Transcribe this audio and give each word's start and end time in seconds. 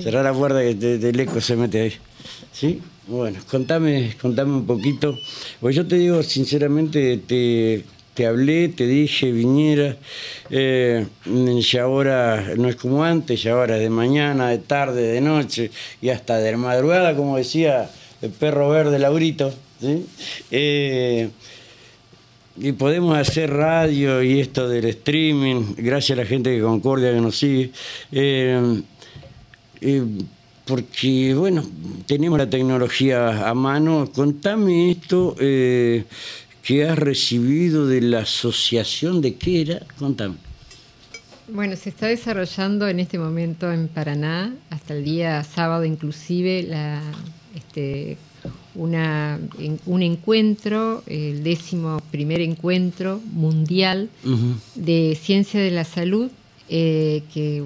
Cerrar 0.00 0.22
la 0.22 0.32
puerta 0.32 0.60
que 0.60 0.74
del 0.76 1.18
eco 1.18 1.40
se 1.40 1.56
mete 1.56 1.80
ahí. 1.80 1.92
¿Sí? 2.52 2.80
Bueno, 3.08 3.40
contame, 3.50 4.14
contame 4.22 4.52
un 4.52 4.64
poquito. 4.64 5.18
Pues 5.58 5.74
yo 5.74 5.88
te 5.88 5.96
digo, 5.96 6.22
sinceramente, 6.22 7.16
te, 7.26 7.82
te 8.14 8.24
hablé, 8.24 8.68
te 8.68 8.86
dije, 8.86 9.32
viniera. 9.32 9.96
Eh, 10.50 11.04
ya 11.68 11.82
ahora 11.82 12.54
no 12.56 12.68
es 12.68 12.76
como 12.76 13.02
antes, 13.02 13.42
ya 13.42 13.54
ahora 13.54 13.74
es 13.74 13.82
de 13.82 13.90
mañana, 13.90 14.50
de 14.50 14.58
tarde, 14.58 15.02
de 15.02 15.20
noche 15.20 15.72
y 16.00 16.10
hasta 16.10 16.36
de 16.36 16.56
madrugada, 16.56 17.16
como 17.16 17.36
decía 17.36 17.90
el 18.22 18.30
perro 18.30 18.68
verde 18.68 19.00
Laurito. 19.00 19.52
¿sí? 19.80 20.06
Eh, 20.52 21.28
y 22.56 22.70
podemos 22.70 23.18
hacer 23.18 23.52
radio 23.52 24.22
y 24.22 24.38
esto 24.38 24.68
del 24.68 24.84
streaming, 24.84 25.74
gracias 25.76 26.16
a 26.16 26.22
la 26.22 26.28
gente 26.28 26.50
de 26.50 26.60
Concordia 26.60 27.12
que 27.12 27.20
nos 27.20 27.36
sigue. 27.36 27.72
Eh, 28.12 28.80
eh, 29.80 30.04
porque, 30.66 31.34
bueno, 31.34 31.64
tenemos 32.06 32.38
la 32.38 32.48
tecnología 32.48 33.48
a 33.48 33.54
mano. 33.54 34.10
Contame 34.14 34.90
esto 34.90 35.34
eh, 35.40 36.04
que 36.62 36.84
has 36.84 36.98
recibido 36.98 37.86
de 37.86 38.02
la 38.02 38.20
asociación 38.20 39.22
de 39.22 39.34
qué 39.36 39.62
era. 39.62 39.80
Contame. 39.98 40.36
Bueno, 41.50 41.74
se 41.76 41.88
está 41.88 42.08
desarrollando 42.08 42.86
en 42.88 43.00
este 43.00 43.18
momento 43.18 43.72
en 43.72 43.88
Paraná, 43.88 44.54
hasta 44.68 44.92
el 44.92 45.04
día 45.04 45.42
sábado 45.42 45.86
inclusive, 45.86 46.64
la, 46.64 47.00
este, 47.54 48.18
una, 48.74 49.40
un 49.86 50.02
encuentro, 50.02 51.02
el 51.06 51.42
décimo 51.42 52.02
primer 52.10 52.42
encuentro 52.42 53.22
mundial 53.32 54.10
de 54.74 55.18
ciencia 55.18 55.58
de 55.58 55.70
la 55.70 55.84
salud 55.84 56.30
eh, 56.70 57.22
que 57.32 57.64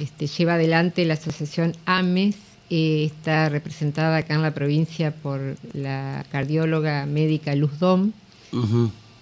este, 0.00 0.28
lleva 0.28 0.54
adelante 0.54 1.04
la 1.04 1.14
asociación 1.14 1.74
AMES. 1.86 2.36
Eh, 2.70 3.04
está 3.04 3.48
representada 3.48 4.18
acá 4.18 4.34
en 4.34 4.42
la 4.42 4.54
provincia 4.54 5.10
por 5.10 5.56
la 5.72 6.24
cardióloga 6.30 7.04
médica 7.06 7.56
Luz 7.56 7.78
Dom. 7.80 8.12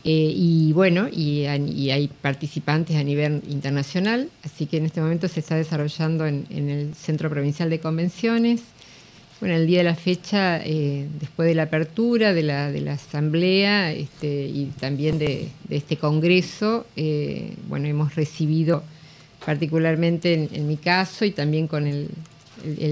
Eh, 0.04 0.32
y 0.36 0.72
bueno, 0.72 1.08
y, 1.10 1.46
hay 1.46 2.10
participantes 2.20 2.96
a 2.96 3.02
nivel 3.02 3.42
internacional, 3.48 4.28
así 4.44 4.66
que 4.66 4.76
en 4.76 4.86
este 4.86 5.00
momento 5.00 5.28
se 5.28 5.40
está 5.40 5.56
desarrollando 5.56 6.26
en, 6.26 6.46
el 6.50 6.94
Centro 6.94 7.30
Provincial 7.30 7.70
de 7.70 7.80
Convenciones. 7.80 8.60
Bueno, 9.40 9.54
el 9.54 9.66
día 9.66 9.78
de 9.78 9.84
la 9.84 9.94
fecha, 9.94 10.58
después 10.58 11.48
de 11.48 11.54
la 11.54 11.64
apertura 11.64 12.34
de 12.34 12.42
la, 12.42 12.70
de 12.70 12.80
la 12.80 12.94
asamblea 12.94 13.92
este, 13.92 14.46
y 14.46 14.72
también 14.78 15.18
de, 15.18 15.48
de 15.68 15.76
este 15.76 15.96
congreso, 15.96 16.86
bueno, 17.68 17.86
hemos 17.86 18.14
recibido 18.14 18.82
particularmente 19.46 20.48
en, 20.52 20.66
mi 20.66 20.76
caso 20.76 21.24
y 21.24 21.30
también 21.30 21.68
con 21.68 21.86
el, 21.86 22.08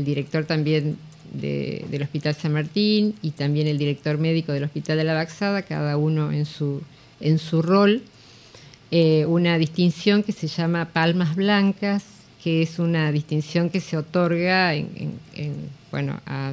director 0.05 0.44
también 0.44 0.97
del 1.33 2.00
Hospital 2.00 2.36
San 2.36 2.52
Martín 2.52 3.16
y 3.22 3.33
también 3.33 3.66
el 3.66 3.77
director 3.77 4.19
médico 4.19 4.52
del 4.52 4.62
Hospital 4.62 4.98
de 4.98 5.02
la 5.02 5.14
Baxada, 5.14 5.62
cada 5.62 5.97
uno 5.97 6.30
en 6.30 6.47
su, 6.47 6.80
en 7.20 7.41
su 7.41 7.60
rol, 7.60 8.02
eh, 8.92 9.27
una 9.27 9.58
distinción 9.58 10.22
que 10.22 10.30
se 10.30 10.47
llama 10.47 10.91
Palmas 10.92 11.34
Blancas, 11.34 12.05
que 12.44 12.62
es 12.62 12.78
una 12.78 13.10
distinción 13.10 13.69
que 13.69 13.80
se 13.80 13.97
otorga 13.97 14.75
en, 14.75 15.19
bueno, 15.91 16.20
a 16.25 16.52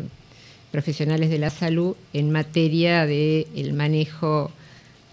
profesionales 0.72 1.29
de 1.29 1.38
la 1.38 1.52
salud 1.52 1.95
en 2.13 2.31
materia 2.31 3.05
del 3.05 3.45
el 3.55 3.73
manejo 3.73 4.52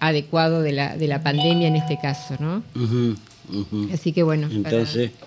adecuado 0.01 0.63
de 0.63 0.73
la, 0.73 0.97
de 0.97 1.09
la 1.09 1.23
pandemia 1.23 1.69
en 1.69 1.77
este 1.77 1.99
caso, 2.01 2.37
¿no? 2.41 2.63
Así 3.93 4.13
que 4.13 4.23
bueno, 4.23 4.49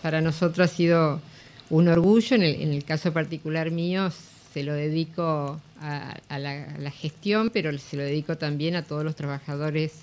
para, 0.02 0.22
nosotros 0.22 0.69
ha 0.69 0.73
sido 0.73 1.22
un 1.69 1.88
orgullo, 1.88 2.36
en 2.36 2.44
el, 2.44 2.83
caso 2.83 3.14
particular 3.14 3.72
mío 3.72 4.11
se 4.53 4.64
lo 4.64 4.73
dedico 4.73 5.59
a, 5.80 6.39
la, 6.39 6.92
gestión, 6.92 7.49
pero 7.52 7.75
se 7.77 7.97
lo 7.97 8.03
dedico 8.03 8.38
también 8.38 8.75
a 8.75 8.83
todos 8.83 9.03
los 9.03 9.16
trabajadores 9.16 9.94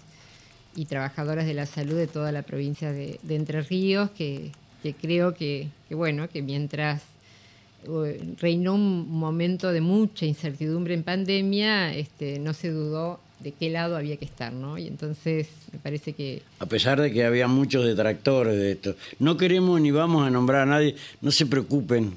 y 0.74 0.86
trabajadoras 0.86 1.46
de 1.46 1.54
la 1.54 1.66
salud 1.66 1.96
de 1.96 2.06
toda 2.06 2.32
la 2.32 2.42
provincia 2.42 2.92
de, 2.92 3.18
Entre 3.28 3.62
Ríos, 3.62 4.10
que, 4.10 4.52
creo 5.00 5.34
que, 5.34 5.68
bueno, 5.90 6.28
que 6.28 6.42
mientras 6.42 7.02
eh, 7.84 8.34
reinó 8.40 8.74
un 8.74 9.10
momento 9.10 9.70
de 9.72 9.80
mucha 9.80 10.24
incertidumbre 10.24 10.94
en 10.94 11.02
pandemia, 11.02 11.94
este, 11.94 12.38
no 12.38 12.54
se 12.54 12.70
dudó 12.70 13.20
de 13.40 13.52
qué 13.52 13.70
lado 13.70 13.96
había 13.96 14.16
que 14.16 14.24
estar, 14.24 14.52
¿no? 14.52 14.78
Y 14.78 14.86
entonces 14.86 15.48
me 15.72 15.78
parece 15.78 16.12
que... 16.12 16.42
A 16.58 16.66
pesar 16.66 17.00
de 17.00 17.12
que 17.12 17.24
había 17.24 17.48
muchos 17.48 17.84
detractores 17.84 18.56
de 18.56 18.72
esto, 18.72 18.96
no 19.18 19.36
queremos 19.36 19.80
ni 19.80 19.90
vamos 19.90 20.26
a 20.26 20.30
nombrar 20.30 20.62
a 20.62 20.66
nadie, 20.66 20.96
no 21.20 21.30
se 21.30 21.46
preocupen, 21.46 22.16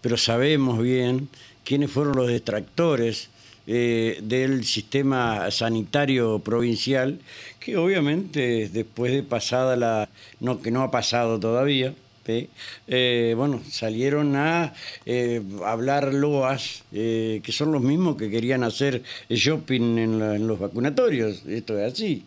pero 0.00 0.16
sabemos 0.16 0.80
bien 0.80 1.28
quiénes 1.64 1.90
fueron 1.90 2.16
los 2.16 2.28
detractores 2.28 3.30
eh, 3.66 4.18
del 4.22 4.64
sistema 4.64 5.50
sanitario 5.50 6.38
provincial, 6.38 7.18
que 7.60 7.76
obviamente 7.76 8.68
después 8.68 9.12
de 9.12 9.22
pasada 9.22 9.76
la... 9.76 10.08
no 10.40 10.62
que 10.62 10.70
no 10.70 10.82
ha 10.82 10.90
pasado 10.90 11.38
todavía, 11.38 11.94
eh, 12.86 13.34
bueno, 13.36 13.60
salieron 13.68 14.36
a 14.36 14.72
eh, 15.06 15.42
hablar 15.64 16.12
loas, 16.12 16.84
eh, 16.92 17.40
que 17.42 17.52
son 17.52 17.72
los 17.72 17.82
mismos 17.82 18.16
que 18.16 18.30
querían 18.30 18.64
hacer 18.64 19.02
shopping 19.28 19.98
en, 19.98 20.46
los 20.46 20.58
vacunatorios. 20.58 21.44
Esto 21.46 21.78
es 21.78 21.92
así. 21.92 22.24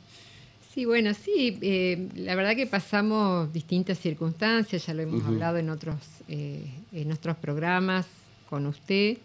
Sí, 0.74 0.86
bueno, 0.86 1.14
sí, 1.14 2.08
la 2.16 2.34
verdad 2.36 2.56
que 2.56 2.66
pasamos 2.66 3.52
distintas 3.52 4.00
circunstancias, 4.00 4.86
ya 4.86 4.94
lo 4.94 5.02
hemos 5.02 5.26
hablado 5.26 5.58
en 5.58 5.70
otros, 5.70 5.98
en 6.30 7.12
otros 7.12 7.36
programas 7.36 8.06
con 8.50 8.66
usted. 8.66 9.18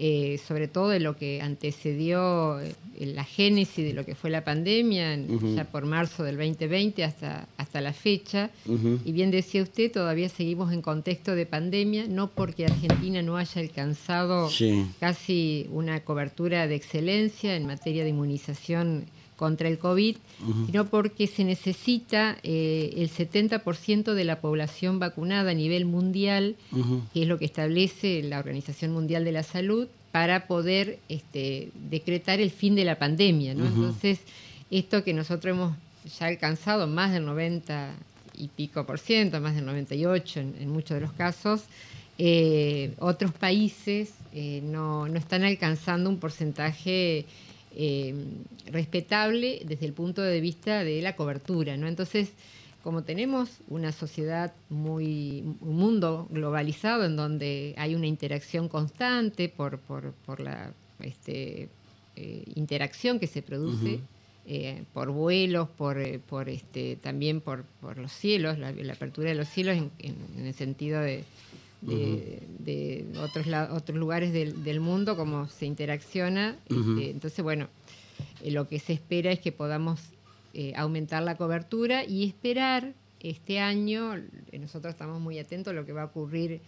Eh, 0.00 0.38
sobre 0.46 0.68
todo 0.68 0.90
de 0.90 1.00
lo 1.00 1.16
que 1.16 1.42
antecedió 1.42 2.60
eh, 2.60 2.72
la 3.00 3.24
génesis 3.24 3.84
de 3.84 3.92
lo 3.94 4.04
que 4.04 4.14
fue 4.14 4.30
la 4.30 4.44
pandemia, 4.44 5.18
ya 5.56 5.64
por 5.64 5.86
marzo 5.86 6.22
del 6.22 6.36
2020 6.36 7.02
hasta, 7.02 7.48
hasta 7.56 7.80
la 7.80 7.92
fecha. 7.92 8.50
Y 9.04 9.10
bien 9.10 9.32
decía 9.32 9.60
usted, 9.60 9.90
todavía 9.90 10.28
seguimos 10.28 10.72
en 10.72 10.82
contexto 10.82 11.34
de 11.34 11.46
pandemia, 11.46 12.06
no 12.06 12.30
porque 12.30 12.66
Argentina 12.66 13.22
no 13.22 13.36
haya 13.36 13.60
alcanzado 13.60 14.48
casi 15.00 15.66
una 15.72 16.04
cobertura 16.04 16.68
de 16.68 16.76
excelencia 16.76 17.56
en 17.56 17.66
materia 17.66 18.04
de 18.04 18.10
inmunización 18.10 19.04
contra 19.38 19.68
el 19.68 19.78
COVID, 19.78 20.16
sino 20.66 20.86
porque 20.86 21.28
se 21.28 21.44
necesita 21.44 22.36
eh, 22.42 22.90
el 22.96 23.08
70% 23.08 24.12
de 24.12 24.24
la 24.24 24.40
población 24.40 24.98
vacunada 24.98 25.52
a 25.52 25.54
nivel 25.54 25.84
mundial, 25.84 26.56
que 27.14 27.22
es 27.22 27.28
lo 27.28 27.38
que 27.38 27.44
establece 27.44 28.22
la 28.24 28.40
Organización 28.40 28.92
Mundial 28.92 29.24
de 29.24 29.32
la 29.32 29.44
Salud, 29.44 29.86
para 30.10 30.48
poder 30.48 30.98
este, 31.08 31.70
decretar 31.88 32.40
el 32.40 32.50
fin 32.50 32.74
de 32.74 32.84
la 32.84 32.98
pandemia. 32.98 33.52
Entonces, 33.52 34.18
esto 34.70 35.04
que 35.04 35.14
nosotros 35.14 35.54
hemos 35.54 35.76
ya 36.18 36.26
alcanzado 36.26 36.88
más 36.88 37.12
del 37.12 37.24
90 37.24 37.94
y 38.36 38.48
pico 38.48 38.84
por 38.84 38.98
ciento, 38.98 39.40
más 39.40 39.54
del 39.54 39.66
98 39.66 40.40
en, 40.40 40.54
en 40.60 40.70
muchos 40.70 40.96
de 40.96 41.00
los 41.02 41.12
casos, 41.12 41.64
eh, 42.20 42.94
otros 42.98 43.30
países 43.30 44.10
eh, 44.32 44.60
no, 44.64 45.06
no 45.06 45.18
están 45.18 45.44
alcanzando 45.44 46.10
un 46.10 46.18
porcentaje 46.18 47.24
eh, 47.80 48.12
respetable 48.66 49.62
desde 49.64 49.86
el 49.86 49.92
punto 49.92 50.20
de 50.20 50.40
vista 50.40 50.82
de 50.82 51.00
la 51.00 51.14
cobertura, 51.14 51.76
¿no? 51.76 51.86
Entonces, 51.86 52.32
como 52.82 53.04
tenemos 53.04 53.50
una 53.68 53.92
sociedad 53.92 54.52
muy, 54.68 55.44
un 55.60 55.76
mundo 55.76 56.26
globalizado 56.28 57.04
en 57.04 57.14
donde 57.14 57.76
hay 57.78 57.94
una 57.94 58.08
interacción 58.08 58.68
constante 58.68 59.48
por, 59.48 59.78
por, 59.78 60.40
la 60.40 60.72
este, 60.98 61.68
eh, 62.16 62.42
interacción 62.56 63.20
que 63.20 63.28
se 63.28 63.42
produce, 63.42 64.00
eh, 64.46 64.82
por 64.92 65.12
vuelos, 65.12 65.68
por, 65.68 65.98
por 66.22 66.48
este, 66.48 66.96
también 66.96 67.40
por, 67.40 67.62
por 67.80 67.96
los 67.98 68.10
cielos, 68.10 68.58
la, 68.58 68.70
apertura 68.92 69.28
de 69.28 69.36
los 69.36 69.48
cielos 69.48 69.76
en, 69.76 70.46
el 70.46 70.54
sentido 70.54 71.00
de, 71.00 71.22
de, 71.82 73.06
otros, 73.20 73.46
otros 73.70 73.96
lugares 73.98 74.32
del, 74.32 74.80
mundo, 74.80 75.16
cómo 75.16 75.48
se 75.48 75.66
interacciona. 75.66 76.56
Este, 76.68 77.10
entonces, 77.10 77.42
bueno, 77.44 77.68
eh, 78.42 78.50
lo 78.50 78.68
que 78.68 78.78
se 78.78 78.92
espera 78.92 79.32
es 79.32 79.40
que 79.40 79.52
podamos 79.52 80.00
eh, 80.54 80.72
aumentar 80.76 81.22
la 81.22 81.36
cobertura 81.36 82.04
y 82.04 82.24
esperar 82.24 82.94
este 83.20 83.58
año, 83.58 84.14
eh, 84.16 84.58
nosotros 84.58 84.94
estamos 84.94 85.20
muy 85.20 85.38
atentos 85.38 85.72
a 85.72 85.74
lo 85.74 85.84
que 85.84 85.92
va 85.92 86.02
a 86.02 86.06
ocurrir 86.06 86.60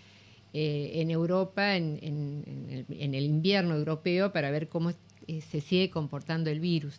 en 0.52 1.12
Europa, 1.12 1.76
en, 1.76 2.84
el, 2.90 3.24
invierno 3.24 3.76
europeo, 3.76 4.32
para 4.32 4.50
ver 4.50 4.68
cómo 4.68 4.90
se 5.28 5.60
sigue 5.60 5.90
comportando 5.90 6.50
el 6.50 6.58
virus. 6.58 6.98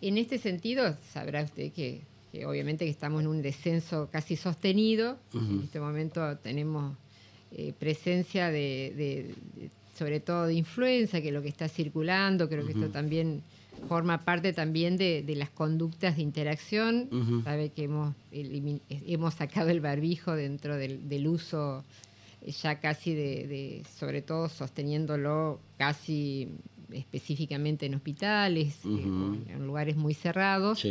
En 0.00 0.18
este 0.18 0.38
sentido, 0.38 0.96
sabrá 1.12 1.44
usted 1.44 1.70
que, 1.70 2.00
obviamente 2.44 2.84
que 2.84 2.90
estamos 2.90 3.20
en 3.20 3.28
un 3.28 3.42
descenso 3.42 4.08
casi 4.10 4.34
sostenido. 4.34 5.18
En 5.32 5.60
este 5.62 5.78
momento 5.78 6.36
tenemos 6.38 6.96
presencia 7.78 8.50
de, 8.50 9.36
sobre 9.96 10.18
todo 10.18 10.46
de 10.46 10.54
influenza, 10.54 11.20
que 11.20 11.28
es 11.28 11.34
lo 11.34 11.42
que 11.42 11.48
está 11.48 11.68
circulando, 11.68 12.48
creo 12.48 12.66
que 12.66 12.72
esto 12.72 12.88
también 12.88 13.44
forma 13.88 14.24
parte 14.24 14.52
también 14.52 14.96
de, 14.96 15.24
las 15.36 15.50
conductas 15.50 16.16
de 16.16 16.22
interacción. 16.22 17.08
Sabe 17.44 17.70
que 17.70 17.84
hemos, 17.84 18.14
hemos 18.32 19.34
sacado 19.34 19.70
el 19.70 19.80
barbijo 19.80 20.34
dentro 20.34 20.76
del, 20.76 21.26
uso 21.26 21.84
ya 22.62 22.80
casi 22.80 23.14
de, 23.14 23.82
sobre 23.98 24.22
todo 24.22 24.48
sosteniéndolo 24.48 25.60
casi 25.76 26.48
específicamente 26.92 27.86
en 27.86 27.94
hospitales, 27.94 28.78
en 28.84 29.66
lugares 29.66 29.96
muy 29.96 30.14
cerrados, 30.14 30.84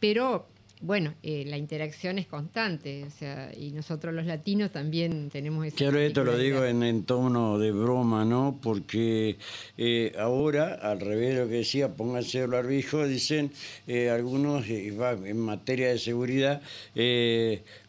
pero 0.00 0.46
bueno, 0.80 1.14
eh, 1.22 1.44
la 1.46 1.56
interacción 1.56 2.18
es 2.18 2.26
constante, 2.26 3.04
o 3.04 3.10
sea, 3.10 3.50
y 3.56 3.72
nosotros 3.72 4.14
los 4.14 4.26
latinos 4.26 4.70
también 4.72 5.28
tenemos 5.30 5.66
esa. 5.66 5.76
Claro, 5.76 5.98
esto 5.98 6.24
lo 6.24 6.38
digo 6.38 6.64
en, 6.64 7.04
tono 7.04 7.58
de 7.58 7.72
broma, 7.72 8.24
¿no? 8.24 8.58
Porque 8.62 9.38
eh, 9.76 10.12
ahora, 10.18 10.74
al 10.74 11.00
revés 11.00 11.34
de 11.34 11.40
lo 11.42 11.48
que 11.48 11.56
decía, 11.56 11.94
pónganse 11.94 12.40
el 12.42 12.48
barbijo, 12.48 13.06
dicen 13.06 13.50
eh, 13.86 14.10
algunos, 14.10 14.68
en 14.68 15.38
materia 15.38 15.88
de 15.88 15.98
seguridad, 15.98 16.62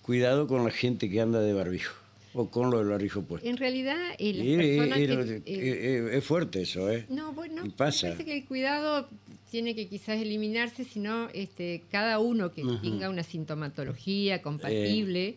cuidado 0.01 0.47
con 0.47 0.63
la 0.63 0.71
gente 0.71 1.09
que 1.09 1.21
anda 1.21 1.41
de 1.41 1.53
barbijo 1.53 1.98
o 2.33 2.49
con 2.49 2.71
lo 2.71 2.79
del 2.79 2.89
barbijo 2.89 3.23
puesto. 3.23 3.47
En 3.47 3.57
realidad, 3.57 3.97
es 4.19 6.23
fuerte 6.23 6.61
eso, 6.61 6.89
¿eh? 6.89 7.05
No, 7.09 7.33
bueno, 7.33 7.63
pasa. 7.75 8.07
parece 8.07 8.25
que 8.25 8.37
el 8.37 8.45
cuidado 8.45 9.07
tiene 9.49 9.75
que 9.75 9.87
quizás 9.87 10.21
eliminarse, 10.21 10.83
sino 10.83 11.27
este, 11.33 11.83
cada 11.91 12.19
uno 12.19 12.51
que 12.51 12.63
tenga 12.81 13.09
una 13.09 13.23
sintomatología 13.23 14.41
compatible, 14.41 15.27
eh, 15.27 15.35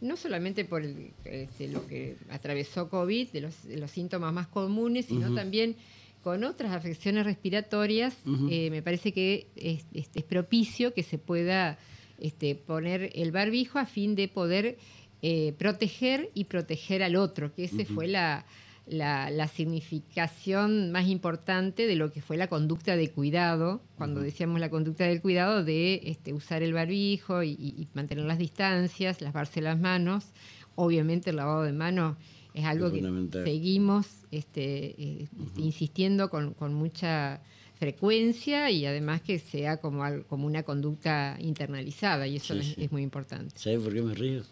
no 0.00 0.16
solamente 0.16 0.64
por 0.64 0.82
este, 1.24 1.68
lo 1.68 1.86
que 1.86 2.16
atravesó 2.30 2.88
COVID, 2.88 3.28
de 3.28 3.40
los, 3.40 3.90
síntomas 3.90 4.32
más 4.32 4.48
comunes, 4.48 5.06
sino 5.06 5.34
también 5.34 5.76
con 6.22 6.44
otras 6.44 6.72
afecciones 6.72 7.24
respiratorias, 7.24 8.16
eh, 8.50 8.70
me 8.70 8.82
parece 8.82 9.12
que 9.12 9.46
es, 9.56 9.84
es, 9.92 10.24
propicio 10.24 10.94
que 10.94 11.02
se 11.02 11.18
pueda 11.18 11.78
este, 12.18 12.54
poner 12.54 13.10
el 13.14 13.32
barbijo 13.32 13.78
a 13.78 13.86
fin 13.86 14.14
de 14.14 14.28
poder 14.28 14.78
eh, 15.26 15.54
proteger 15.56 16.30
y 16.34 16.44
proteger 16.44 17.02
al 17.02 17.16
otro, 17.16 17.54
que 17.54 17.64
ese 17.64 17.86
fue 17.86 18.08
la 18.08 18.44
la, 18.86 19.48
significación 19.48 20.92
más 20.92 21.08
importante 21.08 21.86
de 21.86 21.96
lo 21.96 22.12
que 22.12 22.20
fue 22.20 22.36
la 22.36 22.48
conducta 22.48 22.96
de 22.96 23.10
cuidado, 23.10 23.80
cuando 23.96 24.20
decíamos 24.20 24.60
la 24.60 24.70
conducta 24.70 25.04
del 25.04 25.20
cuidado 25.20 25.64
de 25.64 26.00
este, 26.04 26.32
usar 26.32 26.62
el 26.62 26.72
barbijo 26.72 27.42
y, 27.42 27.88
mantener 27.94 28.24
las 28.24 28.38
distancias, 28.38 29.20
lavarse 29.20 29.60
las 29.60 29.78
manos. 29.78 30.26
Obviamente 30.74 31.30
el 31.30 31.36
lavado 31.36 31.62
de 31.62 31.72
manos 31.72 32.16
es 32.52 32.64
algo 32.64 32.90
que 32.92 33.02
seguimos 33.44 34.06
este, 34.30 35.00
eh, 35.00 35.28
insistiendo 35.56 36.28
con, 36.28 36.54
mucha 36.74 37.40
frecuencia 37.76 38.70
y 38.70 38.86
además 38.86 39.20
que 39.22 39.38
sea 39.38 39.78
como, 39.78 40.04
como 40.28 40.46
una 40.46 40.62
conducta 40.62 41.36
internalizada 41.40 42.26
y 42.26 42.36
eso 42.36 42.54
es, 42.54 42.76
es, 42.78 42.92
muy 42.92 43.02
importante. 43.02 43.54
¿Sabes 43.56 43.80
por 43.80 43.92
qué 43.92 44.02
me 44.02 44.14
río? 44.14 44.42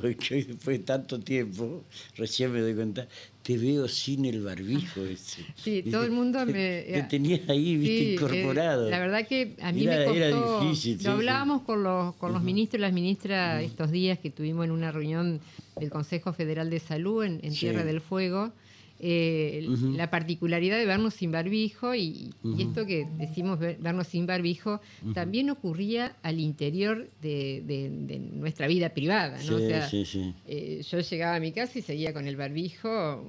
Porque 0.00 0.44
después 0.44 0.78
de 0.78 0.84
tanto 0.84 1.20
tiempo, 1.20 1.84
recién 2.16 2.52
me 2.52 2.60
doy 2.60 2.74
cuenta, 2.74 3.06
te 3.42 3.58
veo 3.58 3.86
sin 3.88 4.24
el 4.24 4.42
barbijo 4.42 5.02
ese. 5.02 5.44
Sí, 5.56 5.82
todo 5.90 6.04
el 6.04 6.10
mundo 6.10 6.44
me... 6.46 6.82
Te 6.82 7.06
tenías 7.08 7.48
ahí, 7.48 7.76
viste, 7.76 8.10
eh, 8.10 8.14
incorporado. 8.14 8.88
la 8.88 8.98
verdad 8.98 9.26
que 9.26 9.54
a 9.60 9.72
mí 9.72 9.86
me 9.86 10.04
costó... 10.04 10.14
Era 10.14 10.60
difícil. 10.60 10.98
Lo 11.04 11.12
hablábamos 11.12 11.62
con 11.62 11.82
los, 11.82 12.14
con 12.16 12.32
los 12.32 12.42
ministros 12.42 12.78
y 12.78 12.82
las 12.82 12.92
ministras 12.92 13.62
estos 13.62 13.90
días 13.90 14.18
que 14.18 14.30
tuvimos 14.30 14.64
en 14.64 14.70
una 14.70 14.92
reunión 14.92 15.40
del 15.78 15.90
Consejo 15.90 16.32
Federal 16.32 16.70
de 16.70 16.80
Salud 16.80 17.24
en, 17.24 17.40
Tierra 17.52 17.84
del 17.84 18.00
Fuego, 18.00 18.52
eh, 19.00 19.66
la 19.96 20.08
particularidad 20.08 20.78
de 20.78 20.86
vernos 20.86 21.14
sin 21.14 21.32
barbijo 21.32 21.94
y, 21.94 22.30
esto 22.58 22.86
que 22.86 23.06
decimos 23.18 23.58
vernos 23.58 24.06
sin 24.06 24.26
barbijo 24.26 24.80
también 25.14 25.50
ocurría 25.50 26.16
al 26.22 26.38
interior 26.38 27.10
de, 27.20 28.30
nuestra 28.34 28.66
vida 28.66 28.90
privada. 28.90 29.38
¿no? 29.44 29.58
Eh, 29.58 30.82
yo 30.88 31.00
llegaba 31.00 31.36
a 31.36 31.40
mi 31.40 31.52
casa 31.52 31.78
y 31.78 31.82
seguía 31.82 32.12
con 32.12 32.26
el 32.26 32.36
barbijo 32.36 33.24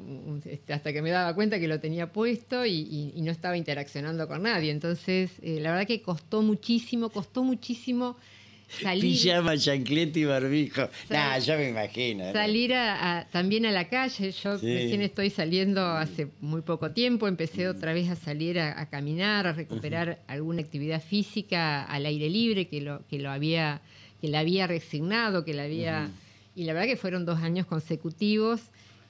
este, 0.45 0.73
hasta 0.73 0.93
que 0.93 1.01
me 1.01 1.09
daba 1.09 1.33
cuenta 1.33 1.59
que 1.59 1.67
lo 1.67 1.79
tenía 1.79 2.11
puesto 2.11 2.65
y, 2.65 3.13
no 3.25 3.31
estaba 3.31 3.57
interaccionando 3.57 4.27
con 4.27 4.43
nadie. 4.43 4.69
Entonces, 4.69 5.31
eh, 5.41 5.59
la 5.59 5.71
verdad 5.71 5.87
que 5.87 6.01
costó 6.03 6.43
muchísimo, 6.43 7.09
costó 7.09 7.43
muchísimo 7.43 8.17
salir. 8.67 9.01
Pijama, 9.01 9.57
chancleta 9.57 10.19
y 10.19 10.25
barbijo. 10.25 10.89
nah, 11.09 11.37
yo 11.39 11.57
me 11.57 11.69
imagino. 11.69 12.31
Salir 12.33 12.73
a, 12.73 13.27
también 13.31 13.65
a 13.65 13.71
la 13.71 13.87
calle. 13.87 14.31
Yo 14.31 14.53
recién 14.57 15.01
estoy 15.01 15.29
saliendo 15.29 15.85
hace 15.85 16.27
muy 16.41 16.61
poco 16.61 16.91
tiempo. 16.91 17.27
Empecé 17.27 17.67
otra 17.67 17.93
vez 17.93 18.09
a 18.09 18.15
salir 18.15 18.59
a, 18.59 18.85
caminar, 18.89 19.47
a 19.47 19.53
recuperar 19.53 20.19
alguna 20.27 20.61
actividad 20.61 21.01
física 21.01 21.83
al 21.83 22.05
aire 22.05 22.29
libre 22.29 22.67
que 22.67 22.81
lo, 22.81 23.05
que 23.07 23.19
lo 23.19 23.31
había, 23.31 23.81
que 24.21 24.27
la 24.27 24.39
había 24.39 24.67
resignado, 24.67 25.45
que 25.45 25.53
la 25.53 25.63
había. 25.63 26.09
Y 26.55 26.63
la 26.63 26.73
verdad 26.73 26.87
que 26.87 26.97
fueron 26.97 27.25
dos 27.25 27.39
años 27.39 27.65
consecutivos 27.65 28.61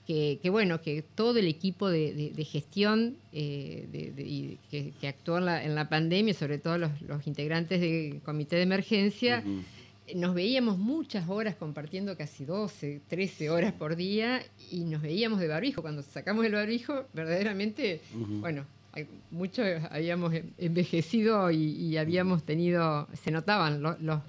que, 0.05 0.39
bueno, 0.49 0.81
que 0.81 1.01
todo 1.01 1.39
el 1.39 1.47
equipo 1.47 1.89
de, 1.89 2.31
gestión 2.49 3.17
eh, 3.33 4.57
que, 4.69 5.07
actuó 5.07 5.39
en 5.39 5.75
la, 5.75 5.89
pandemia, 5.89 6.33
sobre 6.33 6.59
todo 6.59 6.77
los, 6.77 6.91
integrantes 7.25 7.81
del 7.81 8.21
comité 8.23 8.57
de 8.57 8.61
emergencia, 8.63 9.43
nos 10.13 10.35
veíamos 10.35 10.77
muchas 10.77 11.27
horas 11.27 11.55
compartiendo 11.55 12.15
casi 12.15 12.45
12, 12.45 13.01
13 13.07 13.49
horas 13.49 13.73
por 13.73 13.95
día 13.95 14.43
y 14.71 14.81
nos 14.81 15.01
veíamos 15.01 15.39
de 15.39 15.47
barbijo. 15.47 15.81
Cuando 15.81 16.03
sacamos 16.03 16.45
el 16.45 16.53
barbijo, 16.53 17.05
verdaderamente, 17.13 18.01
bueno, 18.13 18.65
muchos 19.31 19.65
habíamos 19.89 20.33
envejecido 20.57 21.49
y, 21.49 21.97
habíamos 21.97 22.43
tenido, 22.43 23.07
se 23.13 23.31
notaban 23.31 23.81
los 23.81 23.99
los, 24.01 24.19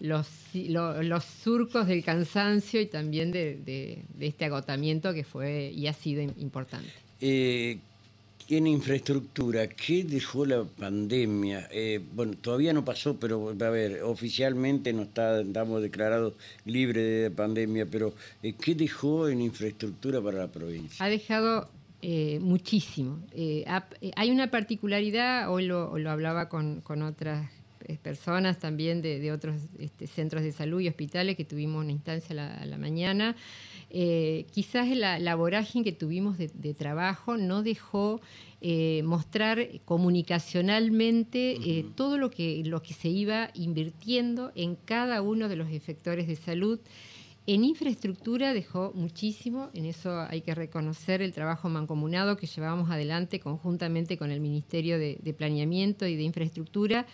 los 0.00 1.24
surcos 1.42 1.86
del 1.86 2.04
cansancio 2.04 2.80
y 2.80 2.86
también 2.86 3.32
de, 3.32 4.02
este 4.20 4.44
agotamiento 4.44 5.12
que 5.12 5.24
fue 5.24 5.72
y 5.74 5.86
ha 5.86 5.92
sido 5.92 6.22
importante. 6.22 6.90
Eh, 7.20 7.78
en 8.48 8.66
infraestructura, 8.66 9.66
¿qué 9.68 10.04
dejó 10.04 10.46
la 10.46 10.64
pandemia? 10.64 11.68
Eh, 11.70 12.00
bueno, 12.14 12.34
todavía 12.40 12.72
no 12.72 12.84
pasó, 12.84 13.18
pero 13.18 13.50
a 13.50 13.70
ver, 13.70 14.02
oficialmente 14.02 14.92
no 14.92 15.02
está, 15.02 15.40
estamos 15.40 15.82
declarados 15.82 16.34
libres 16.64 17.24
de 17.24 17.30
pandemia, 17.30 17.86
pero 17.86 18.14
eh, 18.42 18.54
¿qué 18.54 18.74
dejó 18.74 19.28
en 19.28 19.42
infraestructura 19.42 20.22
para 20.22 20.38
la 20.38 20.48
provincia? 20.48 21.04
Ha 21.04 21.08
dejado 21.08 21.68
muchísimo. 22.40 23.18
hay 24.14 24.30
una 24.30 24.52
particularidad, 24.52 25.52
hoy 25.52 25.66
lo, 25.66 25.98
lo 25.98 26.10
hablaba 26.10 26.48
con, 26.48 26.80
con 26.80 27.02
otras 27.02 27.50
personas 27.96 28.58
también 28.58 29.00
de, 29.00 29.32
otros 29.32 29.62
este, 29.78 30.06
centros 30.06 30.42
de 30.42 30.52
salud 30.52 30.80
y 30.80 30.88
hospitales 30.88 31.36
que 31.36 31.46
tuvimos 31.46 31.82
una 31.82 31.92
instancia 31.92 32.60
a 32.60 32.66
la, 32.66 32.76
mañana. 32.76 33.34
Eh, 33.88 34.44
quizás 34.52 34.94
la, 34.94 35.34
vorágine 35.34 35.84
que 35.84 35.92
tuvimos 35.92 36.36
de, 36.36 36.74
trabajo 36.74 37.38
no 37.38 37.62
dejó 37.62 38.20
eh, 38.60 39.02
mostrar 39.04 39.66
comunicacionalmente 39.86 41.86
todo 41.94 42.18
lo 42.18 42.30
que, 42.30 42.62
lo 42.66 42.82
que 42.82 42.92
se 42.92 43.08
iba 43.08 43.48
invirtiendo 43.54 44.52
en 44.54 44.74
cada 44.74 45.22
uno 45.22 45.48
de 45.48 45.56
los 45.56 45.70
efectores 45.70 46.26
de 46.26 46.36
salud. 46.36 46.78
En 47.48 47.64
infraestructura 47.64 48.52
dejó 48.52 48.92
muchísimo, 48.94 49.70
en 49.72 49.86
eso 49.86 50.20
hay 50.20 50.42
que 50.42 50.54
reconocer 50.54 51.22
el 51.22 51.32
trabajo 51.32 51.70
mancomunado 51.70 52.36
que 52.36 52.46
llevamos 52.46 52.90
adelante 52.90 53.40
conjuntamente 53.40 54.18
con 54.18 54.30
el 54.30 54.40
Ministerio 54.40 54.98
de 54.98 55.34
Planeamiento 55.34 56.06
y 56.06 56.16
de 56.16 56.24
Infraestructura 56.24 57.06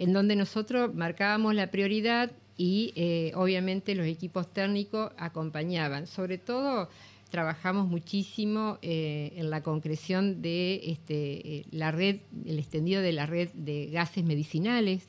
en 0.00 0.14
donde 0.14 0.34
nosotros 0.34 0.94
marcábamos 0.94 1.54
la 1.54 1.70
prioridad 1.70 2.32
y 2.56 2.94
eh, 2.96 3.32
obviamente 3.34 3.94
los 3.94 4.06
equipos 4.06 4.50
técnicos 4.50 5.12
acompañaban. 5.18 6.06
Sobre 6.06 6.38
todo 6.38 6.88
trabajamos 7.28 7.86
muchísimo 7.86 8.78
eh, 8.80 9.34
en 9.36 9.50
la 9.50 9.62
concreción 9.62 10.40
de 10.40 10.80
este, 10.84 11.56
eh, 11.56 11.64
la 11.70 11.90
red, 11.90 12.20
el 12.46 12.58
extendido 12.58 13.02
de 13.02 13.12
la 13.12 13.26
red 13.26 13.50
de 13.52 13.90
gases 13.90 14.24
medicinales. 14.24 15.06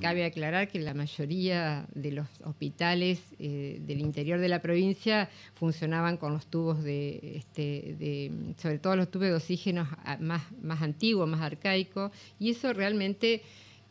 Cabe 0.00 0.24
aclarar 0.24 0.68
que 0.68 0.78
la 0.78 0.94
mayoría 0.94 1.88
de 1.92 2.12
los 2.12 2.28
hospitales 2.44 3.18
del 3.40 4.00
interior 4.00 4.38
de 4.38 4.48
la 4.48 4.62
provincia 4.62 5.28
funcionaban 5.54 6.18
con 6.18 6.32
los 6.34 6.46
tubos 6.46 6.84
de, 6.84 7.38
este, 7.38 7.96
de, 7.98 8.54
sobre 8.58 8.78
todo 8.78 8.94
los 8.94 9.10
tubos 9.10 9.26
de 9.26 9.34
oxígeno 9.34 9.88
más, 10.20 10.44
más 10.62 10.82
antiguos, 10.82 11.28
más 11.28 11.40
arcaicos, 11.40 12.12
y 12.38 12.50
eso 12.50 12.72
realmente 12.72 13.42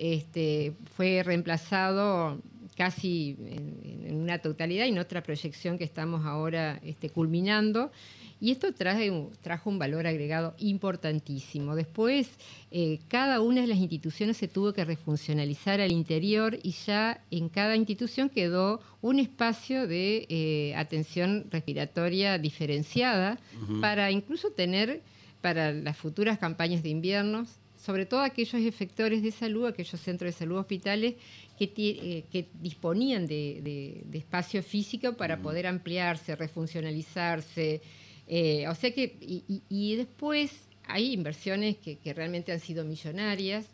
este, 0.02 0.74
fue 0.96 1.22
reemplazado 1.22 2.42
casi 2.76 3.38
en, 3.40 4.16
una 4.16 4.40
totalidad 4.40 4.86
y 4.86 4.90
en 4.90 4.98
otra 4.98 5.22
proyección 5.22 5.78
que 5.78 5.84
estamos 5.84 6.26
ahora 6.26 6.80
este, 6.84 7.12
culminando. 7.12 7.92
Y 8.40 8.50
esto 8.50 8.74
traje, 8.74 9.12
trajo 9.44 9.70
un 9.70 9.78
valor 9.78 10.08
agregado 10.08 10.56
importantísimo. 10.58 11.76
Después, 11.76 12.32
eh, 12.72 13.00
cada 13.10 13.42
una 13.42 13.62
de 13.62 13.68
las 13.68 13.78
instituciones 13.78 14.38
se 14.38 14.48
tuvo 14.48 14.74
que 14.74 14.84
refuncionalizar 14.84 15.80
al 15.80 15.92
interior 15.92 16.58
y 16.64 16.72
ya 16.72 17.24
en 17.30 17.50
cada 17.50 17.76
institución 17.76 18.30
quedó 18.30 18.82
un 19.02 19.20
espacio 19.20 19.86
de 19.86 20.26
eh, 20.30 20.74
atención 20.76 21.46
respiratoria 21.52 22.40
diferenciada 22.40 23.38
para 23.80 24.10
incluso 24.10 24.50
tener 24.50 25.04
para 25.42 25.72
las 25.72 25.96
futuras 25.96 26.40
campañas 26.40 26.82
de 26.82 26.90
inviernos 26.90 27.61
sobre 27.84 28.06
todo 28.06 28.22
aquellos 28.22 28.62
efectores 28.62 29.24
de 29.24 29.32
salud, 29.32 29.66
aquellos 29.66 30.00
centros 30.00 30.34
de 30.34 30.38
salud 30.38 30.58
hospitales 30.58 31.16
que, 31.58 31.72
eh, 31.76 32.24
que 32.32 32.48
disponían 32.62 33.26
de, 33.26 34.04
espacio 34.14 34.62
físico 34.62 35.14
para 35.14 35.42
poder 35.42 35.68
ampliarse, 35.68 36.36
refuncionalizarse. 36.36 37.82
Eh, 38.28 38.66
o 38.68 38.76
sea 38.76 38.94
que, 38.94 39.18
y, 39.70 39.96
después 39.96 40.52
hay 40.86 41.14
inversiones 41.14 41.78
que, 41.78 42.14
realmente 42.14 42.52
han 42.52 42.60
sido 42.60 42.86
millonarias, 42.86 43.66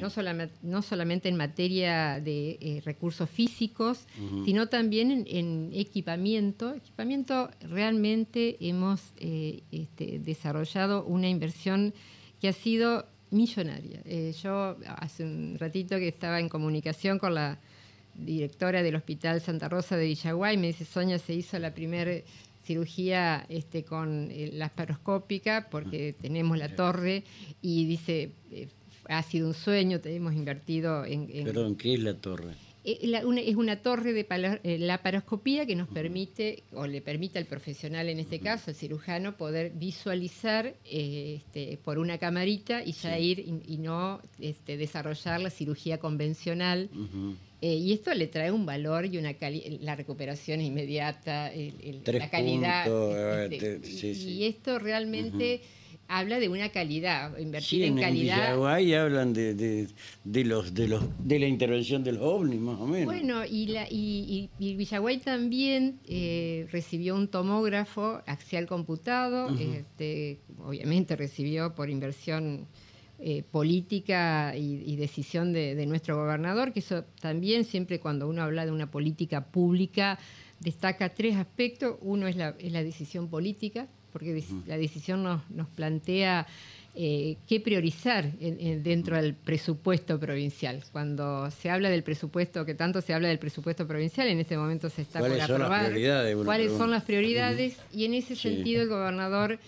no, 0.00 0.10
solamente, 0.10 0.54
no 0.62 0.82
solamente 0.82 1.28
en 1.28 1.36
materia 1.36 2.20
de 2.20 2.58
eh, 2.60 2.82
recursos 2.84 3.28
físicos, 3.28 4.06
sino 4.44 4.68
también 4.68 5.24
en, 5.26 5.70
equipamiento. 5.72 6.72
Equipamiento 6.74 7.50
realmente 7.60 8.56
hemos 8.60 9.00
este, 9.18 10.20
desarrollado 10.20 11.04
una 11.04 11.28
inversión 11.28 11.94
que 12.40 12.48
ha 12.48 12.52
sido 12.52 13.06
millonaria. 13.30 14.00
Eh, 14.04 14.34
yo 14.42 14.76
hace 14.86 15.24
un 15.24 15.56
ratito 15.58 15.96
que 15.98 16.08
estaba 16.08 16.40
en 16.40 16.48
comunicación 16.48 17.18
con 17.18 17.34
la 17.34 17.58
directora 18.14 18.82
del 18.82 18.96
Hospital 18.96 19.40
Santa 19.40 19.68
Rosa 19.68 19.96
de 19.96 20.06
Villaguay, 20.06 20.56
me 20.56 20.68
dice, 20.68 20.84
Sonia 20.84 21.18
se 21.18 21.34
hizo 21.34 21.58
la 21.58 21.74
primera 21.74 22.12
cirugía 22.64 23.46
este, 23.48 23.84
con 23.84 24.28
eh, 24.30 24.50
la 24.52 24.68
paroscópica 24.68 25.68
porque 25.70 26.14
ah. 26.16 26.22
tenemos 26.22 26.58
la 26.58 26.74
torre 26.74 27.22
y 27.62 27.86
dice, 27.86 28.32
eh, 28.50 28.68
ha 29.08 29.22
sido 29.22 29.48
un 29.48 29.54
sueño, 29.54 30.00
tenemos 30.00 30.34
invertido 30.34 31.04
en... 31.04 31.28
en... 31.32 31.44
Perdón, 31.44 31.76
¿qué 31.76 31.94
es 31.94 32.00
la 32.00 32.14
torre? 32.14 32.54
Eh, 32.86 33.00
es 33.44 33.56
una 33.56 33.82
torre 33.82 34.12
de 34.12 34.24
eh, 34.62 34.78
laparoscopía 34.78 35.66
que 35.66 35.74
nos 35.74 35.88
permite, 35.88 36.62
o 36.72 36.86
le 36.86 37.00
permite 37.00 37.40
al 37.40 37.46
profesional 37.46 38.08
en 38.08 38.20
este 38.20 38.38
caso, 38.38 38.70
el 38.70 38.76
cirujano, 38.76 39.36
poder 39.36 39.72
visualizar 39.72 40.72
eh, 40.84 41.40
este, 41.40 41.78
por 41.78 41.98
una 41.98 42.18
camarita 42.18 42.84
y 42.84 42.92
ya 42.92 43.18
ir 43.18 43.40
y, 43.40 43.78
no 43.78 44.20
este, 44.38 44.76
desarrollar 44.76 45.40
la 45.40 45.50
cirugía 45.50 45.98
convencional. 45.98 46.88
y 47.60 47.92
esto 47.92 48.14
le 48.14 48.28
trae 48.28 48.52
un 48.52 48.64
valor 48.64 49.06
y 49.06 49.18
una 49.18 49.34
la 49.80 49.96
recuperación 49.96 50.60
inmediata, 50.60 51.50
la 52.04 52.30
calidad. 52.30 52.86
Este, 53.56 53.80
y, 54.12 54.44
esto 54.44 54.78
realmente 54.78 55.60
habla 56.08 56.38
de 56.38 56.48
una 56.48 56.68
calidad, 56.70 57.36
invertir 57.38 57.84
en, 57.84 57.98
calidad. 57.98 58.54
En 58.54 58.94
hablan 58.94 59.32
de, 59.32 59.54
de, 59.54 60.44
los 60.44 60.74
de 60.74 60.88
los 60.88 61.02
de 61.18 61.38
la 61.38 61.46
intervención 61.46 62.04
de 62.04 62.12
los 62.12 62.22
ovnis 62.22 62.60
más 62.60 62.80
o 62.80 62.86
menos. 62.86 63.06
Bueno, 63.06 63.44
y 63.44 63.66
la 63.66 63.86
y, 63.90 64.48
Villaguay 64.58 65.18
también 65.18 65.98
eh, 66.06 66.66
recibió 66.70 67.14
un 67.14 67.28
tomógrafo 67.28 68.22
axial 68.26 68.66
computado, 68.66 69.48
este, 69.58 70.38
obviamente 70.64 71.16
recibió 71.16 71.74
por 71.74 71.90
inversión 71.90 72.66
eh, 73.18 73.42
política 73.50 74.54
y, 74.56 74.94
decisión 74.96 75.54
de, 75.54 75.86
nuestro 75.86 76.16
gobernador, 76.16 76.74
que 76.74 76.80
eso 76.80 77.04
también 77.20 77.64
siempre 77.64 77.98
cuando 77.98 78.28
uno 78.28 78.42
habla 78.42 78.66
de 78.66 78.72
una 78.72 78.90
política 78.90 79.46
pública 79.46 80.18
destaca 80.60 81.14
tres 81.14 81.36
aspectos. 81.36 81.96
Uno 82.02 82.26
es 82.26 82.36
la, 82.36 82.54
es 82.58 82.72
la 82.72 82.82
decisión 82.82 83.28
política, 83.28 83.88
porque 84.16 84.42
la 84.66 84.78
decisión 84.78 85.22
nos, 85.22 85.42
nos 85.50 85.68
plantea 85.68 86.46
eh, 86.94 87.36
qué 87.46 87.60
priorizar 87.60 88.32
dentro 88.32 89.16
del 89.16 89.34
presupuesto 89.34 90.18
provincial. 90.18 90.82
Cuando 90.90 91.50
se 91.50 91.68
habla 91.68 91.90
del 91.90 92.02
presupuesto, 92.02 92.64
que 92.64 92.74
tanto 92.74 93.02
se 93.02 93.12
habla 93.12 93.28
del 93.28 93.38
presupuesto 93.38 93.86
provincial, 93.86 94.28
en 94.28 94.40
este 94.40 94.56
momento 94.56 94.88
se 94.88 95.02
está 95.02 95.18
¿Cuáles 95.18 95.42
por 95.42 95.52
aprobar. 95.52 95.68
Son 95.68 95.82
las 95.82 95.90
prioridades? 95.90 96.36
¿Cuáles 96.46 96.72
son 96.72 96.90
las 96.90 97.04
prioridades? 97.04 97.76
Y 97.92 98.06
en 98.06 98.14
ese 98.14 98.34
sentido 98.34 98.80
el 98.80 98.88
gobernador 98.88 99.58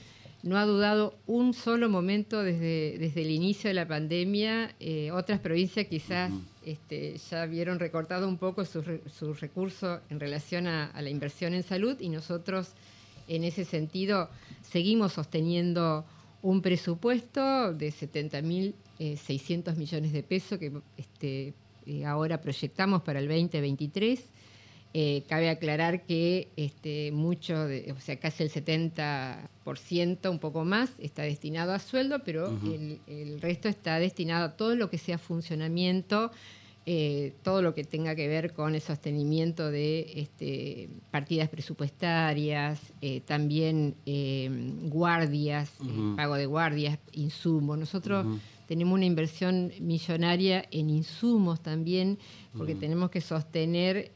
no 0.43 0.57
ha 0.57 0.64
dudado 0.64 1.19
un 1.26 1.52
solo 1.52 1.90
momento 1.90 2.43
desde, 2.43 2.97
desde 2.97 3.21
el 3.21 3.31
inicio 3.31 3.69
de 3.69 3.75
la 3.75 3.87
pandemia. 3.87 4.75
Eh, 4.81 5.11
otras 5.11 5.38
provincias 5.38 5.87
quizás 5.87 6.33
este, 6.64 7.19
ya 7.31 7.45
vieron 7.45 7.78
recortado 7.78 8.26
un 8.26 8.38
poco 8.38 8.64
sus 8.64 8.87
su 9.14 9.35
recursos 9.35 10.00
en 10.09 10.19
relación 10.19 10.67
a 10.67 10.99
la 10.99 11.11
inversión 11.11 11.52
en 11.52 11.62
salud 11.62 12.00
y 12.00 12.09
nosotros 12.09 12.73
en 13.28 13.44
ese 13.44 13.64
sentido, 13.64 14.28
seguimos 14.62 15.12
sosteniendo 15.12 16.04
un 16.42 16.62
presupuesto 16.62 17.73
de 17.75 17.88
70.600 17.88 18.75
eh, 18.99 19.76
millones 19.76 20.12
de 20.12 20.23
pesos 20.23 20.58
que 20.58 20.73
este, 20.97 21.54
eh, 21.87 22.04
ahora 22.04 22.40
proyectamos 22.40 23.02
para 23.02 23.18
el 23.18 23.28
2023. 23.28 24.25
Eh, 24.94 25.25
cabe 25.28 25.50
aclarar 25.50 26.06
que 26.06 26.49
este, 26.56 27.12
mucho, 27.12 27.54
o 27.64 28.00
sea, 28.00 28.18
casi 28.18 28.42
el 28.44 28.50
70%, 28.50 30.30
un 30.30 30.38
poco 30.38 30.64
más, 30.64 30.90
está 30.99 31.23
destinado 31.23 31.73
a 31.73 31.78
sueldo, 31.78 32.25
pero 32.25 32.49
el, 32.64 32.99
el, 33.06 33.40
resto 33.40 33.68
está 33.68 33.99
destinado 33.99 34.47
a 34.47 34.56
todo 34.56 34.75
lo 34.76 34.88
que 34.88 34.97
sea 34.97 35.18
funcionamiento 35.18 36.30
eh, 36.90 37.35
todo 37.42 37.61
lo 37.61 37.75
que 37.75 37.85
tenga 37.85 38.14
que 38.14 38.28
ver 38.28 38.54
con 38.54 38.75
el 38.75 38.80
sostenimiento 38.80 39.71
de 39.71 40.11
este, 40.16 40.88
partidas 41.11 41.50
presupuestarias, 41.50 42.80
eh, 43.02 43.21
también 43.21 43.95
eh, 44.07 44.49
guardias, 44.85 45.71
pago 46.16 46.37
de 46.37 46.47
guardias, 46.47 46.99
insumos. 47.12 47.76
Nosotros 47.76 48.25
tenemos 48.66 48.95
una 48.95 49.04
inversión 49.04 49.71
millonaria 49.80 50.64
en 50.71 50.88
insumos 50.88 51.61
también, 51.61 52.18
porque 52.57 52.75
tenemos 52.75 53.11
que 53.11 53.21
sostener 53.21 54.11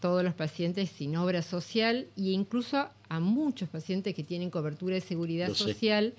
todos 0.00 0.24
los 0.24 0.32
pacientes 0.32 0.88
sin 0.88 1.14
obra 1.16 1.42
social 1.42 2.06
e 2.16 2.30
incluso 2.30 2.88
a 3.12 3.20
muchos 3.20 3.68
pacientes 3.68 4.14
que 4.14 4.24
tienen 4.24 4.48
cobertura 4.48 4.94
de 4.94 5.02
seguridad 5.02 5.52
social, 5.52 6.14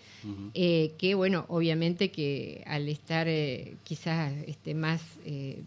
eh, 0.53 0.93
que 0.99 1.15
bueno, 1.15 1.45
obviamente 1.47 2.11
que 2.11 2.63
al 2.67 2.87
estar 2.87 3.27
eh, 3.27 3.77
quizás 3.83 4.31
este, 4.45 4.75
más 4.75 5.01
eh, 5.25 5.63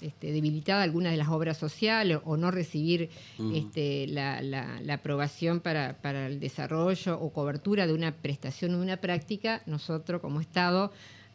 este, 0.00 0.32
debilitada 0.32 0.82
alguna 0.82 1.10
de 1.10 1.18
las 1.18 1.28
obras 1.28 1.58
sociales 1.58 2.18
o 2.24 2.38
no 2.38 2.50
recibir 2.50 3.10
este, 3.52 4.06
la, 4.06 4.80
aprobación 4.90 5.60
para, 5.60 6.00
para 6.00 6.28
el 6.28 6.40
desarrollo 6.40 7.20
o 7.20 7.30
cobertura 7.30 7.86
de 7.86 7.92
una 7.92 8.12
prestación 8.12 8.72
o 8.72 8.78
de 8.78 8.84
una 8.84 8.96
práctica, 8.96 9.62
nosotros 9.66 10.22
como 10.22 10.40
Estado 10.40 10.92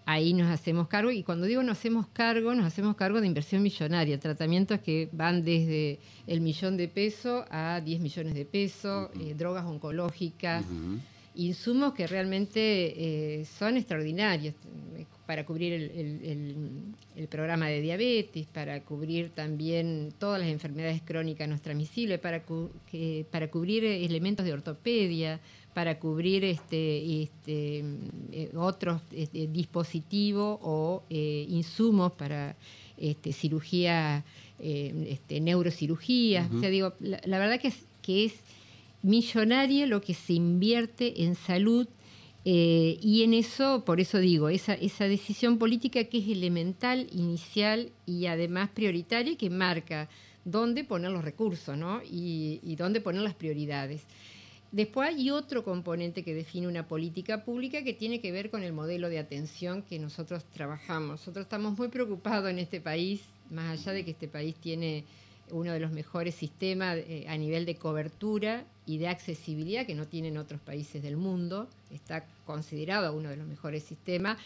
ahí 0.10 0.34
nos 0.34 0.50
hacemos 0.50 0.88
cargo. 0.88 1.12
Y 1.12 1.24
cuando 1.24 1.46
digo 1.46 1.62
nos 1.62 1.78
hacemos 1.78 2.08
cargo, 2.08 2.56
nos 2.56 2.66
hacemos 2.66 2.96
cargo 2.96 3.22
de 3.22 3.28
inversión 3.28 3.62
millonaria, 3.62 4.20
tratamientos 4.20 4.80
que 4.80 5.08
van 5.12 5.44
desde 5.44 6.00
el 6.26 6.42
millón 6.42 6.78
de 6.78 6.88
pesos 6.88 7.46
a 7.52 7.80
10 7.80 8.02
millones 8.02 8.34
de 8.34 8.46
pesos, 8.46 9.10
eh, 9.20 9.36
drogas 9.38 9.66
oncológicas, 9.66 10.66
insumos 11.36 11.94
que 11.94 12.08
realmente 12.08 12.60
eh, 12.60 13.46
son 13.46 13.78
extraordinarios 13.78 14.56
eh, 14.98 15.06
para 15.28 15.46
cubrir 15.46 15.74
el, 15.74 17.28
programa 17.30 17.68
de 17.68 17.82
diabetes, 17.82 18.48
para 18.48 18.82
cubrir 18.82 19.30
también 19.30 20.12
todas 20.18 20.40
las 20.40 20.50
enfermedades 20.50 21.04
crónicas 21.04 21.48
no 21.48 21.60
transmisibles, 21.60 22.20
para, 22.20 22.42
para 23.30 23.52
cubrir 23.52 23.86
elementos 23.86 24.44
de 24.44 24.54
ortopedia, 24.54 25.40
para 25.74 26.00
cubrir 26.00 26.44
este, 26.44 27.24
este 27.24 27.84
eh, 28.32 28.52
otros 28.56 29.02
este, 29.12 29.48
dispositivos 29.48 30.60
o 30.62 31.04
eh, 31.10 31.46
insumos 31.50 32.12
para 32.14 32.56
este, 32.98 33.32
cirugía, 33.34 34.24
eh, 34.60 35.08
este, 35.10 35.40
neurocirugía. 35.40 36.50
O 36.54 36.60
sea, 36.60 36.70
digo, 36.70 36.94
la, 37.00 37.40
verdad 37.40 37.60
que 37.60 37.70
es, 37.70 37.78
que 38.02 38.26
es 38.26 38.34
millonaria 39.04 39.86
lo 39.86 40.02
que 40.02 40.14
se 40.14 40.34
invierte 40.34 41.24
en 41.24 41.36
salud 41.36 41.88
y 42.46 43.22
en 43.24 43.36
eso, 43.36 43.84
por 43.86 44.00
eso 44.00 44.18
digo, 44.18 44.50
esa, 44.50 44.74
esa 44.74 45.08
decisión 45.08 45.60
política 45.60 46.06
que 46.06 46.18
es 46.18 46.28
elemental, 46.30 47.08
inicial 47.14 47.92
y 48.08 48.26
además 48.26 48.72
prioritaria 48.74 49.38
que 49.38 49.52
marca 49.52 50.10
dónde 50.46 50.84
poner 50.84 51.12
los 51.12 51.24
recursos 51.24 51.78
¿no? 51.78 52.02
y, 52.02 52.60
y 52.64 52.76
dónde 52.76 53.02
poner 53.02 53.22
las 53.22 53.36
prioridades. 53.36 54.02
Después 54.72 55.10
hay 55.10 55.32
otro 55.32 55.64
componente 55.64 56.24
que 56.24 56.36
define 56.36 56.68
una 56.68 56.88
política 56.88 57.44
pública 57.44 57.84
que 57.84 57.94
tiene 57.94 58.22
que 58.22 58.32
ver 58.32 58.52
con 58.52 58.62
el 58.62 58.72
modelo 58.72 59.10
de 59.10 59.18
atención 59.18 59.82
que 59.82 59.98
nosotros 59.98 60.44
trabajamos. 60.54 61.22
Nosotros 61.22 61.46
estamos 61.46 61.78
muy 61.78 61.88
preocupados 61.88 62.52
en 62.52 62.60
este 62.60 62.80
país, 62.80 63.22
más 63.50 63.80
allá 63.80 63.94
de 63.94 64.06
que 64.06 64.12
este 64.12 64.28
país 64.28 64.56
tiene 64.56 65.06
uno 65.52 65.74
de 65.74 65.80
los 65.80 65.92
mejores 65.92 66.36
sistemas 66.36 66.98
eh, 66.98 67.26
a 67.28 67.36
nivel 67.38 67.66
de 67.66 67.76
cobertura 67.76 68.64
y 68.86 69.00
de 69.00 69.08
accesibilidad 69.08 69.88
que 69.88 69.96
no 69.96 70.06
tienen 70.06 70.38
otros 70.38 70.62
países 70.62 71.02
del 71.02 71.18
mundo, 71.18 71.68
está 71.92 72.26
considerado 72.46 73.14
uno 73.14 73.30
de 73.30 73.38
los 73.38 73.48
mejores 73.48 73.84
sistemas, 73.84 74.38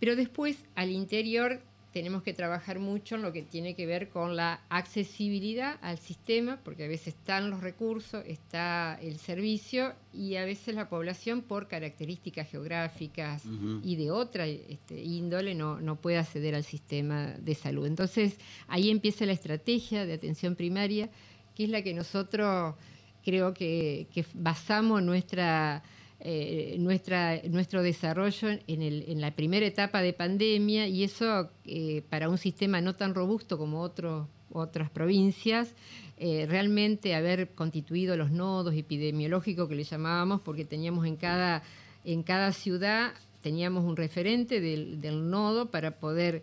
pero 0.00 0.16
después 0.16 0.56
al 0.74 0.90
interior 0.90 1.60
tenemos 1.92 2.22
que 2.22 2.32
trabajar 2.32 2.78
mucho 2.78 3.16
en 3.16 3.22
lo 3.22 3.32
que 3.32 3.42
tiene 3.42 3.74
que 3.74 3.86
ver 3.86 4.08
con 4.08 4.34
la 4.34 4.60
accesibilidad 4.70 5.78
al 5.82 5.98
sistema, 5.98 6.58
porque 6.64 6.84
a 6.84 6.88
veces 6.88 7.08
están 7.08 7.50
los 7.50 7.60
recursos, 7.60 8.24
está 8.26 8.98
el 9.02 9.18
servicio 9.18 9.92
y 10.12 10.36
a 10.36 10.44
veces 10.44 10.74
la 10.74 10.88
población 10.88 11.42
por 11.42 11.68
características 11.68 12.48
geográficas 12.48 13.44
y 13.82 13.96
de 13.96 14.10
otra 14.10 14.46
este, 14.46 15.02
índole 15.02 15.54
no, 15.54 15.80
no 15.80 15.96
puede 15.96 16.18
acceder 16.18 16.54
al 16.54 16.64
sistema 16.64 17.34
de 17.38 17.54
salud. 17.54 17.86
Entonces 17.86 18.38
ahí 18.68 18.90
empieza 18.90 19.26
la 19.26 19.32
estrategia 19.32 20.06
de 20.06 20.14
atención 20.14 20.56
primaria, 20.56 21.10
que 21.54 21.64
es 21.64 21.70
la 21.70 21.82
que 21.82 21.92
nosotros 21.92 22.74
creo 23.22 23.52
que, 23.52 24.06
que 24.12 24.24
basamos 24.34 25.02
nuestra 25.02 25.82
eh, 26.24 26.76
nuestra, 26.78 27.42
nuestro 27.48 27.82
desarrollo 27.82 28.50
en, 28.68 28.80
el, 28.80 29.04
en, 29.08 29.20
la 29.20 29.32
primera 29.32 29.66
etapa 29.66 30.02
de 30.02 30.12
pandemia 30.12 30.86
y 30.86 31.02
eso 31.02 31.50
eh, 31.64 32.02
para 32.08 32.28
un 32.28 32.38
sistema 32.38 32.80
no 32.80 32.94
tan 32.94 33.12
robusto 33.12 33.58
como 33.58 33.80
otros 33.80 34.28
otras 34.52 34.88
provincias, 34.90 35.74
eh, 36.18 36.46
realmente 36.48 37.14
haber 37.14 37.48
constituido 37.54 38.16
los 38.16 38.30
nodos 38.30 38.74
epidemiológicos 38.76 39.68
que 39.68 39.74
le 39.74 39.82
llamábamos, 39.82 40.40
porque 40.42 40.64
teníamos 40.64 41.06
en 41.06 41.16
cada, 41.16 41.62
en 42.04 42.22
cada 42.22 42.52
ciudad, 42.52 43.14
teníamos 43.40 43.84
un 43.84 43.96
referente 43.96 44.60
del, 44.60 45.30
nodo 45.30 45.70
para 45.70 45.98
poder 45.98 46.42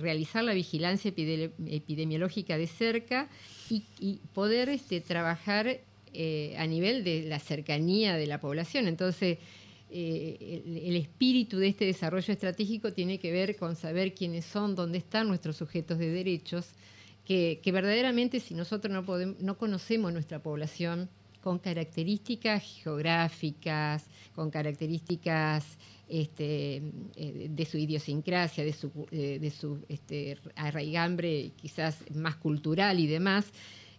realizar 0.00 0.42
la 0.42 0.54
vigilancia 0.54 1.10
epidemiológica 1.10 2.56
de 2.56 2.66
cerca 2.66 3.28
y, 3.68 3.84
y 4.00 4.20
poder 4.32 4.70
este, 4.70 5.00
trabajar 5.00 5.80
eh, 6.16 6.54
a 6.58 6.66
nivel 6.68 7.02
de 7.02 7.22
la 7.22 7.40
cercanía 7.40 8.14
de 8.16 8.28
la 8.28 8.40
población. 8.40 8.86
Entonces, 8.86 9.38
eh, 9.90 10.62
el, 10.64 10.94
espíritu 10.94 11.58
de 11.58 11.66
este 11.66 11.86
desarrollo 11.86 12.32
estratégico 12.32 12.92
tiene 12.92 13.18
que 13.18 13.32
ver 13.32 13.56
con 13.56 13.74
saber 13.74 14.14
quiénes 14.14 14.44
son, 14.44 14.76
dónde 14.76 14.98
están 14.98 15.26
nuestros 15.26 15.56
sujetos 15.56 15.98
de 15.98 16.10
derechos, 16.10 16.68
que, 17.24 17.60
verdaderamente 17.64 18.38
si 18.38 18.54
nosotros 18.54 18.92
no, 18.92 19.04
podemos, 19.04 19.40
no 19.40 19.58
conocemos 19.58 20.12
nuestra 20.12 20.40
población 20.40 21.10
con 21.40 21.58
características 21.58 22.62
geográficas, 22.62 24.06
con 24.36 24.50
características 24.50 25.78
este, 26.08 26.76
eh, 27.16 27.48
de 27.50 27.64
su 27.64 27.76
idiosincrasia, 27.76 28.64
de 28.64 28.72
su, 28.72 28.90
de 29.10 29.50
su 29.50 29.84
este, 29.88 30.38
arraigambre 30.54 31.50
quizás 31.56 31.98
más 32.14 32.36
cultural 32.36 33.00
y 33.00 33.08
demás, 33.08 33.46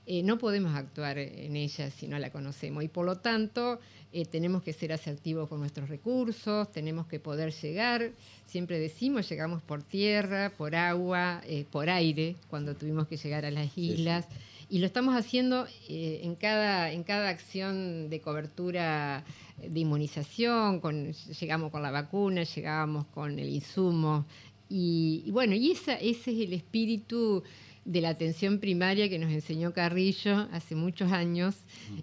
eh, 0.07 0.21
no 0.21 0.37
podemos 0.37 0.75
actuar 0.75 1.17
en 1.17 1.55
ella 1.55 1.89
si 1.89 2.07
no 2.07 2.19
la 2.19 2.29
conocemos 2.29 2.83
y 2.83 2.87
por 2.87 3.07
lo 3.07 3.17
tanto 3.17 3.79
eh, 4.13 4.25
tenemos 4.25 4.61
que 4.61 4.71
ser 4.71 4.93
asertivos 4.93 5.49
con 5.49 5.59
nuestros 5.59 5.89
recursos, 5.89 6.71
tenemos 6.71 7.07
que 7.07 7.19
poder 7.19 7.51
llegar, 7.51 8.11
siempre 8.45 8.77
decimos, 8.77 9.27
llegamos 9.27 9.63
por 9.63 9.81
tierra, 9.81 10.51
por 10.55 10.75
agua, 10.75 11.41
eh, 11.47 11.65
por 11.71 11.89
aire, 11.89 12.35
cuando 12.49 12.75
tuvimos 12.75 13.07
que 13.07 13.17
llegar 13.17 13.45
a 13.45 13.51
las 13.51 13.75
islas. 13.77 14.27
Y 14.69 14.79
lo 14.79 14.85
estamos 14.85 15.15
haciendo 15.15 15.67
en, 15.87 16.35
cada, 16.35 16.91
en 16.91 17.03
cada 17.03 17.29
acción 17.29 18.09
de 18.09 18.19
cobertura 18.19 19.23
de 19.57 19.79
inmunización, 19.79 20.79
con, 20.79 21.13
llegamos 21.13 21.71
con 21.71 21.83
la 21.83 21.91
vacuna, 21.91 22.43
llegamos 22.43 23.05
con 23.07 23.37
el 23.37 23.49
insumo. 23.49 24.25
Y, 24.69 25.23
y 25.25 25.31
bueno, 25.31 25.53
y 25.53 25.71
esa, 25.71 25.95
ese 25.95 26.31
es 26.31 26.47
el 26.47 26.53
espíritu 26.53 27.43
de 27.85 28.01
la 28.01 28.09
atención 28.09 28.59
primaria 28.59 29.07
que 29.09 29.19
nos 29.19 29.31
enseñó 29.31 29.71
Carrillo 29.71 30.47
hace 30.51 30.75
muchos 30.75 31.11
años 31.11 31.55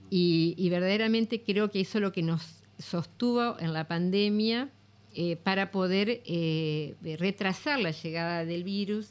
y, 0.09 0.69
verdaderamente 0.71 1.43
creo 1.43 1.71
que 1.71 1.81
eso 1.81 1.99
es 1.99 2.03
lo 2.03 2.13
que 2.13 2.23
nos 2.23 2.63
sostuvo 2.79 3.59
en 3.59 3.73
la 3.73 3.89
pandemia 3.89 4.71
eh, 5.15 5.37
para 5.37 5.71
poder 5.71 6.23
eh, 6.25 6.95
retrasar 7.19 7.81
la 7.81 7.91
llegada 7.91 8.45
del 8.45 8.65
virus 8.65 9.11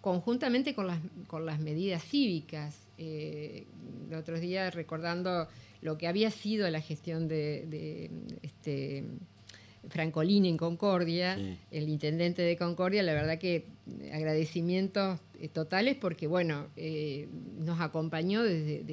conjuntamente 0.00 0.74
con 0.74 0.86
las, 0.86 1.00
con 1.26 1.46
las 1.46 1.58
medidas 1.60 2.04
cívicas. 2.04 2.76
Eh, 2.98 3.66
el 4.08 4.14
otro 4.14 4.38
día 4.38 4.70
recordando 4.70 5.48
lo 5.80 5.98
que 5.98 6.06
había 6.06 6.30
sido 6.30 6.68
la 6.70 6.80
gestión 6.80 7.26
de, 7.26 7.66
de 7.66 8.10
este, 8.42 9.04
Francolini 9.88 10.48
en 10.48 10.56
Concordia, 10.56 11.36
el 11.70 11.88
intendente 11.88 12.42
de 12.42 12.56
Concordia, 12.56 13.02
la 13.02 13.14
verdad 13.14 13.38
que 13.38 13.66
agradecimientos 14.12 15.18
eh, 15.40 15.48
totales 15.48 15.96
porque, 15.96 16.26
bueno, 16.26 16.68
eh, 16.76 17.28
nos 17.58 17.80
acompañó 17.80 18.42
desde, 18.42 18.84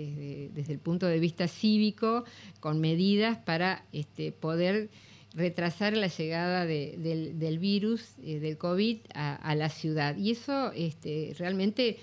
desde, 0.52 0.74
el 0.74 0.80
punto 0.80 1.06
de 1.06 1.20
vista 1.20 1.48
cívico 1.48 2.26
con 2.60 2.80
medidas 2.80 3.38
para 3.38 3.86
este, 3.92 4.32
poder 4.32 4.90
retrasar 5.36 5.96
la 5.96 6.08
llegada 6.08 6.66
del, 6.66 7.60
virus, 7.60 8.16
eh, 8.24 8.40
del 8.40 8.58
COVID, 8.58 8.98
a, 9.14 9.56
la 9.56 9.70
ciudad. 9.70 10.18
Y 10.18 10.32
eso 10.32 10.72
este, 10.72 11.36
realmente 11.38 11.98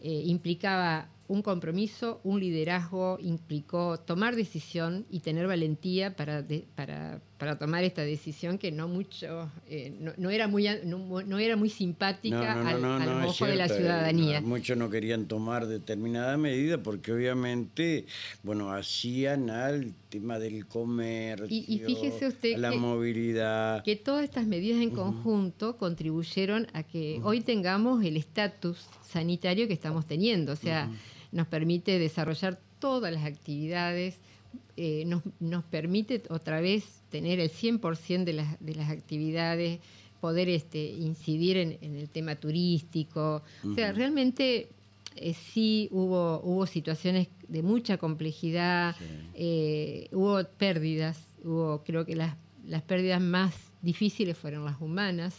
implicaba 0.00 1.11
un 1.32 1.40
compromiso, 1.40 2.20
un 2.24 2.40
liderazgo, 2.40 3.18
implicó 3.20 3.98
tomar 3.98 4.36
decisión 4.36 5.06
y 5.10 5.20
tener 5.20 5.46
valentía 5.46 6.14
para, 6.14 6.44
para, 6.74 7.22
para 7.38 7.58
tomar 7.58 7.84
esta 7.84 8.02
decisión 8.02 8.58
que 8.58 8.70
no 8.70 8.86
mucho, 8.86 9.50
eh, 9.66 9.96
no, 10.18 10.28
era 10.28 10.46
muy 10.46 10.68
no, 10.84 11.38
era 11.38 11.56
muy 11.56 11.70
simpática 11.70 12.52
al, 12.68 12.84
ojo 13.24 13.46
de 13.46 13.56
la 13.56 13.68
ciudadanía. 13.68 14.42
muchos 14.42 14.76
no 14.76 14.90
querían 14.90 15.24
tomar 15.24 15.66
determinada 15.66 16.36
medida 16.36 16.82
porque 16.82 17.12
obviamente, 17.12 18.04
bueno, 18.42 18.70
hacían 18.70 19.48
al 19.48 19.94
tema 20.10 20.38
del 20.38 20.66
comercio, 20.66 21.46
y, 21.48 21.78
fíjese 21.78 22.26
usted 22.26 22.58
la 22.58 22.72
movilidad. 22.72 23.82
Que 23.84 23.96
todas 23.96 24.24
estas 24.24 24.46
medidas 24.46 24.82
en 24.82 24.90
conjunto 24.90 25.78
contribuyeron 25.78 26.66
a 26.74 26.82
que 26.82 27.20
hoy 27.24 27.40
tengamos 27.40 28.04
el 28.04 28.18
estatus 28.18 28.86
sanitario 29.12 29.66
que 29.66 29.74
estamos 29.74 30.06
teniendo. 30.06 30.52
O 30.52 30.56
sea, 30.56 30.90
nos 31.32 31.46
permite 31.46 31.98
desarrollar 31.98 32.60
todas 32.78 33.12
las 33.12 33.24
actividades, 33.24 34.18
eh, 34.76 35.04
nos, 35.06 35.22
nos, 35.40 35.64
permite 35.64 36.22
otra 36.28 36.60
vez 36.60 37.02
tener 37.10 37.40
el 37.40 37.50
100% 37.50 38.24
de 38.24 38.32
las, 38.32 38.56
de 38.60 38.74
las 38.74 38.90
actividades, 38.90 39.80
poder 40.20 40.48
este, 40.48 40.84
incidir 40.90 41.56
en, 41.56 41.78
el 41.82 42.08
tema 42.08 42.36
turístico. 42.36 43.42
O 43.68 43.74
sea, 43.74 43.92
realmente 43.92 44.68
eh, 45.16 45.34
sí 45.34 45.88
hubo, 45.90 46.40
hubo 46.44 46.66
situaciones 46.66 47.28
de 47.48 47.62
mucha 47.62 47.98
complejidad, 47.98 48.94
eh, 49.34 50.08
hubo 50.12 50.42
pérdidas, 50.44 51.18
hubo 51.44 51.82
creo 51.84 52.06
que 52.06 52.14
las, 52.14 52.36
las 52.66 52.82
pérdidas 52.82 53.20
más 53.20 53.52
difíciles 53.82 54.38
fueron 54.38 54.64
las 54.64 54.80
humanas. 54.80 55.34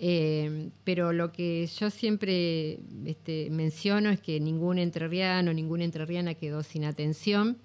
Eh, 0.00 0.70
pero 0.84 1.12
lo 1.12 1.32
que 1.32 1.66
yo 1.66 1.90
siempre 1.90 2.78
este, 3.04 3.50
menciono 3.50 4.10
es 4.10 4.20
que 4.20 4.38
ningún 4.38 4.78
entrerriano, 4.78 5.52
ninguna 5.52 5.84
entrerriana 5.84 6.34
quedó 6.34 6.62
sin 6.62 6.84
atención. 6.84 7.58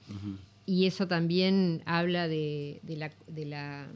Y 0.66 0.86
eso 0.88 1.08
también 1.08 1.84
habla 1.86 2.28
de, 2.28 2.80
la, 2.88 3.12
de 3.28 3.46
la, 3.46 3.88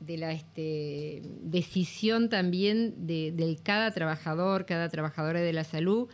de 0.00 0.16
la 0.16 0.32
este, 0.32 1.22
decisión 1.42 2.28
también 2.28 3.06
de, 3.06 3.32
del 3.32 3.60
cada 3.62 3.90
trabajador, 3.92 4.64
cada 4.64 4.88
trabajadora 4.88 5.40
de 5.40 5.52
la 5.52 5.64
salud, 5.64 6.08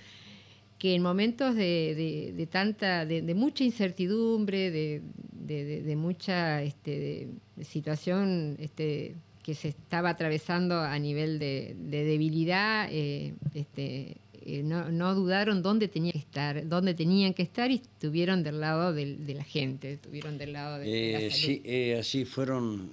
que 0.78 0.94
en 0.94 1.02
momentos 1.02 1.54
de, 1.54 2.32
de 2.36 2.46
tanta, 2.46 3.06
de, 3.06 3.34
mucha 3.34 3.64
incertidumbre, 3.64 4.70
de, 4.70 5.96
mucha 5.96 6.62
este, 6.62 7.28
situación 7.62 8.56
este, 8.58 9.14
que 9.44 9.54
se 9.54 9.68
estaba 9.68 10.08
atravesando 10.08 10.80
a 10.80 10.98
nivel 10.98 11.38
de, 11.38 11.76
debilidad, 11.78 12.88
eh, 12.90 13.34
este, 13.54 14.16
eh, 14.40 14.62
no, 14.64 15.14
dudaron 15.14 15.62
dónde 15.62 15.86
tenían 15.86 16.12
que 16.12 16.18
estar, 16.18 16.66
dónde 16.66 16.94
tenían 16.94 17.34
que 17.34 17.42
estar 17.42 17.70
y 17.70 17.74
estuvieron 17.74 18.42
del 18.42 18.58
lado 18.58 18.94
de, 18.94 19.34
la 19.34 19.44
gente, 19.44 19.92
estuvieron 19.92 20.38
del 20.38 20.54
lado 20.54 20.78
de, 20.78 20.86
la 20.86 21.20
eh, 21.20 21.30
salud. 21.30 21.60
Sí, 21.62 21.92
así 21.92 22.24
fueron 22.24 22.90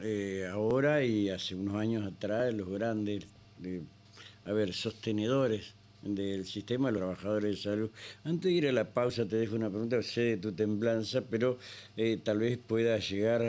ahora 0.52 1.04
y 1.06 1.30
hace 1.30 1.56
unos 1.56 1.76
años 1.76 2.06
atrás 2.06 2.54
los 2.54 2.68
grandes, 2.68 3.26
a 4.46 4.52
ver, 4.52 4.74
sostenedores 4.74 5.74
del 6.02 6.46
sistema 6.46 6.90
de 6.90 6.94
los 6.94 7.00
trabajadores 7.00 7.56
de 7.56 7.62
salud. 7.62 7.92
Antes 8.26 8.52
de 8.52 8.52
ir 8.52 8.68
a 8.68 8.74
la 8.74 8.92
pausa 8.92 9.26
te 9.26 9.38
dejo 9.38 9.56
una 9.56 9.70
pregunta, 9.70 10.04
sé 10.04 10.22
de 10.22 10.38
tu 10.38 10.52
temblanza, 10.52 11.22
pero 11.22 11.60
tal 12.24 12.40
vez 12.40 12.58
pueda 12.58 12.98
llegar 12.98 13.42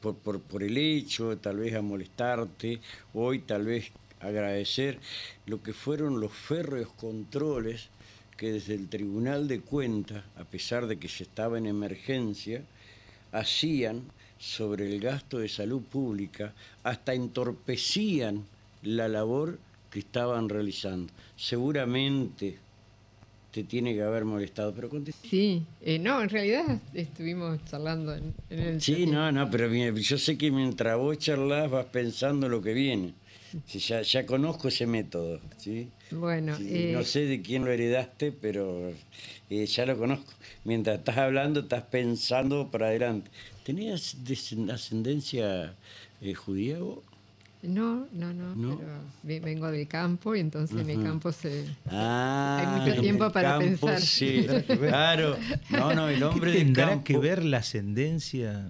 por, 0.00 0.16
por, 0.16 0.40
por 0.40 0.62
el 0.62 0.76
hecho, 0.76 1.36
tal 1.38 1.58
vez 1.58 1.74
a 1.74 1.82
molestarte, 1.82 2.80
hoy 3.14 3.40
tal 3.40 3.66
vez 3.66 3.90
agradecer 4.20 4.98
lo 5.46 5.62
que 5.62 5.72
fueron 5.72 6.20
los 6.20 6.32
férreos 6.32 6.88
controles 6.94 7.88
que 8.36 8.52
desde 8.52 8.74
el 8.74 8.88
Tribunal 8.88 9.48
de 9.48 9.60
Cuentas, 9.60 10.24
a 10.36 10.44
pesar 10.44 10.86
de 10.86 10.98
que 10.98 11.08
se 11.08 11.24
estaba 11.24 11.58
en 11.58 11.66
emergencia, 11.66 12.62
hacían 13.32 14.04
sobre 14.38 14.94
el 14.94 15.00
gasto 15.00 15.38
de 15.38 15.48
salud 15.48 15.82
pública, 15.82 16.54
hasta 16.84 17.14
entorpecían 17.14 18.44
la 18.82 19.08
labor 19.08 19.58
que 19.90 19.98
estaban 19.98 20.48
realizando. 20.48 21.12
Seguramente 21.36 22.58
te 23.50 23.64
tiene 23.64 23.94
que 23.94 24.02
haber 24.02 24.24
molestado, 24.24 24.74
pero 24.74 24.90
Sí, 25.28 25.64
eh, 25.80 25.98
no, 25.98 26.22
en 26.22 26.28
realidad 26.28 26.80
estuvimos 26.94 27.64
charlando 27.64 28.14
en, 28.14 28.34
el... 28.50 28.80
Sí, 28.80 29.06
no, 29.06 29.32
no, 29.32 29.50
pero 29.50 29.72
yo 29.94 30.18
sé 30.18 30.36
que 30.36 30.50
mientras 30.50 30.96
vos 30.98 31.18
charlas 31.18 31.70
vas 31.70 31.86
pensando 31.86 32.48
lo 32.48 32.62
que 32.62 32.74
viene. 32.74 33.14
Si 33.66 33.78
ya, 33.78 34.02
ya 34.02 34.26
conozco 34.26 34.68
ese 34.68 34.86
método, 34.86 35.40
¿sí? 35.56 35.88
Bueno, 36.10 36.54
eh, 36.60 36.92
no 36.92 37.02
sé 37.02 37.24
de 37.24 37.40
quién 37.40 37.64
lo 37.64 37.70
heredaste, 37.70 38.30
pero 38.30 38.92
eh, 39.48 39.66
ya 39.66 39.86
lo 39.86 39.96
conozco. 39.96 40.30
Mientras 40.64 40.98
estás 40.98 41.16
hablando, 41.16 41.60
estás 41.60 41.84
pensando 41.84 42.70
para 42.70 42.88
adelante. 42.88 43.30
¿Tenías 43.64 44.16
ascendencia 44.70 45.74
judía 46.34 46.78
vos? 46.78 46.98
No, 47.60 48.06
no, 48.12 48.32
no, 48.32 48.78
pero 48.78 49.42
vengo 49.42 49.70
del 49.70 49.88
campo 49.88 50.36
y 50.36 50.40
entonces 50.40 50.78
en 50.78 50.90
el 50.90 51.02
campo 51.02 51.32
se 51.32 51.66
ah, 51.90 52.58
hay 52.60 52.80
mucho 52.90 53.00
tiempo 53.00 53.32
para 53.32 53.58
pensar. 53.58 54.00
Sí, 54.00 54.46
claro. 54.78 55.36
No, 55.70 55.92
no, 55.92 56.08
el 56.08 56.22
hombre 56.22 56.52
tendrá 56.52 57.02
que 57.02 57.18
ver 57.18 57.44
la 57.44 57.58
ascendencia 57.58 58.64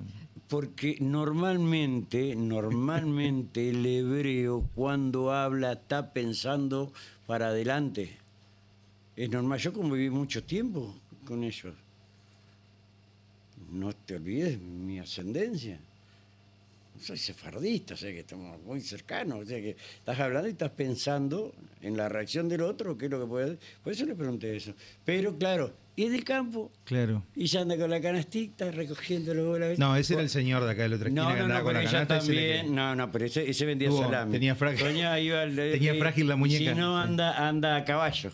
porque 0.49 0.97
normalmente, 1.01 2.35
normalmente 2.35 3.69
el 3.69 3.85
hebreo 3.85 4.67
cuando 4.75 5.33
habla 5.33 5.73
está 5.73 6.13
pensando 6.13 6.93
para 7.27 7.49
adelante. 7.49 8.17
Es 9.15 9.29
normal, 9.31 9.59
yo 9.59 9.73
conviví 9.73 10.09
mucho 10.09 10.43
tiempo 10.43 10.95
con 11.27 11.45
ellos. 11.45 11.75
No 13.71 13.93
te 13.93 14.17
olvides 14.17 14.59
mi 14.59 14.99
ascendencia. 14.99 15.79
Soy 17.01 17.17
sefardista, 17.17 17.95
o 17.95 17.97
sea 17.97 18.11
que 18.11 18.21
estamos 18.21 18.61
muy 18.63 18.81
cercanos, 18.81 19.41
o 19.41 19.45
sea 19.45 19.59
que 19.61 19.77
estás 19.99 20.19
hablando 20.19 20.49
y 20.49 20.53
estás 20.53 20.71
pensando 20.71 21.55
en 21.81 21.97
la 21.97 22.09
reacción 22.09 22.49
del 22.49 22.63
otro, 22.63 22.97
qué 22.99 23.07
es 23.07 23.11
lo 23.11 23.21
que 23.21 23.27
puede. 23.27 23.59
Por 23.83 23.93
eso 23.93 24.05
le 24.05 24.15
pregunté 24.15 24.57
eso. 24.57 24.73
Pero 25.05 25.37
claro, 25.39 25.73
y 25.97 26.09
de 26.09 26.23
campo. 26.23 26.71
Claro. 26.85 27.25
Y 27.35 27.47
ya 27.47 27.61
anda 27.63 27.77
con 27.77 27.91
la 27.91 28.01
canastita 28.01 28.71
recogiendo 28.71 29.35
los 29.35 29.59
la 29.59 29.75
No, 29.77 29.97
ese 29.97 30.15
era 30.15 30.23
el 30.23 30.29
señor 30.31 30.65
de 30.65 30.71
acá 30.73 30.83
de 30.83 30.89
la 30.91 30.97
otra 30.97 31.09
esquina 31.09 31.29
no, 31.29 31.35
que 31.35 31.41
andaba 31.41 31.61
no, 31.61 31.65
con 31.65 31.75
la 31.75 31.85
canasta. 31.85 32.19
también, 32.19 32.75
no, 32.75 32.95
no, 32.95 33.11
pero 33.11 33.25
ese, 33.27 33.49
ese 33.49 33.65
vendía 33.67 33.89
Tuvo- 33.89 34.03
salami. 34.03 34.33
tenía 34.33 34.55
frágil- 34.57 34.79
Doña 34.85 35.19
iba 35.21 35.43
al- 35.43 35.55
Tenía 35.57 35.95
eh, 35.95 35.99
frágil 35.99 36.29
la 36.29 36.37
muñeca. 36.37 36.73
Si 36.73 36.79
no, 36.79 36.99
anda, 36.99 37.47
anda 37.49 37.77
a 37.77 37.85
caballo. 37.85 38.31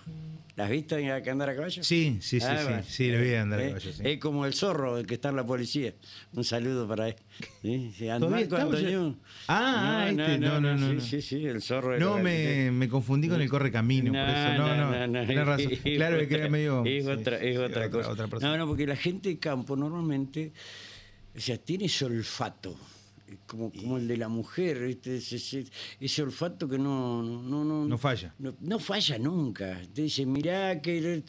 ¿La 0.56 0.64
has 0.66 0.70
visto 0.70 0.96
que 0.96 1.30
andar 1.30 1.50
a 1.50 1.54
caballo? 1.56 1.82
Sí, 1.82 2.18
sí, 2.20 2.38
sí, 2.38 2.46
sí, 2.46 2.72
sí, 2.88 3.10
le 3.10 3.20
vi 3.20 3.34
andar 3.34 3.58
a 3.58 3.64
Eh, 3.64 3.68
caballo, 3.70 3.92
sí. 3.92 4.02
Es 4.04 4.18
como 4.20 4.46
el 4.46 4.54
zorro, 4.54 4.98
el 4.98 5.06
que 5.06 5.14
está 5.14 5.30
en 5.30 5.36
la 5.36 5.44
policía. 5.44 5.94
Un 6.32 6.44
saludo 6.44 6.86
para 6.86 7.08
él. 7.08 7.16
Sí, 7.60 7.92
sí, 7.98 8.08
anda 8.08 8.26
¿Todavía 8.28 8.48
con 8.48 8.60
está, 8.60 8.76
Antonio. 8.76 9.16
Ah, 9.48 10.06
este, 10.08 10.38
no, 10.38 10.60
no, 10.60 10.76
no, 10.76 10.92
no. 10.94 11.00
Sí, 11.00 11.20
sí, 11.20 11.22
sí, 11.22 11.44
el 11.46 11.60
zorro. 11.60 11.98
No, 11.98 12.18
me, 12.20 12.70
me 12.70 12.88
confundí 12.88 13.28
con 13.28 13.40
el 13.40 13.48
correcamino, 13.48 14.12
por 14.12 14.20
eso. 14.20 14.54
No, 14.54 15.06
no, 15.08 15.26
tenés 15.26 15.46
razón. 15.46 15.72
Es 15.72 15.80
Claro 15.80 16.18
que 16.18 16.24
otra- 16.26 16.38
era 16.38 16.48
medio. 16.48 16.84
Es 16.84 17.06
otra, 17.06 17.36
es 17.38 17.58
otra 17.58 17.90
cosa. 17.90 18.10
otra 18.10 18.28
no, 18.40 18.56
no, 18.56 18.66
porque 18.68 18.86
la 18.86 18.96
gente 18.96 19.30
de 19.30 19.38
campo 19.40 19.74
normalmente, 19.74 20.52
o 21.36 21.40
sea, 21.40 21.58
tiene 21.58 21.86
ese 21.86 22.04
olfato. 22.04 22.78
Como, 23.46 23.72
como 23.72 23.96
el 23.98 24.06
de 24.06 24.16
la 24.16 24.28
mujer, 24.28 24.78
¿viste? 24.86 25.16
Ese, 25.16 25.36
ese- 25.36 25.64
ese 25.98 26.22
olfato 26.22 26.68
que 26.68 26.78
no 26.78 27.22
no, 27.22 27.64
no, 27.64 27.84
no, 27.86 27.98
falla. 27.98 28.34
No, 28.38 28.54
no 28.60 28.78
falla 28.78 29.18
nunca. 29.18 29.80
Te 29.94 30.02
dice, 30.02 30.26
mirá 30.26 30.80
que. 30.80 31.22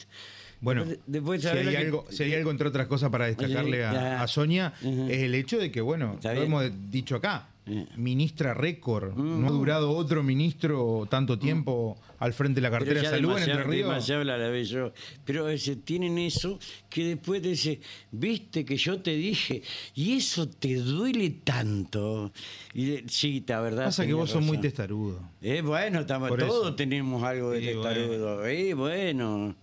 Bueno, 0.62 0.86
Después- 1.08 1.42
si, 1.42 1.48
hay 1.48 1.66
que- 1.70 1.78
algo, 1.78 2.06
si 2.10 2.24
hay 2.24 2.34
algo, 2.34 2.52
entre 2.52 2.68
otras 2.68 2.88
cosas, 2.88 3.10
para 3.10 3.28
destacarle 3.28 3.86
a, 3.86 4.22
a 4.24 4.28
Sonia, 4.28 4.74
Ujú. 4.82 5.08
es 5.10 5.20
el 5.20 5.36
hecho 5.36 5.58
de 5.58 5.72
que, 5.72 5.82
bueno, 5.82 6.20
lo 6.24 6.30
hemos 6.32 6.72
dicho 6.92 7.16
acá, 7.16 7.50
Eh. 7.50 7.55
Ministra 7.98 8.54
récord. 8.54 9.16
Mm. 9.16 9.42
No 9.42 9.48
ha 9.48 9.52
durado 9.52 9.92
otro 9.92 10.22
ministro 10.24 11.08
tanto 11.10 11.40
tiempo 11.40 11.98
al 12.20 12.34
frente 12.34 12.62
de 12.62 12.62
la 12.62 12.72
cartera 12.72 13.02
de 13.02 13.08
salud 13.08 13.38
en 13.38 13.50
Entre 13.50 13.64
Ríos. 13.64 13.88
demasiado 13.90 14.24
la 14.24 14.38
la 14.38 14.50
vez 14.50 14.70
yo. 14.70 14.92
Pero 15.26 15.50
ese, 15.50 15.76
tienen 15.78 16.18
eso 16.18 16.60
que 16.90 17.06
después 17.06 17.42
dice, 17.42 17.80
viste 18.12 18.64
que 18.66 18.78
yo 18.78 19.02
te 19.02 19.16
dije, 19.16 19.64
y 19.96 20.14
eso 20.18 20.48
te 20.48 20.76
duele 20.76 21.30
tanto. 21.44 22.32
Y 22.74 22.98
sí, 23.08 23.44
la 23.48 23.62
verdad. 23.62 23.86
Pasa 23.86 24.06
que 24.06 24.14
vos 24.14 24.30
sos 24.30 24.44
muy 24.44 24.60
testarudo. 24.60 25.20
Eh, 25.42 25.62
bueno, 25.62 26.02
estamos, 26.02 26.36
todos 26.38 26.76
tenemos 26.76 27.24
algo 27.24 27.52
de 27.52 27.62
Sí, 27.62 27.66
testarudo. 27.68 28.46
Eh, 28.46 28.74
bueno. 28.74 29.56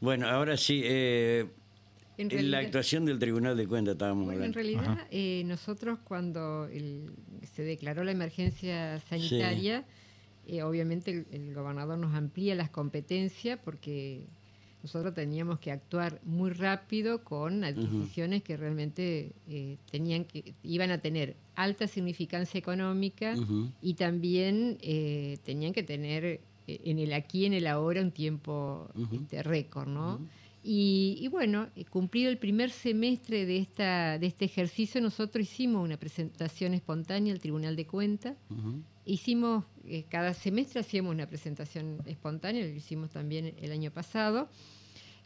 Bueno, 0.00 0.28
ahora 0.28 0.56
sí, 0.56 0.82
eh, 0.84 1.46
En 2.16 2.30
en 2.30 2.50
la 2.50 2.58
actuación 2.58 3.04
del 3.04 3.18
Tribunal 3.18 3.56
de 3.56 3.66
Cuentas 3.66 3.92
estábamos 3.92 4.26
Bueno, 4.26 4.44
en 4.44 4.52
realidad 4.52 5.06
eh, 5.10 5.42
nosotros 5.46 5.98
cuando 6.04 6.66
el- 6.66 7.10
se 7.52 7.62
declaró 7.62 8.04
la 8.04 8.12
emergencia 8.12 9.00
sanitaria, 9.00 9.84
eh, 10.46 10.62
obviamente 10.62 11.10
el, 11.10 11.26
el 11.32 11.54
gobernador 11.54 11.98
nos 11.98 12.14
amplía 12.14 12.54
las 12.54 12.70
competencias 12.70 13.58
porque 13.64 14.26
nosotros 14.82 15.14
teníamos 15.14 15.58
que 15.60 15.72
actuar 15.72 16.20
muy 16.24 16.50
rápido 16.50 17.24
con 17.24 17.64
adquisiciones 17.64 18.42
que 18.42 18.56
realmente 18.56 19.32
eh, 19.48 19.78
tenían 19.90 20.24
que 20.26 20.54
iban 20.62 20.90
a 20.90 20.98
tener 20.98 21.36
alta 21.56 21.86
significancia 21.86 22.58
económica 22.58 23.34
y 23.80 23.94
también 23.94 24.76
eh, 24.82 25.38
tenían 25.42 25.72
que 25.72 25.82
tener 25.82 26.24
eh, 26.24 26.40
en 26.84 26.98
el 26.98 27.12
aquí 27.14 27.42
y 27.42 27.46
en 27.46 27.54
el 27.54 27.66
ahora 27.66 28.02
un 28.02 28.10
tiempo 28.12 28.88
este, 29.22 29.42
récord, 29.42 29.88
¿no? 29.88 30.20
Y, 30.66 31.18
y 31.20 31.28
bueno, 31.28 31.68
eh, 31.76 31.84
cumplido 31.84 32.30
el 32.30 32.38
primer 32.38 32.70
semestre 32.70 33.44
de, 33.44 33.58
esta, 33.58 34.18
de 34.18 34.26
este 34.26 34.46
ejercicio, 34.46 34.98
nosotros 35.02 35.44
hicimos 35.44 35.84
una 35.84 35.98
presentación 35.98 36.72
espontánea 36.72 37.34
al 37.34 37.38
Tribunal 37.38 37.76
de 37.76 37.86
Cuentas. 37.86 38.34
Ujú. 38.48 38.80
Hicimos, 39.04 39.64
eh, 39.84 40.04
cada 40.08 40.32
semestre 40.32 40.80
hacíamos 40.80 41.12
una 41.12 41.26
presentación 41.26 41.98
espontánea, 42.06 42.62
lo 42.64 42.70
hicimos 42.72 43.10
también 43.10 43.52
el 43.60 43.72
año 43.72 43.90
pasado. 43.90 44.48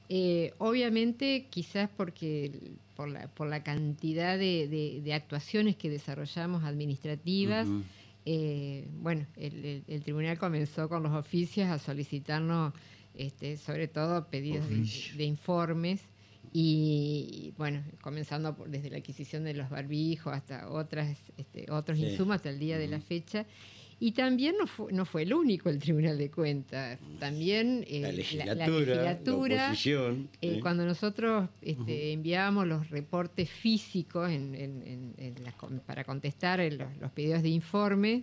Eh, 0.08 0.54
obviamente, 0.58 1.46
quizás 1.50 1.88
porque 1.96 2.72
por 2.96 3.08
la, 3.08 3.28
por 3.28 3.46
la 3.48 3.62
cantidad 3.62 4.36
de, 4.38 4.66
de- 4.66 5.02
de 5.04 5.14
actuaciones 5.14 5.76
que 5.76 5.88
desarrollamos 5.90 6.64
administrativas, 6.64 7.68
Ujú. 7.68 7.82
eh, 8.24 8.88
bueno, 9.00 9.26
el, 9.36 9.64
el- 9.64 9.84
el 9.86 10.02
tribunal 10.02 10.36
comenzó 10.38 10.88
con 10.88 11.04
los 11.04 11.12
oficios 11.12 11.68
a 11.68 11.78
solicitarnos, 11.78 12.72
este, 13.18 13.56
sobre 13.58 13.88
todo 13.88 14.28
pedidos 14.30 14.68
de, 14.68 14.76
de 15.16 15.24
informes 15.24 16.00
y, 16.52 17.52
bueno, 17.58 17.84
comenzando 18.00 18.56
por- 18.56 18.70
desde 18.70 18.90
la 18.90 18.96
adquisición 18.98 19.44
de 19.44 19.54
los 19.54 19.68
barbijos 19.68 20.32
hasta 20.32 20.68
otras, 20.70 21.18
este, 21.36 21.70
otros 21.70 21.98
Sí. 21.98 22.06
insumos 22.06 22.36
hasta 22.36 22.48
el 22.50 22.58
día 22.58 22.78
de 22.78 22.88
la 22.88 23.00
fecha. 23.00 23.44
Y 24.00 24.12
también 24.12 24.54
no 24.58 24.66
fue, 24.68 24.92
no 24.92 25.04
fue 25.04 25.22
el 25.22 25.34
único 25.34 25.68
el 25.68 25.78
Tribunal 25.80 26.18
de 26.18 26.30
Cuentas, 26.30 27.00
también 27.18 27.84
eh, 27.88 28.00
La 28.00 28.08
la- 28.08 28.14
legislatura, 28.14 28.54
la, 28.54 28.66
legislatura, 29.02 29.66
oposición. 29.66 30.28
eh, 30.40 30.54
¿eh? 30.56 30.60
Cuando 30.60 30.84
nosotros 30.86 31.48
este, 31.62 32.12
enviábamos 32.12 32.66
los 32.68 32.88
reportes 32.90 33.50
físicos 33.50 34.30
en- 34.30 34.54
en- 34.54 35.14
en- 35.18 35.34
con- 35.56 35.80
para 35.80 36.04
contestar 36.04 36.60
los, 36.72 36.96
los 37.00 37.10
pedidos 37.10 37.42
de 37.42 37.48
informe, 37.48 38.22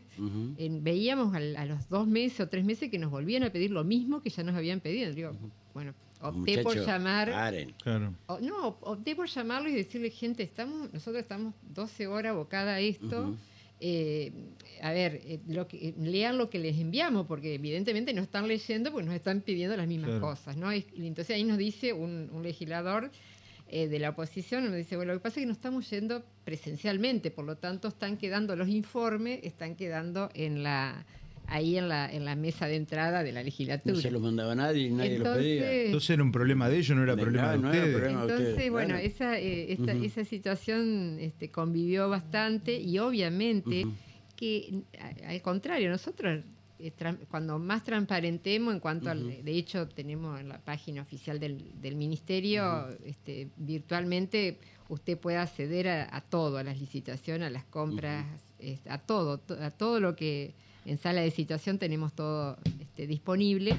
veíamos 0.81 1.35
al- 1.35 1.55
a, 1.57 1.65
los 1.65 1.89
dos 1.89 2.07
meses 2.07 2.39
o 2.41 2.47
tres 2.47 2.63
meses 2.63 2.89
que 2.89 2.97
nos 2.99 3.11
volvían 3.11 3.43
a 3.43 3.49
pedir 3.51 3.71
lo 3.71 3.83
mismo 3.83 4.21
que 4.21 4.29
ya 4.29 4.43
nos 4.43 4.55
habían 4.55 4.79
pedido. 4.79 5.11
Digo, 5.13 5.31
bueno, 5.73 5.93
opté 6.21 6.53
por 6.63 6.73
llamar. 6.85 7.27
Claro. 7.83 8.13
o- 8.27 8.39
no, 8.39 8.67
opté 8.81 9.15
por 9.15 9.27
llamarlo 9.27 9.67
y 9.69 9.73
decirle, 9.73 10.09
gente, 10.09 10.41
estamos, 10.43 10.91
nosotros 10.93 11.21
estamos 11.21 11.53
12 11.73 12.07
horas 12.07 12.31
abocada 12.31 12.75
a 12.75 12.79
esto. 12.79 13.35
Eh, 13.79 14.31
a 14.81 14.91
ver, 14.91 15.21
eh, 15.25 15.39
lo 15.47 15.67
que, 15.67 15.89
eh, 15.89 15.93
lean 15.99 16.37
lo 16.37 16.49
que 16.49 16.59
les 16.59 16.77
enviamos, 16.79 17.27
porque 17.27 17.55
evidentemente 17.55 18.13
no 18.13 18.21
están 18.21 18.47
leyendo, 18.47 18.91
pues 18.91 19.05
nos 19.05 19.15
están 19.15 19.41
pidiendo 19.41 19.75
las 19.75 19.87
mismas 19.87 20.11
Claro. 20.11 20.21
cosas, 20.21 20.55
¿no? 20.57 20.73
Y 20.73 20.85
entonces 20.97 21.35
ahí 21.35 21.43
nos 21.43 21.57
dice 21.57 21.91
un, 21.93 22.29
un 22.31 22.41
legislador 22.43 23.11
eh, 23.67 23.87
de 23.87 23.99
la 23.99 24.09
oposición, 24.11 24.63
nos 24.65 24.75
dice, 24.75 24.95
bueno, 24.95 25.13
lo 25.13 25.19
que 25.19 25.23
pasa 25.23 25.39
es 25.39 25.43
que 25.43 25.47
no 25.47 25.53
estamos 25.53 25.89
yendo 25.89 26.23
presencialmente, 26.43 27.31
por 27.31 27.45
lo 27.45 27.57
tanto 27.57 27.87
están 27.87 28.17
quedando 28.17 28.55
los 28.55 28.69
informes, 28.69 29.39
están 29.43 29.75
quedando 29.75 30.29
en 30.35 30.63
la 30.63 31.05
ahí 31.47 31.77
en 31.77 31.87
la, 31.89 32.11
en 32.11 32.25
la 32.25 32.35
mesa 32.35 32.67
de 32.67 32.75
entrada 32.75 33.23
de 33.23 33.31
la 33.31 33.43
legislatura. 33.43 33.95
No 33.95 34.01
se 34.01 34.11
lo 34.11 34.19
mandaba 34.19 34.55
nadie 34.55 34.89
nadie 34.91 35.19
lo 35.19 35.23
pedía. 35.35 35.53
Entonces, 35.55 35.85
Entonces 35.85 36.09
era 36.11 36.23
un 36.23 36.31
problema 36.31 36.69
de 36.69 36.77
ellos, 36.77 36.97
no 36.97 37.03
era 37.03 37.15
problema 37.15 37.51
de 37.51 37.57
no 37.59 37.69
era 37.73 37.79
ustedes. 37.83 37.95
problema. 37.97 38.19
de 38.19 38.23
entonces, 38.31 38.49
ustedes, 38.53 38.71
bueno, 38.71 38.89
claro. 38.95 39.03
esa, 39.05 39.39
eh, 39.39 39.71
esta- 39.73 39.93
esa 39.93 40.23
situación 40.25 41.17
este, 41.19 41.51
convivió 41.51 42.09
bastante 42.09 42.79
y 42.79 42.97
obviamente 42.99 43.85
que 44.35 44.83
a- 44.99 45.29
al 45.29 45.41
contrario, 45.41 45.89
nosotros 45.89 46.43
eh, 46.77 46.91
cuando 47.29 47.57
más 47.57 47.83
transparentemos 47.85 48.73
en 48.73 48.81
cuanto 48.81 49.09
al, 49.09 49.43
de 49.45 49.51
hecho 49.53 49.87
tenemos 49.87 50.39
en 50.41 50.49
la 50.49 50.59
página 50.59 51.01
oficial 51.03 51.39
del, 51.39 51.71
del 51.81 51.95
ministerio, 51.95 52.89
este, 53.05 53.47
virtualmente 53.55 54.59
usted 54.89 55.17
puede 55.17 55.37
acceder 55.37 55.87
a, 55.87 56.15
a 56.15 56.19
todo, 56.21 56.57
a 56.57 56.63
las 56.63 56.77
licitaciones, 56.79 57.47
a 57.47 57.49
las 57.49 57.63
compras, 57.63 58.25
a 58.89 58.97
todo, 58.97 59.37
to- 59.39 59.57
a 59.61 59.71
todo 59.71 59.99
lo 60.01 60.15
que 60.17 60.53
en 60.85 60.97
sala 60.97 61.21
de 61.21 61.31
citación 61.31 61.77
tenemos 61.77 62.13
todo 62.13 62.57
este, 62.79 63.07
disponible. 63.07 63.75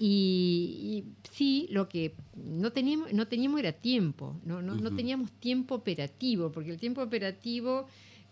Y, 0.00 1.04
y 1.04 1.28
sí, 1.30 1.66
lo 1.70 1.88
que 1.88 2.14
no 2.36 2.72
teníamos, 2.72 3.12
no 3.12 3.26
teníamos 3.26 3.60
era 3.60 3.72
tiempo, 3.72 4.40
no, 4.44 4.62
no, 4.62 4.76
no 4.76 4.94
teníamos 4.94 5.32
tiempo 5.32 5.74
operativo, 5.74 6.52
porque 6.52 6.70
el 6.70 6.78
tiempo 6.78 7.02
operativo, 7.02 7.86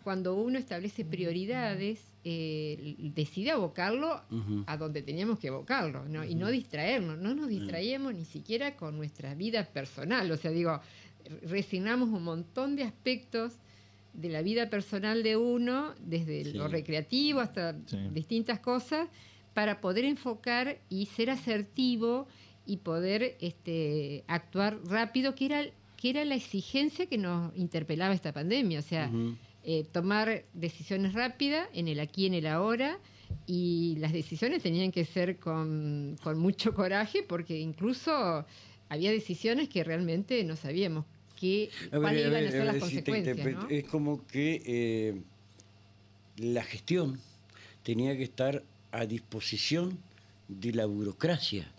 cuando 0.04 0.34
uno 0.36 0.58
establece 0.58 1.04
prioridades, 1.04 2.12
eh, 2.28 2.96
decide 3.14 3.52
abocarlo 3.52 4.20
a 4.66 4.76
donde 4.76 5.02
teníamos 5.02 5.38
que 5.38 5.46
abocarlo, 5.48 6.04
¿no? 6.08 6.24
y 6.24 6.34
no 6.34 6.50
distraernos, 6.50 7.18
no 7.18 7.36
nos 7.36 7.48
distraíamos 7.48 8.14
ni 8.14 8.24
siquiera 8.24 8.74
con 8.74 8.96
nuestra 8.96 9.34
vida 9.34 9.64
personal, 9.64 10.28
o 10.32 10.36
sea, 10.36 10.50
digo, 10.50 10.80
resignamos 11.42 12.08
un 12.08 12.24
montón 12.24 12.74
de 12.74 12.82
aspectos 12.82 13.54
de 14.16 14.28
la 14.30 14.42
vida 14.42 14.70
personal 14.70 15.22
de 15.22 15.36
uno, 15.36 15.94
desde 16.00 16.44
Sí. 16.44 16.52
lo 16.54 16.68
recreativo 16.68 17.40
hasta 17.40 17.76
Sí. 17.86 17.98
distintas 18.12 18.58
cosas, 18.60 19.08
para 19.54 19.80
poder 19.80 20.04
enfocar 20.04 20.78
y 20.90 21.06
ser 21.06 21.30
asertivo 21.30 22.26
y 22.66 22.78
poder 22.78 23.36
este, 23.40 24.24
actuar 24.26 24.78
rápido, 24.86 25.34
que 25.34 25.46
era, 25.46 25.64
que 25.96 26.10
era 26.10 26.24
la 26.24 26.34
exigencia 26.34 27.06
que 27.06 27.16
nos 27.16 27.56
interpelaba 27.56 28.12
esta 28.14 28.32
pandemia. 28.32 28.80
O 28.80 28.82
sea, 28.82 29.10
eh, 29.64 29.84
tomar 29.92 30.44
decisiones 30.52 31.14
rápidas 31.14 31.68
en 31.72 31.88
el 31.88 32.00
aquí 32.00 32.24
y 32.24 32.26
en 32.26 32.34
el 32.34 32.46
ahora 32.46 32.98
y 33.46 33.96
las 33.98 34.12
decisiones 34.12 34.62
tenían 34.62 34.92
que 34.92 35.04
ser 35.04 35.38
con, 35.38 36.16
con 36.22 36.38
mucho 36.38 36.74
coraje 36.74 37.22
porque 37.22 37.58
incluso 37.58 38.44
había 38.88 39.10
decisiones 39.10 39.68
que 39.68 39.82
realmente 39.82 40.42
no 40.44 40.54
sabíamos 40.54 41.04
que, 41.36 41.70
cuáles 41.90 42.26
iban 42.26 42.46
a 42.46 42.50
ser 42.50 42.64
las 42.64 42.76
consecuencias. 42.76 43.38
Es 43.70 43.84
como 43.84 44.26
que 44.26 44.62
eh, 44.66 45.20
la 46.38 46.64
gestión 46.64 47.20
tenía 47.82 48.16
que 48.16 48.24
estar 48.24 48.64
a 48.90 49.06
disposición 49.06 49.98
de 50.48 50.72
la 50.72 50.86
burocracia. 50.86 51.70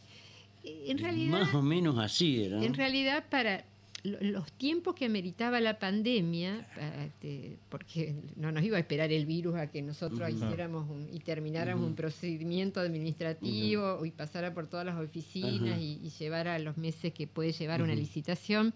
En 0.63 0.98
realidad, 0.98 1.32
Más 1.32 1.54
o 1.54 1.62
menos 1.62 1.98
así 1.98 2.43
era. 2.43 2.63
En 2.63 2.74
realidad, 2.74 3.26
para 3.30 3.65
los 4.04 4.52
tiempos 4.54 4.96
que 4.96 5.06
ameritaba 5.06 5.60
la 5.60 5.80
pandemia, 5.80 6.65
este, 7.06 7.58
porque 7.70 8.15
no 8.36 8.52
nos 8.52 8.63
iba 8.63 8.78
a 8.78 8.80
esperar 8.80 9.12
el 9.12 9.26
virus 9.26 9.56
a 9.56 9.67
que 9.67 9.82
nosotros 9.82 10.30
hiciéramos 10.30 10.88
y 11.12 11.20
termináramos 11.20 11.88
un 11.88 11.96
procedimiento 11.96 12.80
administrativo 12.80 14.06
y 14.06 14.12
pasara 14.12 14.54
por 14.54 14.67
todas 14.67 14.86
las 14.86 14.98
oficinas 14.98 15.80
y, 15.80 16.00
y, 16.04 16.10
llevara 16.10 16.60
los 16.60 16.78
meses 16.78 17.13
que 17.13 17.28
puede 17.28 17.52
llevar 17.52 17.82
una 17.82 17.96
licitación. 17.96 18.74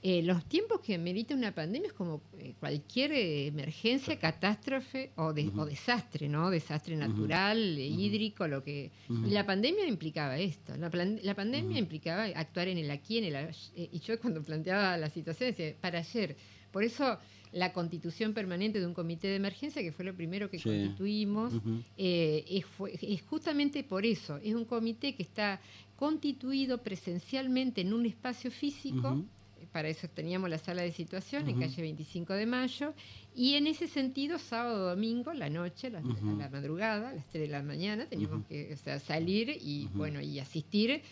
Eh, 0.00 0.22
los 0.22 0.44
tiempos 0.44 0.80
que 0.80 0.96
merita 0.96 1.34
una 1.34 1.52
pandemia 1.52 1.88
es 1.88 1.92
como 1.92 2.22
eh, 2.38 2.54
cualquier 2.60 3.12
emergencia, 3.12 4.16
catástrofe 4.18 5.10
o, 5.16 5.32
desastre, 5.32 6.28
¿no? 6.28 6.50
Desastre 6.50 6.94
natural, 6.96 7.58
hídrico, 7.78 8.46
lo 8.46 8.62
que... 8.62 8.92
Y 9.08 9.30
la 9.30 9.44
pandemia 9.44 9.88
implicaba 9.88 10.38
esto. 10.38 10.76
La, 10.76 11.34
pandemia 11.34 11.78
implicaba 11.78 12.24
actuar 12.24 12.68
en 12.68 12.78
el 12.78 12.90
aquí, 12.90 13.18
en 13.18 13.24
el... 13.24 13.34
Eh, 13.34 13.88
y 13.92 13.98
yo 13.98 14.20
cuando 14.20 14.40
planteaba 14.42 14.96
la 14.96 15.10
situación 15.10 15.50
decía, 15.50 15.74
para 15.80 15.98
ayer. 15.98 16.36
Por 16.70 16.84
eso 16.84 17.18
la 17.50 17.72
constitución 17.72 18.34
permanente 18.34 18.78
de 18.78 18.86
un 18.86 18.94
comité 18.94 19.26
de 19.28 19.36
emergencia, 19.36 19.82
que 19.82 19.90
fue 19.90 20.04
lo 20.04 20.14
primero 20.14 20.48
que 20.48 20.60
constituimos, 20.60 21.54
es, 21.96 22.64
es 23.02 23.22
justamente 23.22 23.82
por 23.82 24.04
eso. 24.06 24.36
Es 24.44 24.54
un 24.54 24.64
comité 24.64 25.16
que 25.16 25.22
está 25.22 25.60
constituido 25.96 26.78
presencialmente 26.78 27.80
en 27.80 27.92
un 27.94 28.06
espacio 28.06 28.50
físico 28.52 29.24
para 29.72 29.88
eso 29.88 30.08
teníamos 30.08 30.50
la 30.50 30.58
sala 30.58 30.82
de 30.82 30.92
situación 30.92 31.48
en 31.48 31.60
calle 31.60 31.82
25 31.82 32.32
de 32.34 32.46
mayo, 32.46 32.94
y 33.34 33.54
en 33.54 33.66
ese 33.66 33.86
sentido, 33.86 34.38
sábado, 34.38 34.88
domingo, 34.88 35.32
la 35.32 35.48
noche, 35.48 35.90
la, 35.90 36.00
la 36.00 36.48
madrugada, 36.48 37.10
a 37.10 37.12
las 37.14 37.28
3 37.28 37.42
de 37.42 37.48
la 37.48 37.62
mañana, 37.62 38.06
teníamos 38.06 38.44
que 38.46 38.76
salir 38.76 39.50
y, 39.60 39.88
bueno, 39.94 40.20
y 40.20 40.40
asistir 40.40 41.02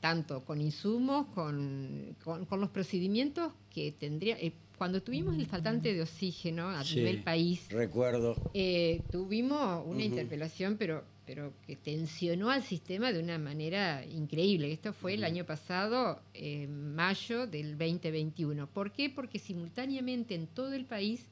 tanto 0.00 0.44
con 0.44 0.60
insumos, 0.60 1.26
con, 1.34 2.16
con, 2.24 2.60
los 2.60 2.70
procedimientos 2.70 3.52
que 3.70 3.92
tendría... 3.92 4.38
Eh, 4.38 4.52
cuando 4.78 5.00
tuvimos 5.02 5.36
el 5.36 5.46
faltante 5.46 5.94
de 5.94 6.02
oxígeno 6.02 6.68
a 6.68 6.82
nivel 6.82 7.22
país, 7.22 7.68
recuerdo, 7.70 8.34
eh, 8.52 9.02
tuvimos 9.12 9.86
una 9.86 10.02
interpelación, 10.02 10.76
pero 10.76 11.04
pero 11.26 11.52
que 11.66 11.76
tensionó 11.76 12.50
al 12.50 12.62
sistema 12.62 13.12
de 13.12 13.20
una 13.20 13.38
manera 13.38 14.04
increíble. 14.04 14.72
Esto 14.72 14.92
fue 14.92 15.14
el 15.14 15.24
año 15.24 15.44
pasado, 15.44 16.20
en 16.34 16.94
mayo 16.94 17.46
del 17.46 17.78
2021. 17.78 18.66
¿Por 18.66 18.92
qué? 18.92 19.10
Porque 19.10 19.38
simultáneamente 19.38 20.34
en 20.34 20.46
todo 20.46 20.72
el 20.74 20.84
país 20.84 21.26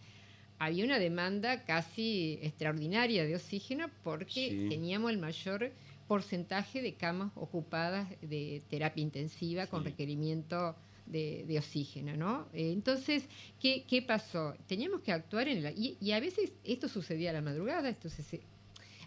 había 0.59 0.85
una 0.85 0.99
demanda 0.99 1.65
casi 1.65 2.39
extraordinaria 2.43 3.25
de 3.25 3.35
oxígeno 3.35 3.89
porque 4.05 4.67
teníamos 4.69 5.11
el 5.11 5.19
mayor 5.19 5.73
porcentaje 6.07 6.83
de 6.83 6.95
camas 6.95 7.33
ocupadas 7.35 8.09
de 8.21 8.63
terapia 8.69 9.03
intensiva 9.03 9.67
con 9.69 9.85
requerimiento 9.85 10.77
de, 11.07 11.57
oxígeno, 11.59 12.17
¿no? 12.17 12.49
Eh, 12.53 12.73
entonces, 12.73 13.25
¿qué, 13.59 13.85
¿qué, 13.89 14.03
pasó? 14.03 14.55
Teníamos 14.67 15.01
que 15.01 15.13
actuar 15.13 15.49
en 15.49 15.63
la... 15.63 15.71
Y, 15.71 15.97
y, 16.01 16.13
a 16.13 16.21
veces 16.21 16.53
esto 16.65 16.89
sucedía 16.89 17.31
a 17.31 17.33
la 17.33 17.43
madrugada, 17.43 17.89
esto 17.89 18.09
se, 18.09 18.41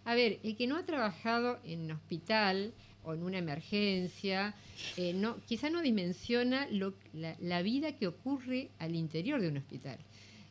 a 0.06 0.16
ver, 0.16 0.40
el 0.44 0.56
que 0.56 0.68
no 0.68 0.78
ha 0.78 0.84
trabajado 0.84 1.60
en 1.64 1.92
hospital 1.92 2.74
o 3.04 3.14
en 3.14 3.24
una 3.24 3.38
emergencia, 3.38 4.56
eh, 4.98 5.14
no, 5.14 5.38
quizá 5.46 5.70
no 5.70 5.82
dimensiona 5.82 6.68
la, 6.72 7.62
vida 7.62 7.94
que 7.94 8.08
ocurre 8.08 8.70
al 8.80 8.96
interior 8.96 9.42
de 9.42 9.50
un 9.50 9.58
hospital. 9.58 9.98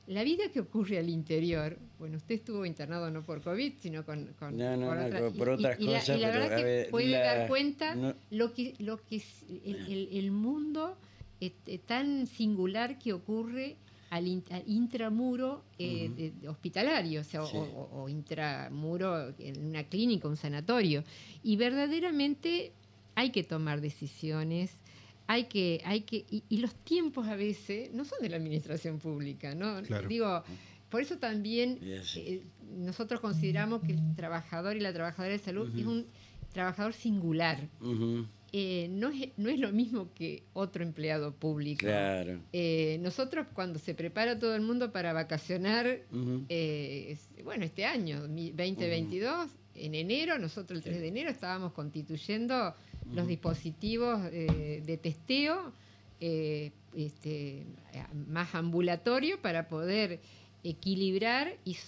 La 0.06 0.24
vida 0.24 0.44
que 0.52 0.60
ocurre 0.60 0.98
al 0.98 1.08
interior, 1.08 1.78
bueno, 1.98 2.16
usted 2.16 2.34
estuvo 2.34 2.66
internado 2.66 3.10
no 3.10 3.22
por 3.22 3.40
COVID, 3.40 3.74
sino 3.80 4.04
con, 4.04 4.34
por, 4.38 5.48
otras 5.48 5.76
cosas. 5.76 6.08
Y 6.08 6.18
la, 6.18 6.30
verdad 6.30 6.56
que 6.56 6.88
puede 6.90 7.10
dar 7.12 7.48
cuenta 7.48 8.16
lo 8.30 8.52
que, 8.52 8.74
lo 8.78 8.98
que 9.04 9.16
es 9.16 9.44
el, 9.64 10.30
mundo 10.32 10.96
este, 11.40 11.78
tan 11.78 12.26
singular 12.26 12.98
que 12.98 13.12
ocurre 13.12 13.76
al, 14.12 14.26
intramuro 14.66 15.64
eh, 15.78 16.34
hospitalario, 16.46 17.22
o, 17.22 17.24
sea, 17.24 17.42
o, 17.44 18.10
intramuro 18.10 19.32
en 19.38 19.64
una 19.64 19.84
clínica, 19.84 20.28
un 20.28 20.36
sanatorio. 20.36 21.02
Y 21.42 21.56
verdaderamente 21.56 22.72
hay 23.14 23.30
que 23.30 23.42
tomar 23.42 23.80
decisiones, 23.80 24.70
hay 25.26 25.44
que, 25.44 25.80
hay 25.86 26.02
que, 26.02 26.26
y, 26.28 26.58
los 26.58 26.74
tiempos 26.74 27.26
a 27.26 27.36
veces 27.36 27.90
no 27.94 28.04
son 28.04 28.18
de 28.20 28.28
la 28.28 28.36
administración 28.36 28.98
pública, 28.98 29.54
¿no? 29.54 29.80
Digo, 29.80 30.42
por 30.90 31.00
eso 31.00 31.16
también 31.16 31.78
eh, 31.80 32.42
nosotros 32.76 33.18
consideramos 33.18 33.80
que 33.80 33.92
el 33.92 34.14
trabajador 34.14 34.76
y 34.76 34.80
la 34.80 34.92
trabajadora 34.92 35.32
de 35.32 35.38
salud 35.38 35.74
es 35.74 35.86
un 35.86 36.04
trabajador 36.52 36.92
singular. 36.92 37.66
Eh, 38.54 38.88
no, 38.90 39.08
es, 39.08 39.30
no 39.38 39.48
es 39.48 39.58
lo 39.58 39.72
mismo 39.72 40.12
que 40.14 40.42
otro 40.52 40.82
empleado 40.82 41.32
público. 41.32 41.86
Claro. 41.86 42.38
Eh, 42.52 42.98
nosotros 43.00 43.46
cuando 43.54 43.78
se 43.78 43.94
prepara 43.94 44.38
todo 44.38 44.54
el 44.54 44.60
mundo 44.60 44.92
para 44.92 45.14
vacacionar, 45.14 46.00
eh, 46.50 47.18
bueno, 47.44 47.64
este 47.64 47.86
año, 47.86 48.20
2022, 48.20 49.50
en 49.74 49.94
enero, 49.94 50.38
nosotros 50.38 50.76
el 50.80 50.84
3 50.84 51.00
de 51.00 51.08
enero 51.08 51.30
estábamos 51.30 51.72
constituyendo 51.72 52.74
los 53.10 53.26
dispositivos 53.26 54.30
de 54.30 54.98
testeo 55.02 55.72
este, 56.20 57.64
más 58.28 58.54
ambulatorio 58.54 59.40
para 59.40 59.66
poder 59.68 60.20
equilibrar 60.62 61.56
y, 61.64 61.78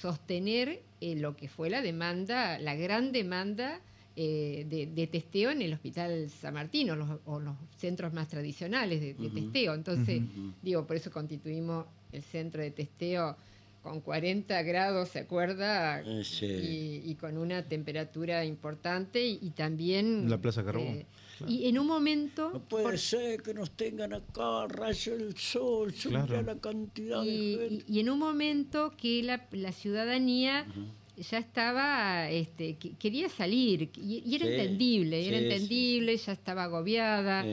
sostener 0.00 0.80
lo 1.02 1.36
que 1.36 1.48
fue 1.48 1.68
la 1.68 1.82
demanda, 1.82 2.58
la 2.58 2.74
gran 2.74 3.12
demanda 3.12 3.82
eh, 4.16 4.66
de, 4.94 5.06
testeo 5.06 5.50
en 5.50 5.62
el 5.62 5.72
Hospital 5.72 6.28
San 6.28 6.54
Martín 6.54 6.90
o 6.90 6.96
los, 6.96 7.56
centros 7.76 8.12
más 8.12 8.28
tradicionales 8.28 9.00
de, 9.00 9.14
testeo. 9.30 9.74
Entonces, 9.74 10.22
digo, 10.62 10.86
por 10.86 10.96
eso 10.96 11.10
constituimos 11.10 11.86
el 12.12 12.22
centro 12.22 12.62
de 12.62 12.70
testeo 12.70 13.36
con 13.82 14.00
40 14.00 14.62
grados, 14.62 15.08
¿se 15.08 15.20
acuerda? 15.20 16.02
Eh, 16.02 17.02
y, 17.04 17.14
con 17.14 17.38
una 17.38 17.62
temperatura 17.62 18.44
importante 18.44 19.26
y, 19.26 19.50
también... 19.50 20.28
La 20.28 20.38
Plaza 20.38 20.62
Carbón. 20.64 20.86
Eh, 20.86 21.06
y 21.48 21.68
en 21.68 21.78
un 21.78 21.86
momento... 21.86 22.50
No 22.52 22.60
puede 22.60 22.98
ser 22.98 23.42
que 23.42 23.54
nos 23.54 23.70
tengan 23.70 24.12
acá, 24.12 24.66
rayo 24.68 25.14
el 25.14 25.34
sol, 25.36 25.94
claro. 25.94 26.42
la 26.42 26.56
cantidad 26.56 27.22
y, 27.22 27.56
de 27.56 27.68
gente. 27.68 27.84
Y, 27.88 28.00
en 28.00 28.10
un 28.10 28.18
momento 28.18 28.92
que 28.98 29.22
la, 29.22 29.72
ciudadanía 29.72 30.66
ya 31.20 31.38
estaba, 31.38 32.30
este, 32.30 32.76
quería 32.76 33.28
salir 33.28 33.90
y, 33.96 34.34
era 34.34 34.46
entendible, 34.46 35.26
era 35.26 35.38
entendible, 35.38 36.16
ya 36.16 36.32
estaba 36.32 36.64
agobiada. 36.64 37.44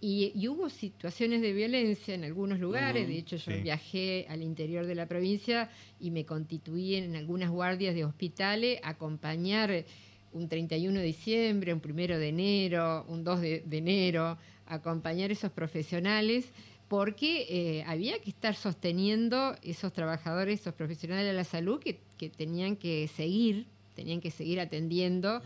Y, 0.00 0.46
hubo 0.46 0.68
situaciones 0.68 1.42
de 1.42 1.52
violencia 1.52 2.14
en 2.14 2.24
algunos 2.24 2.60
lugares, 2.60 3.08
de 3.08 3.18
hecho 3.18 3.36
yo 3.36 3.60
viajé 3.60 4.26
al 4.28 4.42
interior 4.42 4.86
de 4.86 4.94
la 4.94 5.06
provincia 5.06 5.70
y 6.00 6.10
me 6.10 6.24
constituí 6.24 6.94
en 6.94 7.16
algunas 7.16 7.50
guardias 7.50 7.94
de 7.94 8.04
hospitales 8.04 8.78
a 8.84 8.90
acompañar 8.90 9.84
un 10.32 10.48
31 10.48 11.00
de 11.00 11.04
diciembre, 11.04 11.74
un 11.74 11.82
1 11.84 12.18
de 12.18 12.28
enero, 12.28 13.06
un 13.08 13.24
2 13.24 13.40
de, 13.40 13.62
de 13.66 13.78
enero, 13.78 14.38
acompañar 14.66 15.32
esos 15.32 15.50
profesionales 15.50 16.52
porque 16.88 17.46
eh, 17.48 17.84
había 17.86 18.18
que 18.18 18.30
estar 18.30 18.54
sosteniendo 18.54 19.54
esos 19.62 19.92
trabajadores, 19.92 20.60
esos 20.60 20.74
profesionales 20.74 21.26
de 21.26 21.34
la 21.34 21.44
salud 21.44 21.80
que, 21.80 22.00
tenían 22.30 22.76
que 22.76 23.08
seguir, 23.08 23.66
tenían 23.94 24.20
que 24.20 24.30
seguir 24.30 24.58
atendiendo, 24.58 25.42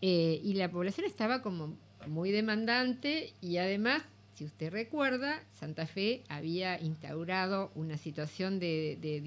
eh, 0.00 0.40
y 0.42 0.54
la 0.54 0.70
población 0.70 1.06
estaba 1.06 1.42
como 1.42 1.76
muy 2.06 2.30
demandante 2.30 3.32
y 3.40 3.56
además, 3.56 4.02
si 4.34 4.44
usted 4.44 4.72
recuerda, 4.72 5.42
Santa 5.52 5.86
Fe 5.86 6.22
había 6.28 6.80
instaurado 6.80 7.72
una 7.74 7.96
situación 7.96 8.58
de, 8.58 9.22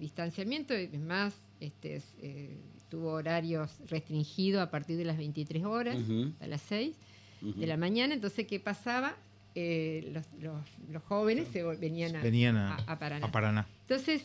distanciamiento, 0.00 0.74
es 0.74 1.00
más, 1.00 1.34
este, 1.60 2.02
eh, 2.20 2.56
tuvo 2.90 3.12
horarios 3.12 3.70
restringidos 3.88 4.62
a 4.62 4.70
partir 4.70 4.96
de 4.98 5.04
las 5.04 5.16
23 5.16 5.64
horas, 5.64 5.96
a 6.40 6.46
las 6.46 6.60
6 6.62 6.94
de 7.40 7.66
la 7.66 7.76
mañana, 7.76 8.14
entonces, 8.14 8.46
¿qué 8.46 8.60
pasaba? 8.60 9.16
Eh, 9.58 10.12
los, 10.42 11.02
jóvenes 11.04 11.48
se 11.50 11.62
venían, 11.62 12.14
a, 12.16 12.98
Paraná. 12.98 13.66
Entonces, 13.88 14.22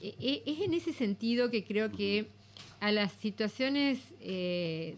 e, 0.00 0.14
e, 0.18 0.42
es 0.46 0.60
en 0.62 0.72
ese 0.72 0.94
sentido 0.94 1.50
que 1.50 1.64
creo 1.64 1.92
que 1.92 2.28
a 2.80 2.90
las 2.90 3.12
situaciones, 3.12 3.98
eh, 4.22 4.96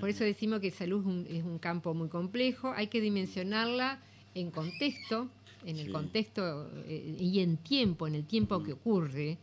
por 0.00 0.08
eso 0.08 0.24
decimos 0.24 0.58
que 0.58 0.72
salud 0.72 1.04
es 1.30 1.44
un, 1.44 1.60
campo 1.60 1.94
muy 1.94 2.08
complejo, 2.08 2.72
hay 2.74 2.88
que 2.88 3.00
dimensionarla 3.00 4.00
en 4.34 4.50
contexto, 4.50 5.28
en 5.64 5.78
el 5.78 5.92
contexto 5.92 6.68
eh, 6.88 7.16
y 7.20 7.38
en 7.38 7.56
tiempo, 7.56 8.08
en 8.08 8.16
el 8.16 8.24
tiempo 8.24 8.64
que 8.64 8.72
ocurre. 8.72 9.38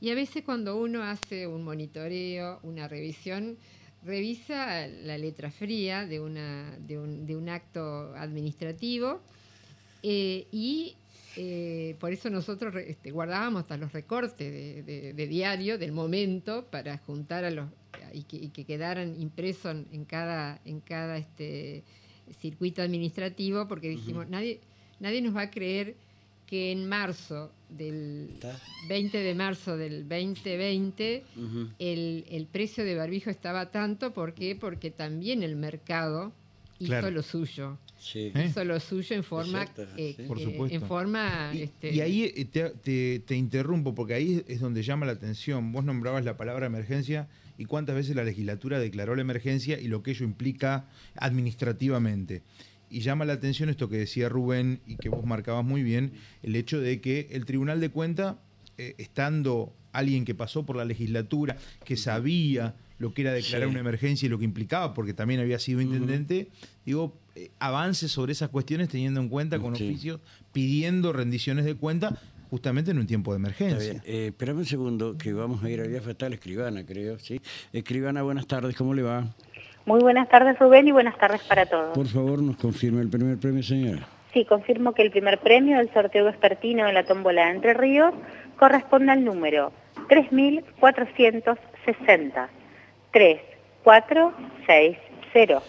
Y 0.00 0.10
a 0.10 0.16
veces 0.16 0.42
cuando 0.42 0.76
uno 0.76 1.04
hace 1.04 1.46
un 1.46 1.62
monitoreo, 1.62 2.58
una 2.64 2.88
revisión, 2.88 3.56
revisa 4.04 4.86
la 4.86 5.18
letra 5.18 5.50
fría 5.50 6.06
de, 6.06 6.20
una, 6.20 6.76
de, 6.78 6.98
un, 6.98 7.26
de 7.26 7.36
un 7.36 7.48
acto 7.48 8.14
administrativo 8.14 9.20
Eh, 10.02 10.46
y 10.52 10.96
eh, 11.36 11.96
por 11.98 12.12
eso 12.12 12.30
nosotros 12.30 12.74
este, 12.76 13.10
guardábamos 13.10 13.62
hasta 13.62 13.76
los 13.76 13.92
recortes 13.92 14.86
de, 14.86 15.26
diario 15.26 15.78
del 15.78 15.92
momento 15.92 16.66
para 16.70 16.98
juntar 16.98 17.44
a 17.44 17.50
los 17.50 17.68
y 18.12 18.22
que, 18.22 18.64
quedaran 18.64 19.20
impresos 19.20 19.76
en, 19.92 20.04
cada 20.04 20.60
en 20.64 20.80
cada 20.80 21.18
este 21.18 21.82
circuito 22.40 22.80
administrativo 22.80 23.66
porque 23.66 23.88
dijimos 23.88 24.28
nadie 24.28 24.60
nadie 25.00 25.20
nos 25.20 25.34
va 25.34 25.42
a 25.42 25.50
creer 25.50 25.96
que 26.48 26.72
en 26.72 26.88
marzo 26.88 27.52
del 27.68 28.30
20 28.88 29.18
de 29.18 29.34
marzo 29.34 29.76
del 29.76 30.08
2020 30.08 31.24
el, 31.78 32.24
el, 32.30 32.46
precio 32.46 32.84
de 32.84 32.94
barbijo 32.94 33.28
estaba 33.28 33.70
tanto 33.70 34.14
¿por 34.14 34.32
qué? 34.32 34.56
porque 34.56 34.90
también 34.90 35.42
el 35.42 35.56
mercado 35.56 36.32
hizo 36.78 37.10
lo 37.10 37.22
suyo 37.22 37.78
Sí. 37.98 38.32
Hizo 38.32 38.64
lo 38.64 38.78
suyo 38.78 39.16
en 39.16 39.24
forma, 39.24 39.66
eh, 39.96 40.14
Por 40.26 40.38
supuesto. 40.38 40.74
en 40.74 40.82
forma. 40.82 41.50
Y, 41.52 41.62
este, 41.62 42.00
ahí 42.00 42.32
eh, 42.34 43.20
te, 43.26 43.36
interrumpo 43.36 43.94
porque 43.94 44.14
ahí 44.14 44.44
es 44.46 44.60
donde 44.60 44.82
llama 44.82 45.04
la 45.04 45.12
atención. 45.12 45.72
Vos 45.72 45.84
nombrabas 45.84 46.24
la 46.24 46.36
palabra 46.36 46.66
emergencia 46.66 47.28
y 47.58 47.64
cuántas 47.64 47.96
veces 47.96 48.14
la 48.14 48.22
legislatura 48.22 48.78
declaró 48.78 49.16
la 49.16 49.22
emergencia 49.22 49.80
y 49.80 49.88
lo 49.88 50.02
que 50.02 50.12
ello 50.12 50.24
implica 50.24 50.86
administrativamente. 51.16 52.42
Y 52.90 53.00
llama 53.00 53.24
la 53.24 53.34
atención 53.34 53.68
esto 53.68 53.88
que 53.88 53.96
decía 53.96 54.28
Rubén 54.28 54.80
y 54.86 54.96
que 54.96 55.08
vos 55.08 55.24
marcabas 55.24 55.64
muy 55.64 55.82
bien, 55.82 56.12
el 56.42 56.56
hecho 56.56 56.80
de 56.80 57.00
que 57.00 57.28
el 57.30 57.44
Tribunal 57.44 57.80
de 57.80 57.90
Cuenta, 57.90 58.38
eh, 58.78 58.94
estando 58.98 59.72
alguien 59.92 60.24
que 60.24 60.34
pasó 60.34 60.64
por 60.64 60.76
la 60.76 60.84
legislatura, 60.84 61.56
que 61.84 61.96
sabía 61.96 62.74
lo 62.98 63.14
que 63.14 63.22
era 63.22 63.32
declarar 63.32 63.68
una 63.68 63.80
emergencia 63.80 64.26
y 64.26 64.28
lo 64.28 64.38
que 64.38 64.44
implicaba, 64.44 64.94
porque 64.94 65.14
también 65.14 65.40
había 65.40 65.58
sido 65.58 65.80
intendente, 65.80 66.48
digo, 66.84 67.16
eh, 67.36 67.50
avance 67.60 68.08
sobre 68.08 68.32
esas 68.32 68.48
cuestiones 68.48 68.88
teniendo 68.88 69.20
en 69.20 69.28
cuenta 69.28 69.58
con 69.58 69.74
oficios 69.74 70.20
pidiendo 70.52 71.12
rendiciones 71.12 71.64
de 71.64 71.74
cuenta 71.76 72.20
justamente 72.50 72.90
en 72.90 72.98
un 72.98 73.06
tiempo 73.06 73.32
de 73.32 73.36
emergencia. 73.36 74.02
Eh, 74.04 74.28
espérame 74.28 74.58
un 74.58 74.66
segundo, 74.66 75.16
que 75.16 75.32
vamos 75.32 75.62
a 75.62 75.70
ir 75.70 75.80
al 75.80 75.88
día 75.88 76.00
fatal, 76.00 76.32
escribana, 76.32 76.84
creo, 76.84 77.18
¿sí? 77.18 77.40
Escribana, 77.72 78.22
buenas 78.22 78.46
tardes, 78.46 78.74
¿cómo 78.74 78.94
le 78.94 79.02
va? 79.02 79.34
Muy 79.88 80.00
buenas 80.00 80.28
tardes, 80.28 80.58
Rubén, 80.58 80.86
y 80.86 80.92
buenas 80.92 81.16
tardes 81.16 81.40
para 81.44 81.64
todos. 81.64 81.94
Por 81.94 82.06
favor, 82.06 82.42
nos 82.42 82.58
confirme 82.58 83.00
el 83.00 83.08
primer 83.08 83.38
premio, 83.38 83.62
señora. 83.62 84.06
Sí, 84.34 84.44
confirmo 84.44 84.92
que 84.92 85.00
el 85.00 85.10
primer 85.10 85.38
premio 85.38 85.78
del 85.78 85.90
sorteo 85.94 86.26
vespertino 86.26 86.84
de 86.84 86.92
la 86.92 87.04
tómbola 87.04 87.46
de 87.46 87.52
Entre 87.52 87.72
Ríos 87.72 88.12
corresponde 88.58 89.12
al 89.12 89.24
número 89.24 89.72
3460. 90.10 92.50
3460. 93.12 95.62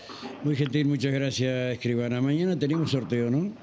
Muy 0.43 0.57
gentil, 0.57 0.87
muchas 0.87 1.13
gracias, 1.13 1.71
escribana. 1.71 2.19
Mañana 2.19 2.59
tenemos 2.59 2.91
sorteo, 2.91 3.31
¿no? 3.31 3.53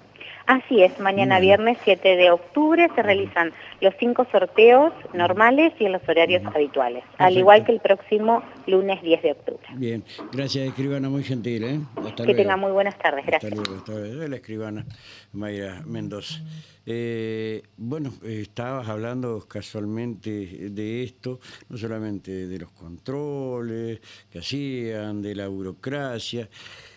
Así 0.47 0.81
es, 0.81 0.99
mañana 1.01 1.41
viernes 1.41 1.77
7 1.83 2.17
de 2.17 2.31
octubre 2.31 2.89
se 2.95 3.03
realizan 3.03 3.53
los 3.81 3.95
cinco 3.99 4.27
sorteos 4.31 4.93
normales 5.13 5.73
y 5.81 5.87
en 5.87 5.93
los 5.93 6.09
horarios 6.09 6.43
habituales, 6.55 7.03
al 7.19 7.37
igual 7.37 7.65
que 7.65 7.73
el 7.73 7.81
próximo 7.81 8.45
lunes 8.67 9.03
10 9.03 9.23
de 9.23 9.33
octubre. 9.33 9.67
Bien, 9.75 10.05
gracias 10.33 10.69
escribana, 10.69 11.09
muy 11.09 11.25
gentil. 11.25 11.65
¿eh? 11.65 11.81
que 12.25 12.35
tenga 12.35 12.57
muy 12.57 12.71
buenas 12.71 12.97
tardes, 12.97 13.27
gracias. 13.27 13.53
Hasta 13.53 13.57
luego, 13.57 13.79
hasta 13.79 13.93
luego. 13.93 14.29
La 14.29 14.37
escribana 14.37 14.87
Mayra 15.33 15.83
Mendoza. 15.85 16.41
Eh, 16.89 17.65
bueno, 17.77 18.13
estabas 18.23 18.89
hablando 18.89 19.45
casualmente 19.49 20.71
de 20.71 21.03
esto, 21.03 21.41
no 21.69 21.77
solamente 21.77 22.47
de 22.47 22.59
los 22.61 22.71
controles 22.71 24.01
que 24.31 24.39
hacían, 24.39 25.21
de 25.21 25.35
la 25.35 25.49
burocracia, 25.49 26.49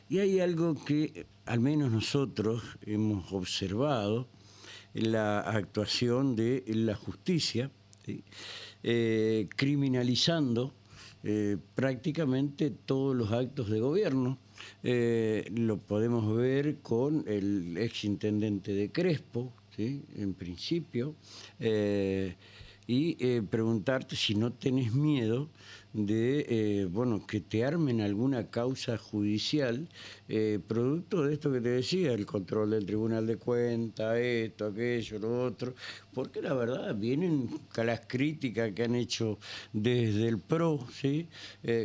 y 0.10 0.20
hay 0.20 0.40
algo 0.40 0.76
que 0.84 1.28
al 1.46 1.60
menos 1.60 1.92
nosotros 1.92 2.62
hemos 2.86 3.32
observado, 3.32 4.28
la 4.94 5.42
actuación 5.42 6.36
de 6.36 6.64
la 6.68 6.96
justicia, 6.96 7.72
eh, 8.82 9.48
criminalizando 9.56 10.74
eh, 11.24 11.58
prácticamente 11.76 12.72
todos 12.72 13.16
los 13.16 13.32
actos 13.32 13.70
de 13.70 13.80
gobierno. 13.80 14.40
lo 14.82 15.78
podemos 15.78 16.36
ver 16.36 16.80
con 16.82 17.24
el 17.28 17.78
ex 17.78 18.04
intendente 18.04 18.74
de 18.74 18.92
Crespo, 18.92 19.54
en 19.80 20.34
principio, 20.34 21.16
eh, 21.60 22.36
y 22.90 23.18
eh, 23.20 23.44
preguntarte 23.48 24.16
si 24.16 24.34
no 24.34 24.52
tenés 24.52 24.96
miedo 24.96 25.48
de 25.94 26.46
eh, 26.50 26.86
bueno 26.90 27.28
que 27.28 27.40
te 27.40 27.64
armen 27.64 28.02
alguna 28.02 28.50
causa 28.50 28.98
judicial 28.98 29.88
producto 30.68 31.24
de 31.24 31.34
esto 31.34 31.52
que 31.52 31.62
te 31.62 31.70
decía 31.70 32.14
el 32.14 32.26
control 32.26 32.72
del 32.72 32.88
tribunal 32.88 33.28
de 33.28 33.38
cuentas 33.38 34.18
esto 34.18 34.66
aquello 34.66 35.20
lo 35.20 35.44
otro 35.44 35.76
porque 36.16 36.42
la 36.42 36.56
verdad 36.56 36.96
vienen 36.96 37.48
las 37.76 38.02
críticas 38.08 38.72
que 38.72 38.84
han 38.84 38.96
hecho 38.96 39.38
desde 39.72 40.28
el 40.28 40.40
pro 40.40 40.80
sí 40.92 41.28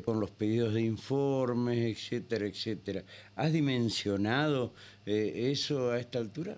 con 0.07 0.21
los 0.21 0.31
pedidos 0.31 0.73
de 0.73 0.83
informes 0.83 1.79
etcétera 1.99 2.47
etcétera. 2.47 3.05
Has 3.37 3.53
dimensionado 3.53 4.73
eso 5.05 5.91
a 5.91 5.99
esta 5.99 6.19
altura 6.19 6.57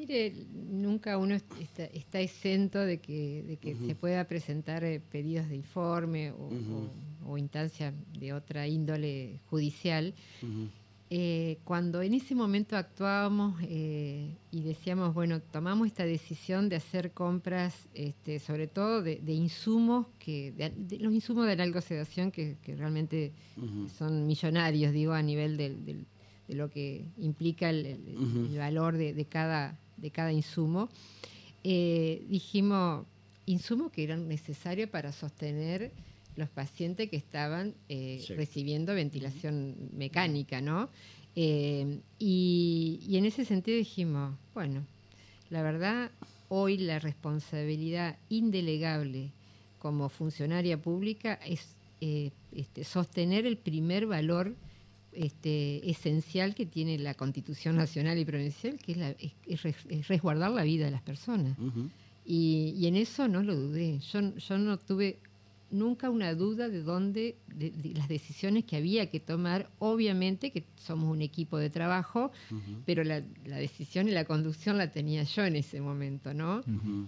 Mire, 0.00 0.32
nunca 0.70 1.18
uno 1.18 1.34
está, 1.34 2.20
exento 2.20 2.78
de 2.78 3.00
que, 3.00 3.58
se 3.86 3.94
pueda 3.94 4.24
presentar 4.24 4.82
eh, 4.82 4.98
pedidos 4.98 5.50
de 5.50 5.56
informe 5.56 6.32
o, 7.26 7.36
instancia 7.36 7.92
de 8.18 8.32
otra 8.32 8.66
índole 8.66 9.40
judicial. 9.50 10.14
Eh, 11.10 11.58
cuando 11.64 12.00
en 12.00 12.14
ese 12.14 12.34
momento 12.34 12.78
actuábamos 12.78 13.60
eh, 13.62 14.34
y 14.50 14.62
decíamos, 14.62 15.12
bueno, 15.12 15.42
tomamos 15.42 15.86
esta 15.86 16.06
decisión 16.06 16.70
de 16.70 16.76
hacer 16.76 17.12
compras, 17.12 17.74
este, 17.92 18.38
sobre 18.38 18.68
todo 18.68 19.02
de, 19.02 19.20
insumos, 19.34 20.06
que 20.18 20.52
de, 20.52 20.98
los 20.98 21.12
insumos 21.12 21.46
de 21.46 21.56
la 21.56 21.64
algosedación 21.64 22.30
que, 22.30 22.56
que 22.62 22.74
realmente 22.74 23.32
son 23.98 24.26
millonarios, 24.26 24.94
digo, 24.94 25.12
a 25.12 25.22
nivel 25.22 25.58
de 25.58 26.06
lo 26.54 26.70
que 26.70 27.04
implica 27.18 27.70
el, 27.70 27.98
valor 28.56 28.96
de, 28.96 29.24
cada 29.26 29.78
de 30.00 30.10
cada 30.10 30.32
insumo, 30.32 30.88
eh, 31.64 32.24
dijimos 32.28 33.06
insumos 33.46 33.90
que 33.92 34.04
eran 34.04 34.28
necesarios 34.28 34.88
para 34.90 35.12
sostener 35.12 35.92
los 36.36 36.48
pacientes 36.48 37.10
que 37.10 37.16
estaban 37.16 37.74
eh, 37.88 38.24
recibiendo 38.36 38.94
ventilación 38.94 39.76
mecánica, 39.92 40.60
¿no? 40.60 40.88
Eh, 41.36 42.00
y, 42.18 43.00
en 43.10 43.24
ese 43.24 43.44
sentido 43.44 43.76
dijimos, 43.76 44.36
bueno, 44.54 44.86
la 45.50 45.62
verdad, 45.62 46.10
hoy 46.48 46.78
la 46.78 46.98
responsabilidad 46.98 48.16
indelegable 48.28 49.30
como 49.78 50.08
funcionaria 50.08 50.80
pública 50.80 51.34
es 51.46 51.74
este, 52.00 52.84
sostener 52.84 53.46
el 53.46 53.56
primer 53.56 54.06
valor 54.06 54.54
este, 55.12 55.90
esencial 55.90 56.54
que 56.54 56.66
tiene 56.66 56.98
la 56.98 57.14
Constitución 57.14 57.76
Nacional 57.76 58.18
y 58.18 58.24
Provincial, 58.24 58.78
que 58.78 59.16
es, 59.46 60.08
resguardar 60.08 60.50
la 60.52 60.62
vida 60.62 60.84
de 60.84 60.90
las 60.90 61.02
personas. 61.02 61.56
y, 62.24 62.86
en 62.86 62.96
eso 62.96 63.28
no 63.28 63.42
lo 63.42 63.56
dudé. 63.56 63.98
Yo, 63.98 64.36
yo 64.36 64.58
no 64.58 64.78
tuve 64.78 65.18
nunca 65.70 66.10
una 66.10 66.34
duda 66.34 66.68
de 66.68 66.82
dónde, 66.82 67.36
de, 67.46 67.72
las 67.94 68.08
decisiones 68.08 68.64
que 68.64 68.76
había 68.76 69.08
que 69.08 69.20
tomar. 69.20 69.70
Obviamente 69.78 70.50
que 70.50 70.64
somos 70.76 71.10
un 71.10 71.22
equipo 71.22 71.58
de 71.58 71.70
trabajo, 71.70 72.32
pero 72.84 73.04
la, 73.04 73.20
decisión 73.20 74.08
y 74.08 74.12
la 74.12 74.24
conducción 74.24 74.78
la 74.78 74.90
tenía 74.90 75.22
yo 75.22 75.44
en 75.44 75.56
ese 75.56 75.80
momento, 75.80 76.34
¿no? 76.34 76.62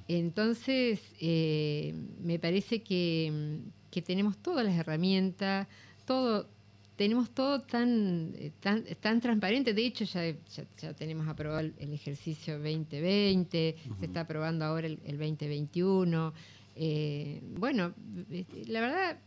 Entonces, 0.09 1.01
eh, 1.21 1.95
me 2.23 2.39
parece 2.39 2.83
que, 2.83 3.61
que 3.91 4.03
tenemos 4.03 4.37
todas 4.39 4.65
las 4.65 4.77
herramientas, 4.77 5.69
todo 6.05 6.49
tenemos 6.97 7.31
todo 7.31 7.63
tan, 7.63 8.35
eh, 8.37 8.53
tan, 8.61 8.85
tan 9.01 9.21
transparente. 9.21 9.75
De 9.75 9.87
hecho, 9.87 10.05
ya, 10.05 10.35
ya, 10.81 10.93
tenemos 10.95 11.27
aprobado 11.27 11.61
el, 11.61 11.93
ejercicio 11.93 12.59
2020, 12.59 13.77
se 13.99 14.07
está 14.07 14.21
aprobando 14.21 14.65
ahora 14.65 14.87
el, 14.87 14.99
2021. 14.99 16.33
Eh, 16.77 17.41
bueno, 17.59 17.95
este, 18.31 18.67
la 18.67 18.81
verdad, 18.81 19.19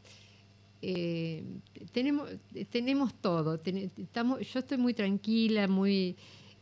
eh, 0.81 1.43
tenemos, 1.91 2.29
tenemos 2.69 3.13
todo. 3.15 3.59
estamos, 3.97 4.39
yo 4.51 4.59
estoy 4.59 4.77
muy 4.77 4.93
tranquila, 4.93 5.67
muy, 5.67 6.15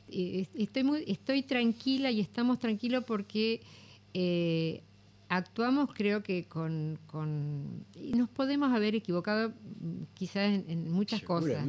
estoy, 0.09 0.84
muy, 0.84 1.03
estoy 1.07 1.43
tranquila 1.43 2.11
y 2.11 2.21
estamos 2.21 2.59
tranquilos 2.59 3.03
porque 3.05 3.61
actuamos 5.36 5.89
creo 5.93 6.23
que 6.23 6.45
con, 6.45 6.99
con, 7.07 7.86
y 7.95 8.13
nos 8.13 8.29
podemos 8.29 8.71
haber 8.71 8.95
equivocado 8.95 9.49
mm, 9.49 10.03
quizás 10.13 10.63
en, 10.67 10.91
muchas 10.91 11.21
cosas. 11.21 11.65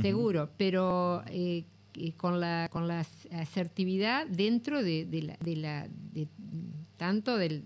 Seguro 0.00 0.50
pero 0.56 1.22
eh, 1.26 1.64
con 2.16 2.40
la 2.40 2.68
con 2.70 2.88
la 2.88 3.04
asertividad 3.32 4.26
dentro 4.26 4.82
de, 4.82 5.06
la, 5.22 5.36
de 5.38 5.56
la 5.56 5.88
de, 6.12 6.28
tanto 6.96 7.36
de 7.36 7.62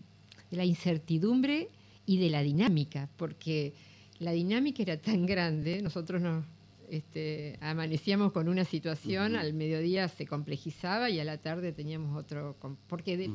la 0.50 0.64
incertidumbre 0.64 1.68
y 2.06 2.18
de 2.18 2.30
la 2.30 2.42
dinámica 2.42 3.08
porque 3.16 3.74
la 4.18 4.32
dinámica 4.32 4.82
era 4.82 4.96
tan 4.96 5.26
grande 5.26 5.82
nosotros 5.82 6.22
nos 6.22 6.44
este, 6.90 7.58
amanecíamos 7.60 8.32
con 8.32 8.48
una 8.48 8.64
situación, 8.64 9.36
al 9.36 9.52
mediodía 9.54 10.08
se 10.08 10.26
complejizaba 10.26 11.10
y 11.10 11.18
a 11.20 11.24
la 11.24 11.38
tarde 11.38 11.72
teníamos 11.72 12.16
otro, 12.16 12.56
porque 12.86 13.30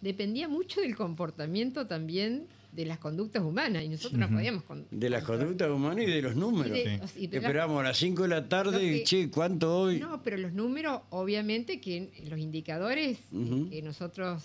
dependía 0.00 0.48
mucho 0.48 0.80
del 0.80 0.96
comportamiento 0.96 1.86
también 1.86 2.46
de 2.72 2.84
las 2.84 2.98
conductas 2.98 3.42
humanas 3.42 3.82
y 3.82 3.88
nosotros 3.88 4.20
no 4.20 4.28
podíamos... 4.28 4.62
de 4.90 5.10
las 5.10 5.24
conductas 5.24 5.70
humanas 5.70 6.04
y 6.04 6.10
de 6.10 6.22
los 6.22 6.36
números. 6.36 6.78
Esperábamos 7.16 7.80
a 7.80 7.84
las 7.84 7.96
5 7.96 8.22
de 8.22 8.28
la 8.28 8.48
tarde 8.48 8.84
y, 8.84 9.04
che, 9.04 9.30
¿cuánto 9.30 9.80
hoy? 9.80 9.98
No, 9.98 10.22
pero 10.22 10.36
los 10.36 10.52
números, 10.52 11.00
obviamente 11.10 11.80
que 11.80 12.10
los 12.28 12.38
indicadores 12.38 13.18
que 13.70 13.82
nosotros 13.82 14.42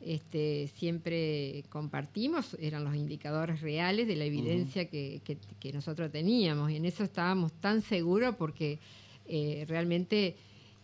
este, 0.00 0.68
siempre 0.76 1.64
compartimos 1.68 2.56
eran 2.58 2.84
los 2.84 2.94
indicadores 2.94 3.60
reales 3.60 4.08
de 4.08 4.16
la 4.16 4.24
evidencia 4.24 4.88
que, 4.88 5.20
nosotros 5.72 6.10
teníamos. 6.10 6.70
Y 6.70 6.76
en 6.76 6.86
eso 6.86 7.04
estábamos 7.04 7.52
tan 7.60 7.82
seguros 7.82 8.34
porque 8.36 8.78
eh, 9.26 9.64
realmente 9.68 10.36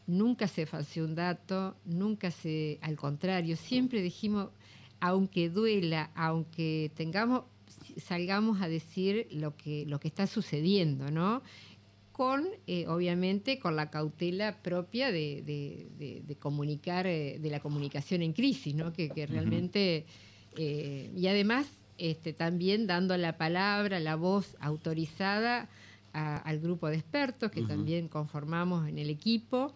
nunca 0.07 0.49
se 0.49 0.67
falseó 0.67 1.05
un 1.05 1.15
dato, 1.15 1.77
nunca 1.85 2.31
se, 2.31 2.79
al 2.83 2.97
contrario, 2.97 3.57
siempre 3.57 4.03
dijimos 4.03 4.51
aunque 5.01 5.51
duela, 5.51 6.11
aunque 6.15 6.91
tengamos, 6.95 7.45
salgamos 7.97 8.61
a 8.63 8.69
decir 8.69 9.29
lo 9.31 9.57
que, 9.57 9.85
lo 9.87 10.01
que 10.01 10.09
está 10.09 10.27
sucediendo, 10.27 11.11
¿no? 11.11 11.43
Con, 12.13 12.47
eh, 12.67 12.87
obviamente, 12.89 13.59
con 13.59 13.77
la 13.77 13.91
cautela 13.91 14.63
propia 14.63 15.13
de, 15.13 16.37
comunicar, 16.39 17.07
eh, 17.07 17.39
de 17.39 17.51
la 17.51 17.61
comunicación 17.61 18.23
en 18.23 18.33
crisis, 18.33 18.75
¿no? 18.75 18.93
Que, 18.93 19.11
realmente, 19.27 20.07
eh, 20.57 21.11
y 21.15 21.27
además, 21.27 21.67
este, 21.99 22.33
también 22.33 22.87
dando 22.87 23.17
la 23.19 23.37
palabra, 23.37 24.01
la 24.01 24.17
voz 24.17 24.57
autorizada 24.61 25.69
al 26.13 26.61
grupo 26.61 26.89
de 26.89 26.97
expertos 26.97 27.51
que 27.51 27.61
también 27.61 28.09
conformamos 28.09 28.89
en 28.89 28.99
el 28.99 29.11
equipo 29.11 29.75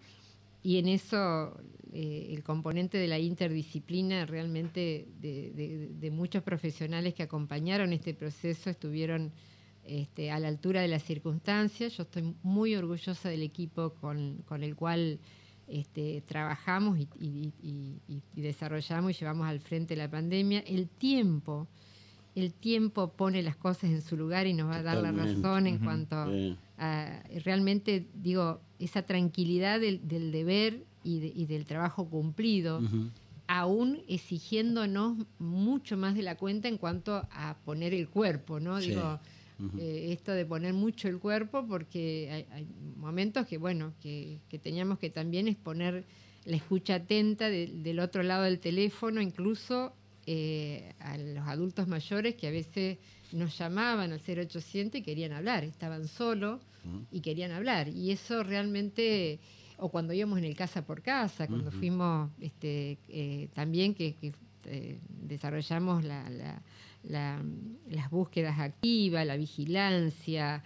y 0.63 0.77
en 0.77 0.87
eso 0.87 1.57
eh, 1.93 2.27
el 2.33 2.43
componente 2.43 2.97
de 2.97 3.07
la 3.07 3.19
interdisciplina 3.19 4.25
realmente 4.25 5.07
de, 5.19 6.09
muchos 6.11 6.41
profesionales 6.41 7.13
que 7.13 7.23
acompañaron 7.23 7.91
este 7.91 8.13
proceso 8.13 8.69
estuvieron 8.69 9.31
este, 9.83 10.31
a 10.31 10.39
la 10.39 10.47
altura 10.47 10.81
de 10.81 10.87
las 10.87 11.03
circunstancias. 11.03 11.97
Yo 11.97 12.03
estoy 12.03 12.33
muy 12.43 12.75
orgullosa 12.75 13.29
del 13.29 13.41
equipo 13.41 13.93
con, 13.95 14.43
el 14.61 14.75
cual 14.75 15.19
este, 15.67 16.23
trabajamos 16.27 16.97
y, 17.19 17.51
desarrollamos 18.35 19.11
y 19.11 19.19
llevamos 19.19 19.47
al 19.47 19.59
frente 19.59 19.95
la 19.95 20.09
pandemia. 20.09 20.59
El 20.59 20.87
tiempo, 20.87 21.67
el 22.35 22.53
tiempo 22.53 23.11
pone 23.13 23.41
las 23.43 23.55
cosas 23.55 23.89
en 23.91 24.01
su 24.01 24.15
lugar 24.15 24.47
y 24.47 24.53
nos 24.53 24.69
va 24.69 24.77
a 24.77 24.83
dar 24.83 24.97
la 24.97 25.11
razón 25.11 25.67
en 25.67 25.79
cuanto 25.79 26.15
a, 26.77 27.23
realmente, 27.43 28.07
digo, 28.13 28.61
esa 28.79 29.03
tranquilidad 29.03 29.79
del, 29.79 30.31
deber 30.31 30.85
y, 31.03 31.45
del 31.45 31.65
trabajo 31.65 32.09
cumplido, 32.09 32.81
aún 33.47 34.01
exigiéndonos 34.07 35.17
mucho 35.39 35.97
más 35.97 36.15
de 36.15 36.21
la 36.21 36.37
cuenta 36.37 36.69
en 36.69 36.77
cuanto 36.77 37.27
a 37.31 37.57
poner 37.65 37.93
el 37.93 38.07
cuerpo, 38.07 38.59
¿no? 38.59 38.79
Digo, 38.79 39.19
eh, 39.77 40.09
esto 40.11 40.31
de 40.31 40.45
poner 40.45 40.73
mucho 40.73 41.07
el 41.07 41.19
cuerpo, 41.19 41.67
porque 41.67 42.45
hay, 42.51 42.65
momentos 42.95 43.45
que, 43.45 43.57
bueno, 43.57 43.93
que, 43.99 44.39
teníamos 44.63 44.99
que 44.99 45.09
también 45.09 45.47
exponer 45.47 46.05
la 46.45 46.55
escucha 46.55 46.95
atenta 46.95 47.49
del 47.49 47.99
otro 47.99 48.23
lado 48.23 48.43
del 48.43 48.59
teléfono, 48.59 49.21
incluso 49.21 49.93
eh, 50.25 50.93
a 50.99 51.17
los 51.17 51.47
adultos 51.47 51.87
mayores 51.87 52.35
que 52.35 52.47
a 52.47 52.51
veces 52.51 52.97
nos 53.31 53.57
llamaban 53.57 54.11
al 54.11 54.19
0800 54.19 54.99
y 54.99 55.03
querían 55.03 55.33
hablar, 55.33 55.63
estaban 55.63 56.07
solos 56.07 56.61
y 57.11 57.21
querían 57.21 57.51
hablar. 57.51 57.87
Y 57.87 58.11
eso 58.11 58.43
realmente, 58.43 59.39
o 59.77 59.89
cuando 59.89 60.13
íbamos 60.13 60.39
en 60.39 60.45
el 60.45 60.55
casa 60.55 60.85
por 60.85 61.01
casa, 61.01 61.47
cuando 61.47 61.71
fuimos 61.71 62.29
este, 62.39 62.97
eh, 63.09 63.49
también 63.53 63.93
que, 63.93 64.15
eh, 64.65 64.99
desarrollamos 65.07 66.03
las 66.03 68.11
búsquedas 68.11 68.59
activas, 68.59 69.25
la 69.25 69.37
vigilancia. 69.37 70.63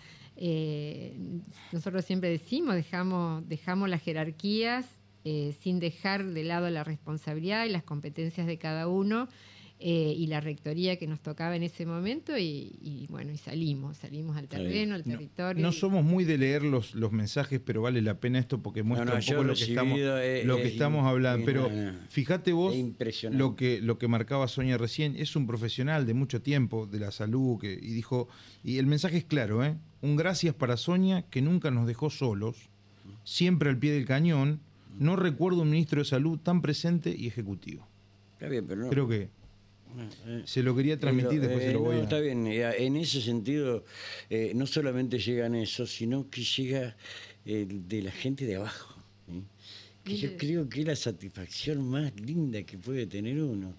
nosotros 1.71 2.03
siempre 2.03 2.29
decimos, 2.29 2.75
dejamos, 2.75 3.47
dejamos 3.47 3.89
las 3.89 4.01
jerarquías 4.01 4.85
eh, 5.27 5.55
sin 5.59 5.79
dejar 5.79 6.23
de 6.23 6.43
lado 6.43 6.69
la 6.69 6.83
responsabilidad 6.83 7.65
y 7.65 7.69
las 7.69 7.81
competencias 7.81 8.45
de 8.45 8.59
cada 8.59 8.87
uno 8.87 9.27
eh, 9.79 10.13
y 10.15 10.27
la 10.27 10.39
rectoría 10.39 10.97
que 10.97 11.07
nos 11.07 11.19
tocaba 11.19 11.55
en 11.55 11.63
ese 11.63 11.87
momento 11.87 12.37
y, 12.37 13.07
bueno, 13.09 13.31
y 13.31 13.37
salimos, 13.37 13.97
salimos 13.97 14.37
al 14.37 14.47
terreno, 14.47 14.93
al 14.93 15.03
territorio. 15.03 15.63
No, 15.63 15.71
somos 15.71 16.05
muy 16.05 16.25
de 16.25 16.37
leer 16.37 16.61
los, 16.61 16.93
los 16.93 17.11
mensajes, 17.11 17.59
pero 17.59 17.81
vale 17.81 18.03
la 18.03 18.19
pena 18.19 18.37
esto 18.37 18.61
porque 18.61 18.83
muestra 18.83 19.15
un 19.15 19.25
poco 19.25 19.43
lo 19.43 19.55
que 19.55 19.63
estamos, 19.63 19.99
lo 20.45 20.57
que 20.57 20.67
estamos 20.67 21.05
hablando. 21.07 21.43
Pero 21.43 21.71
fíjate 22.09 22.53
vos 22.53 22.75
lo 23.31 23.55
que, 23.55 23.81
lo 23.81 23.97
que 23.97 24.07
marcaba 24.07 24.47
Sonia 24.47 24.77
recién, 24.77 25.15
es 25.17 25.35
un 25.35 25.47
profesional 25.47 26.05
de 26.05 26.13
mucho 26.13 26.43
tiempo 26.43 26.85
de 26.85 26.99
la 26.99 27.09
salud 27.09 27.59
que, 27.59 27.73
y 27.73 27.93
dijo, 27.93 28.29
y 28.63 28.77
el 28.77 28.85
mensaje 28.85 29.17
es 29.17 29.25
claro, 29.25 29.65
¿eh? 29.65 29.75
un 30.01 30.17
gracias 30.17 30.53
para 30.53 30.77
Sonia 30.77 31.23
que 31.23 31.41
nunca 31.41 31.71
nos 31.71 31.87
dejó 31.87 32.11
solos, 32.11 32.69
siempre 33.23 33.71
al 33.71 33.79
pie 33.79 33.91
del 33.91 34.05
cañón 34.05 34.61
no 34.99 35.15
recuerdo 35.15 35.61
un 35.61 35.69
ministro 35.69 35.99
de 35.99 36.05
salud 36.05 36.39
tan 36.39 36.61
presente 36.61 37.13
y 37.15 37.27
ejecutivo. 37.27 37.87
Está 38.33 38.47
bien, 38.47 38.65
pero 38.67 38.81
no. 38.81 38.89
Creo 38.89 39.07
que 39.07 39.29
eh, 39.97 40.41
se 40.45 40.61
lo 40.61 40.75
quería 40.75 40.99
transmitir, 40.99 41.41
después 41.41 41.63
se 41.63 41.73
lo 41.73 41.79
voy 41.79 41.97
a... 41.97 42.03
Está 42.03 42.19
bien, 42.19 42.45
en 42.47 42.97
ese 42.97 43.21
sentido 43.21 43.85
eh, 44.29 44.51
no 44.55 44.67
solamente 44.67 45.19
llegan 45.19 45.55
eso, 45.55 45.87
sino 45.87 46.29
que 46.29 46.43
llega 46.43 46.95
eh, 47.45 47.65
de 47.67 48.01
la 48.01 48.11
gente 48.11 48.45
de 48.45 48.57
abajo. 48.57 48.95
Que 50.03 50.17
yo 50.17 50.37
creo 50.37 50.69
que 50.69 50.81
es 50.81 50.87
la 50.87 50.95
satisfacción 50.95 51.87
más 51.87 52.13
linda 52.19 52.61
que 52.63 52.77
puede 52.77 53.07
tener 53.07 53.41
uno. 53.41 53.73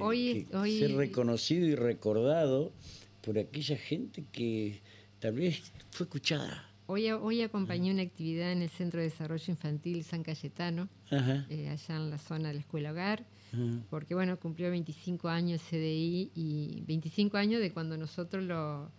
hoy, 0.00 0.46
Ser 0.78 0.92
reconocido 0.92 1.66
y 1.66 1.74
recordado 1.74 2.72
por 3.22 3.36
aquella 3.38 3.76
gente 3.76 4.24
que 4.30 4.80
tal 5.18 5.32
vez 5.34 5.60
fue 5.90 6.04
escuchada. 6.04 6.67
Hoy, 6.90 7.10
hoy 7.10 7.42
acompañé 7.42 7.92
una 7.92 8.00
actividad 8.00 8.50
en 8.50 8.62
el 8.62 8.70
Centro 8.70 8.98
de 8.98 9.10
Desarrollo 9.10 9.44
Infantil 9.48 10.04
San 10.04 10.22
Cayetano, 10.22 10.88
eh, 11.10 11.68
allá 11.68 11.96
en 11.96 12.08
la 12.08 12.16
zona 12.16 12.48
de 12.48 12.54
la 12.54 12.60
escuela 12.60 12.92
hogar, 12.92 13.26
porque 13.90 14.14
bueno, 14.14 14.40
cumplió 14.40 14.70
25 14.70 15.28
años 15.28 15.60
CDI 15.68 16.32
y 16.34 16.82
25 16.86 17.36
años 17.36 17.60
de 17.60 17.72
cuando 17.72 17.98
nosotros 17.98 18.42
lo, 18.42 18.90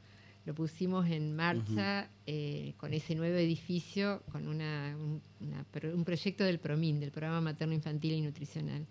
pusimos 0.54 1.10
en 1.10 1.36
marcha 1.36 2.12
eh, 2.28 2.76
con 2.78 2.94
ese 2.94 3.16
nuevo 3.16 3.38
edificio, 3.38 4.22
con 4.32 4.48
una, 4.48 4.96
un 4.96 6.04
proyecto 6.06 6.44
del 6.44 6.60
PROMIN, 6.60 7.00
del 7.00 7.10
Programa 7.10 7.42
Materno 7.42 7.74
Infantil 7.74 8.14
y 8.14 8.22
Nutricional. 8.22 8.86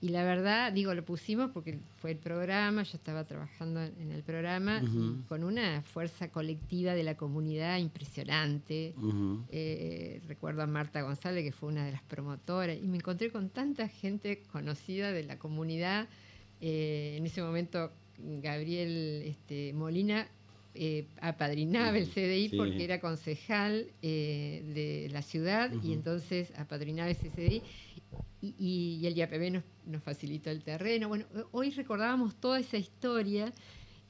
Y 0.00 0.10
la 0.10 0.22
verdad, 0.22 0.72
digo, 0.72 0.94
lo 0.94 1.04
pusimos 1.04 1.50
porque 1.50 1.80
fue 1.96 2.12
el 2.12 2.18
programa, 2.18 2.84
yo 2.84 2.96
estaba 2.96 3.24
trabajando 3.24 3.82
en 3.82 4.12
el 4.12 4.22
programa, 4.22 4.80
con 5.28 5.42
una 5.42 5.82
fuerza 5.82 6.30
colectiva 6.30 6.94
de 6.94 7.02
la 7.02 7.16
comunidad 7.16 7.78
impresionante. 7.78 8.94
Eh, 9.50 10.20
recuerdo 10.28 10.62
a 10.62 10.66
Marta 10.66 11.02
González, 11.02 11.42
que 11.42 11.50
fue 11.50 11.70
una 11.70 11.84
de 11.84 11.92
las 11.92 12.02
promotoras, 12.02 12.76
y 12.80 12.86
me 12.86 12.98
encontré 12.98 13.32
con 13.32 13.50
tanta 13.50 13.88
gente 13.88 14.42
conocida 14.52 15.10
de 15.10 15.24
la 15.24 15.36
comunidad. 15.36 16.06
Eh, 16.60 17.16
en 17.18 17.26
ese 17.26 17.42
momento, 17.42 17.90
Gabriel 18.18 19.22
este, 19.26 19.72
Molina 19.72 20.28
eh, 20.76 21.08
apadrinaba 21.20 21.98
el 21.98 22.06
CDI 22.06 22.56
porque 22.56 22.84
era 22.84 23.00
concejal 23.00 23.88
de 24.00 25.08
la 25.10 25.22
ciudad 25.22 25.72
y 25.82 25.92
entonces 25.92 26.52
apadrinaba 26.56 27.10
ese 27.10 27.30
CDI 27.30 27.62
y, 28.40 29.04
el 29.04 29.16
IAPB 29.16 29.52
nos, 29.52 29.64
nos, 29.86 30.02
facilitó 30.02 30.50
el 30.50 30.62
terreno. 30.62 31.08
Bueno, 31.08 31.26
hoy 31.52 31.70
recordábamos 31.70 32.36
toda 32.36 32.60
esa 32.60 32.76
historia 32.76 33.52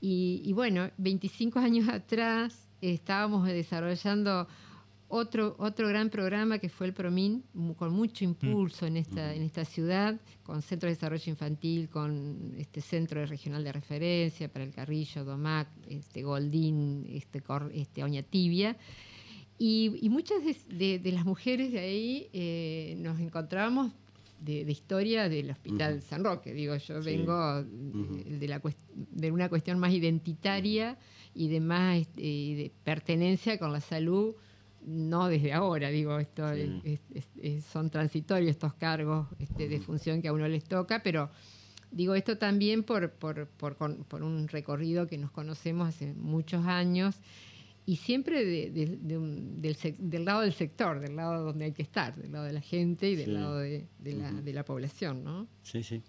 y, 0.00 0.52
bueno, 0.52 0.90
25 0.98 1.58
años 1.58 1.88
atrás 1.88 2.68
estábamos 2.80 3.46
desarrollando 3.46 4.46
otro, 5.08 5.56
otro 5.58 5.88
gran 5.88 6.10
programa 6.10 6.58
que 6.58 6.68
fue 6.68 6.86
el 6.86 6.92
PROMIN, 6.92 7.42
con 7.76 7.92
mucho 7.92 8.24
impulso 8.24 8.86
en 8.86 8.98
esta, 8.98 9.34
en 9.34 9.42
esta 9.42 9.64
ciudad, 9.64 10.20
con 10.42 10.62
Centro 10.62 10.88
de 10.88 10.94
Desarrollo 10.94 11.30
Infantil, 11.30 11.88
con 11.88 12.54
este 12.58 12.80
Centro 12.80 13.24
Regional 13.24 13.64
de 13.64 13.72
Referencia 13.72 14.52
para 14.52 14.64
el 14.64 14.72
Carrillo, 14.72 15.24
DOMAC, 15.24 15.68
este 15.88 16.22
Goldín, 16.22 17.06
este, 17.08 17.42
este 17.72 18.04
Oña 18.04 18.22
Tibia. 18.22 18.76
Y, 19.58 20.08
muchas 20.10 20.38
de, 20.68 21.00
las 21.12 21.24
mujeres 21.24 21.72
de 21.72 21.80
ahí 21.80 22.28
eh, 22.32 22.94
nos 22.98 23.18
encontrábamos 23.18 23.92
de, 24.40 24.70
historia 24.70 25.28
del 25.28 25.50
Hospital 25.50 26.02
San 26.02 26.24
Roque. 26.24 26.52
Digo, 26.52 26.76
yo 26.76 27.02
vengo 27.02 27.62
de, 27.62 28.48
la, 28.48 28.60
de 28.94 29.32
una 29.32 29.48
cuestión 29.48 29.78
más 29.78 29.92
identitaria 29.92 30.98
y 31.34 31.48
de 31.48 31.60
más 31.60 31.98
este, 31.98 32.22
de 32.22 32.72
pertenencia 32.84 33.58
con 33.58 33.72
la 33.72 33.80
salud, 33.80 34.34
no 34.84 35.28
desde 35.28 35.52
ahora, 35.52 35.88
digo, 35.90 36.18
esto 36.18 36.44
son 37.70 37.90
transitorios 37.90 38.50
estos 38.50 38.74
cargos 38.74 39.26
este, 39.38 39.68
de 39.68 39.80
función 39.80 40.22
que 40.22 40.28
a 40.28 40.32
uno 40.32 40.48
les 40.48 40.64
toca, 40.64 41.02
pero 41.02 41.30
digo 41.90 42.14
esto 42.14 42.38
también 42.38 42.84
por, 42.84 43.10
por, 43.10 43.48
por, 43.48 43.76
por 43.76 44.22
un 44.22 44.48
recorrido 44.48 45.06
que 45.06 45.18
nos 45.18 45.30
conocemos 45.30 45.88
hace 45.88 46.14
muchos 46.14 46.64
años 46.66 47.16
y 47.88 47.96
siempre 47.96 48.44
del, 48.44 48.98
lado 50.22 50.42
del 50.42 50.52
sector, 50.52 51.00
del 51.00 51.16
lado 51.16 51.42
donde 51.42 51.64
hay 51.64 51.72
que 51.72 51.80
estar, 51.80 52.14
del 52.14 52.32
lado 52.32 52.44
de 52.44 52.52
la 52.52 52.60
gente 52.60 53.08
y 53.08 53.16
del 53.16 53.32
lado 53.32 53.60
de, 53.60 53.88
la, 54.04 54.30
de 54.30 54.52
la 54.52 54.62
población, 54.62 55.24
¿no? 55.24 55.48
Sí, 55.62 55.82
sí. 55.82 56.02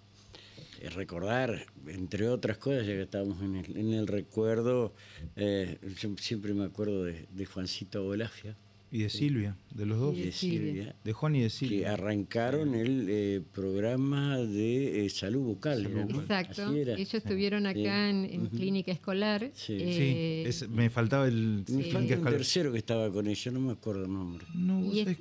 Eh, 0.81 0.89
recordar, 0.89 1.67
entre 1.87 2.27
otras 2.27 2.57
cosas, 2.57 2.85
ya 2.85 2.95
que 2.95 3.03
estamos 3.03 3.41
en 3.41 3.55
el, 3.55 3.77
en 3.77 3.93
el 3.93 4.07
recuerdo, 4.07 4.93
eh, 5.37 5.79
siempre 6.17 6.53
me 6.53 6.65
acuerdo 6.65 7.05
de, 7.05 7.27
de 7.31 7.45
Juancito 7.45 8.05
Olafia, 8.05 8.57
y 8.91 9.03
de 9.03 9.09
Silvia, 9.09 9.55
de 9.71 9.85
los 9.85 9.99
dos. 9.99 10.15
De 10.15 10.31
Silvia. 10.31 10.95
De 11.03 11.13
Juan 11.13 11.35
y 11.35 11.41
de 11.41 11.49
Silvia. 11.49 11.79
Que 11.79 11.87
arrancaron 11.87 12.73
el 12.73 13.05
eh, 13.07 13.41
programa 13.53 14.37
de 14.37 15.05
eh, 15.05 15.09
salud 15.09 15.41
bucal. 15.41 15.85
Exacto. 15.85 16.73
Ellos 16.73 17.13
estuvieron 17.13 17.67
acá 17.67 18.09
en, 18.09 18.47
Clínica 18.47 18.91
Escolar. 18.91 19.51
Sí, 19.53 19.77
eh, 19.79 20.51
me 20.69 20.89
faltaba 20.89 21.27
el... 21.27 21.63
Me 21.69 21.83
falta 21.91 22.15
el 22.15 22.23
tercero 22.23 22.71
que 22.71 22.79
estaba 22.79 23.11
con 23.11 23.27
ellos, 23.27 23.53
no 23.53 23.59
me 23.59 23.73
acuerdo 23.73 24.05
el 24.05 24.11
nombre. 24.11 24.45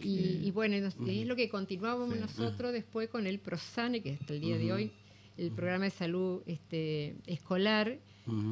y, 0.02 0.50
bueno, 0.50 0.76
es 0.76 1.26
lo 1.26 1.36
que 1.36 1.48
continuábamos 1.50 2.18
nosotros 2.18 2.72
después 2.72 3.08
con 3.10 3.26
el 3.26 3.38
PROSANE, 3.38 4.02
que 4.02 4.12
hasta 4.12 4.32
el 4.32 4.40
día 4.40 4.56
de 4.56 4.72
hoy, 4.72 4.92
el 5.36 5.50
programa 5.50 5.84
de 5.84 5.90
salud 5.90 6.42
este, 6.46 7.16
escolar 7.26 7.98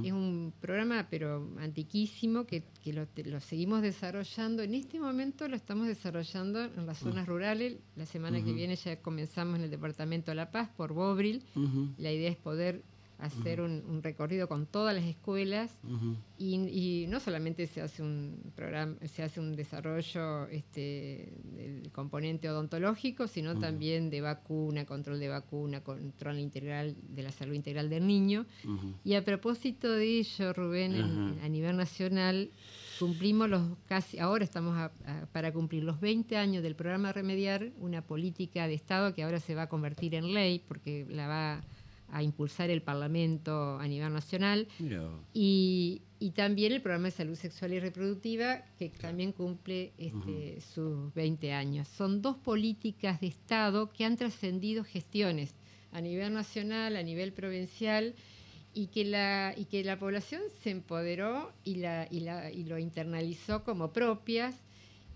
es 0.05 0.12
un 0.12 0.53
programa, 0.61 1.07
pero 1.11 1.49
antiquísimo, 1.59 2.47
que, 2.47 2.62
lo, 2.87 3.41
seguimos 3.41 3.83
desarrollando. 3.83 4.62
En 4.62 4.74
este 4.74 4.99
momento 4.99 5.49
lo 5.49 5.57
estamos 5.57 5.87
desarrollando 5.87 6.64
en 6.64 6.87
las 6.87 6.99
zonas 6.99 7.27
rurales. 7.27 7.77
La 7.97 8.07
semana 8.07 8.43
que 8.43 8.53
viene 8.53 8.77
ya 8.77 9.01
comenzamos 9.01 9.57
en 9.57 9.64
el 9.64 9.70
Departamento 9.70 10.31
de 10.31 10.37
La 10.37 10.51
Paz 10.51 10.70
por 10.77 10.93
Bobril. 10.93 11.45
La 11.99 12.12
idea 12.12 12.31
es 12.31 12.37
poder 12.37 12.83
hacer 13.19 13.61
un, 13.61 14.03
recorrido 14.03 14.49
con 14.49 14.67
todas 14.67 14.95
las 14.95 15.05
escuelas 15.05 15.71
y, 16.39 17.07
no 17.09 17.21
solamente 17.21 17.67
se 17.67 17.81
hace 17.81 18.03
un 18.03 18.53
programa, 18.55 18.97
se 19.07 19.23
hace 19.23 19.41
un 19.41 19.57
desarrollo 19.57 20.49
este, 20.49 21.33
del 21.45 21.91
componente 21.93 22.51
odontológico, 22.51 23.27
sino 23.27 23.59
también 23.59 24.11
de 24.11 24.21
vacuna, 24.21 24.85
control 24.85 25.19
de 25.19 25.29
vacuna, 25.29 25.83
control 25.83 26.39
integral 26.39 26.97
de 27.09 27.23
la 27.23 27.31
salud 27.31 27.55
integral 27.55 27.89
del 27.89 28.07
niño. 28.07 28.47
Y 29.05 29.14
a 29.14 29.25
propósito 29.25 29.93
de 29.93 30.19
ello, 30.19 30.53
Rubén, 30.53 31.39
a 31.43 31.49
nivel 31.49 31.77
nacional 31.77 32.51
cumplimos 32.99 33.49
los 33.49 33.62
casi, 33.87 34.19
ahora 34.19 34.45
estamos 34.45 34.91
para 35.33 35.53
cumplir 35.53 35.85
los 35.85 36.01
20 36.01 36.37
años 36.37 36.62
del 36.62 36.75
programa 36.75 37.12
Remediar, 37.12 37.71
una 37.79 38.03
política 38.03 38.67
de 38.67 38.75
Estado 38.75 39.14
que 39.14 39.23
ahora 39.23 39.39
se 39.39 39.55
va 39.55 39.62
a 39.62 39.69
convertir 39.69 40.14
en 40.14 40.33
ley 40.33 40.62
porque 40.67 41.07
la 41.09 41.27
va 41.29 41.64
a 42.11 42.23
impulsar 42.23 42.71
el 42.71 42.83
Parlamento 42.83 43.79
a 43.79 43.87
nivel 43.87 44.13
nacional. 44.13 44.69
Y, 45.33 46.03
también 46.35 46.73
el 46.73 46.83
programa 46.83 47.07
de 47.07 47.13
salud 47.13 47.35
sexual 47.37 47.75
y 47.75 47.81
reproductiva, 47.81 48.65
que 48.79 48.89
también 48.91 49.33
cumple 49.33 49.93
este, 49.99 50.61
sus 50.61 51.13
20 51.15 51.53
años. 51.53 51.89
Son 51.89 52.23
dos 52.23 52.37
políticas 52.37 53.21
de 53.21 53.29
Estado 53.29 53.91
que 53.91 54.05
han 54.05 54.17
trascendido 54.17 54.85
gestiones 54.85 55.55
a 55.93 56.01
nivel 56.01 56.33
nacional, 56.35 56.97
a 56.97 57.03
nivel 57.03 57.33
provincial, 57.33 58.15
y 58.75 58.89
que 58.89 59.05
la, 59.05 59.55
y 59.57 59.65
que 59.65 59.83
la 59.85 59.99
población 59.99 60.43
se 60.63 60.71
empoderó 60.71 61.53
y, 61.65 61.77
la, 61.77 62.07
y, 62.11 62.21
la, 62.21 62.53
y 62.53 62.65
lo 62.65 62.79
internalizó 62.79 63.65
como 63.65 63.91
propias 63.91 64.55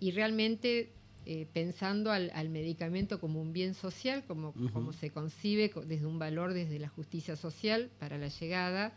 y 0.00 0.12
realmente 0.12 0.94
eh, 1.32 1.46
pensando 1.52 2.10
al, 2.10 2.48
medicamento 2.48 3.20
como 3.20 3.40
un 3.40 3.52
bien 3.52 3.74
social, 3.74 4.24
como, 4.26 4.52
como 4.72 4.92
se 4.92 5.10
concibe 5.10 5.70
desde 5.86 6.04
un 6.04 6.18
valor, 6.18 6.54
desde 6.54 6.80
la 6.80 6.88
justicia 6.88 7.36
social 7.36 7.88
para 8.00 8.18
la 8.18 8.26
llegada. 8.26 8.92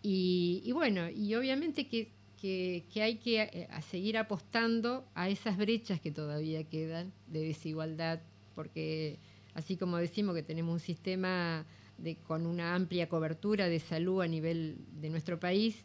Y, 0.00 0.72
bueno, 0.72 1.10
y 1.10 1.34
obviamente 1.34 1.88
que, 1.88 2.10
que, 2.40 3.02
hay 3.02 3.16
que 3.16 3.42
eh, 3.42 3.68
seguir 3.90 4.16
apostando 4.16 5.04
a 5.14 5.28
esas 5.28 5.58
brechas 5.58 6.00
que 6.00 6.10
todavía 6.10 6.64
quedan 6.64 7.12
de 7.26 7.40
desigualdad, 7.40 8.22
porque 8.54 9.18
así 9.52 9.76
como 9.76 9.98
decimos 9.98 10.34
que 10.34 10.42
tenemos 10.42 10.72
un 10.72 10.80
sistema 10.80 11.66
de, 11.98 12.16
con 12.16 12.46
una 12.46 12.74
amplia 12.74 13.10
cobertura 13.10 13.68
de 13.68 13.78
salud 13.78 14.22
a 14.22 14.26
nivel 14.26 14.78
de 15.02 15.10
nuestro 15.10 15.38
país, 15.38 15.76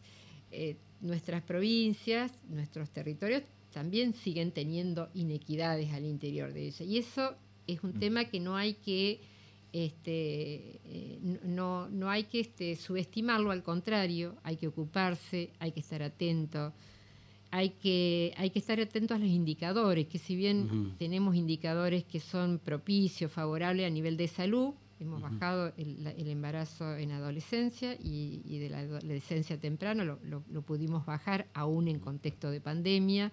eh, 0.50 0.78
nuestras 1.02 1.42
provincias, 1.42 2.32
nuestros 2.48 2.88
territorios 2.88 3.42
también 3.72 4.12
siguen 4.12 4.52
teniendo 4.52 5.08
inequidades 5.14 5.92
al 5.92 6.04
interior 6.04 6.52
de 6.52 6.68
ella. 6.68 6.84
Y 6.84 6.98
eso 6.98 7.34
es 7.66 7.82
un 7.82 7.96
mm. 7.96 7.98
tema 7.98 8.24
que 8.24 8.40
no 8.40 8.56
hay 8.56 8.74
que 8.74 9.20
este, 9.72 10.80
eh, 10.84 11.38
no, 11.44 11.88
no 11.88 12.08
hay 12.08 12.24
que 12.24 12.40
este, 12.40 12.76
subestimarlo, 12.76 13.50
al 13.50 13.62
contrario, 13.62 14.36
hay 14.42 14.56
que 14.56 14.68
ocuparse, 14.68 15.50
hay 15.58 15.72
que 15.72 15.80
estar 15.80 16.02
atento, 16.02 16.72
hay 17.50 17.70
que, 17.70 18.32
hay 18.36 18.50
que 18.50 18.58
estar 18.58 18.80
atento 18.80 19.14
a 19.14 19.18
los 19.18 19.28
indicadores, 19.28 20.06
que 20.06 20.18
si 20.18 20.36
bien 20.36 20.94
tenemos 20.98 21.34
indicadores 21.36 22.04
que 22.04 22.20
son 22.20 22.58
propicios, 22.58 23.30
favorables 23.30 23.86
a 23.86 23.90
nivel 23.90 24.16
de 24.16 24.28
salud, 24.28 24.74
hemos 25.00 25.22
bajado 25.22 25.72
el, 25.76 26.06
embarazo 26.28 26.96
en 26.96 27.12
adolescencia 27.12 27.94
y, 27.94 28.58
de 28.58 28.70
la 28.70 28.78
adolescencia 28.80 29.58
temprana, 29.58 30.04
lo, 30.04 30.18
lo, 30.24 30.62
pudimos 30.62 31.06
bajar 31.06 31.46
aún 31.54 31.88
en 31.88 32.00
contexto 32.00 32.50
de 32.50 32.60
pandemia, 32.60 33.32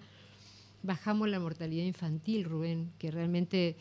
bajamos 0.82 1.28
la 1.28 1.40
mortalidad 1.40 1.84
infantil, 1.84 2.44
Rubén, 2.44 2.92
que 2.98 3.10
realmente... 3.10 3.76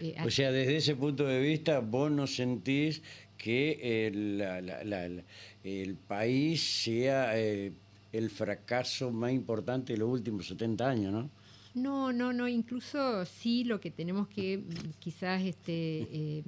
Eh, 0.00 0.14
o 0.24 0.30
sea, 0.30 0.52
desde 0.52 0.76
ese 0.76 0.94
punto 0.96 1.26
de 1.26 1.40
vista, 1.40 1.80
vos 1.80 2.10
no 2.10 2.26
sentís 2.26 3.02
que 3.38 4.06
el 5.64 5.96
país 6.06 6.62
sea 6.62 7.38
eh, 7.38 7.72
el 8.12 8.30
fracaso 8.30 9.10
más 9.10 9.32
importante 9.32 9.92
de 9.92 9.98
los 9.98 10.08
últimos 10.10 10.48
70 10.48 10.88
años, 10.88 11.12
¿no? 11.12 11.30
No, 11.74 12.10
no, 12.10 12.32
no, 12.32 12.48
incluso 12.48 13.26
sí 13.26 13.62
lo 13.64 13.80
que 13.80 13.90
tenemos 13.90 14.28
que 14.28 14.62
quizás 14.98 15.42
este, 15.42 16.08
eh, 16.10 16.42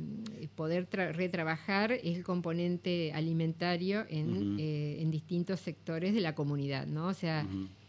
poder 0.56 0.88
retrabajar 0.90 1.92
es 1.92 2.16
el 2.16 2.24
componente 2.24 3.12
alimentario 3.12 4.06
en, 4.08 4.58
en, 4.58 5.10
distintos 5.10 5.60
sectores 5.60 6.14
de 6.14 6.22
la 6.22 6.34
comunidad, 6.34 6.86
¿no? 6.86 7.08
O 7.08 7.12
sea, 7.12 7.46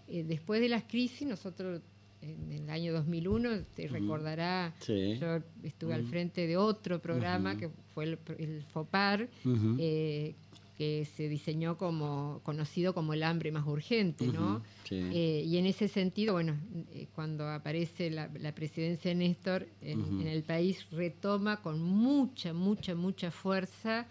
después 0.09 0.59
de 0.59 0.67
las 0.67 0.83
crisis 0.83 1.25
nosotros 1.25 1.81
en 2.21 2.51
el 2.51 2.69
año 2.69 2.93
2001, 2.93 3.63
te 3.75 3.87
recordará, 3.87 4.73
yo 4.87 5.39
estuve 5.63 5.93
al 5.93 6.05
frente 6.05 6.47
de 6.47 6.57
otro 6.57 6.99
programa 6.99 7.57
que 7.57 7.69
fue 7.93 8.05
el, 8.05 8.63
FOPAR, 8.73 9.29
eh, 9.77 10.35
que 10.77 11.05
se 11.05 11.27
diseñó 11.27 11.77
como 11.77 12.39
conocido 12.43 12.93
como 12.93 13.13
el 13.13 13.23
hambre 13.23 13.51
más 13.51 13.67
urgente, 13.67 14.27
¿no? 14.27 14.63
Eh, 14.91 15.43
y 15.45 15.57
en 15.57 15.65
ese 15.65 15.87
sentido, 15.87 16.33
bueno, 16.33 16.57
eh, 16.93 17.07
cuando 17.13 17.47
aparece 17.47 18.09
la, 18.09 18.29
presidencia 18.53 19.09
de 19.09 19.15
Néstor 19.15 19.67
en, 19.81 20.27
el 20.27 20.43
país, 20.43 20.85
retoma 20.91 21.61
con 21.61 21.81
mucha, 21.81 22.53
mucha, 22.53 22.95
mucha 22.95 23.31
fuerza 23.31 24.07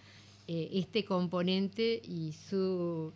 este 0.47 1.05
componente 1.05 2.01
y 2.03 2.33
su, 2.33 3.13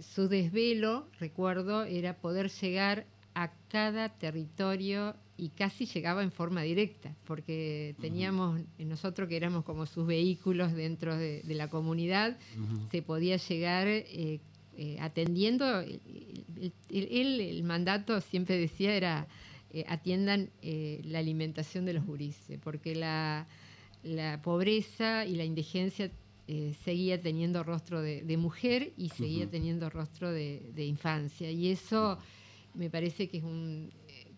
su 0.00 0.28
desvelo, 0.28 1.08
recuerdo, 1.18 1.82
era 1.82 2.14
poder 2.14 2.50
llegar 2.50 3.04
a 3.38 3.52
cada 3.68 4.08
territorio 4.08 5.14
y 5.36 5.50
casi 5.50 5.86
llegaba 5.86 6.24
en 6.24 6.32
forma 6.32 6.62
directa, 6.62 7.14
porque 7.24 7.94
teníamos 8.00 8.60
nosotros 8.78 9.28
que 9.28 9.36
éramos 9.36 9.64
como 9.64 9.86
sus 9.86 10.08
vehículos 10.08 10.72
dentro 10.72 11.16
de, 11.16 11.44
la 11.46 11.68
comunidad, 11.70 12.36
se 12.90 13.00
podía 13.00 13.36
llegar 13.36 13.86
eh, 13.86 14.40
eh, 14.76 14.96
atendiendo, 14.98 15.78
el, 15.78 16.72
el, 17.40 17.62
mandato 17.62 18.20
siempre 18.20 18.58
decía 18.58 18.92
era 18.96 19.28
eh, 19.72 19.84
atiendan 19.86 20.50
la 21.04 21.20
alimentación 21.20 21.84
de 21.84 21.92
los 21.92 22.04
gurises, 22.04 22.58
porque 22.60 22.96
la, 22.96 23.46
pobreza 24.42 25.24
y 25.26 25.36
la 25.36 25.44
indigencia 25.44 26.10
seguía 26.82 27.20
teniendo 27.20 27.62
rostro 27.62 28.02
de, 28.02 28.36
mujer 28.36 28.92
y 28.96 29.10
seguía 29.10 29.48
teniendo 29.48 29.88
rostro 29.90 30.32
de, 30.32 30.72
de 30.74 30.84
infancia, 30.86 31.52
y 31.52 31.68
eso 31.68 32.18
me 32.78 32.90
parece 32.90 33.28
que 33.28 33.38
es, 33.38 33.44
un, 33.44 33.90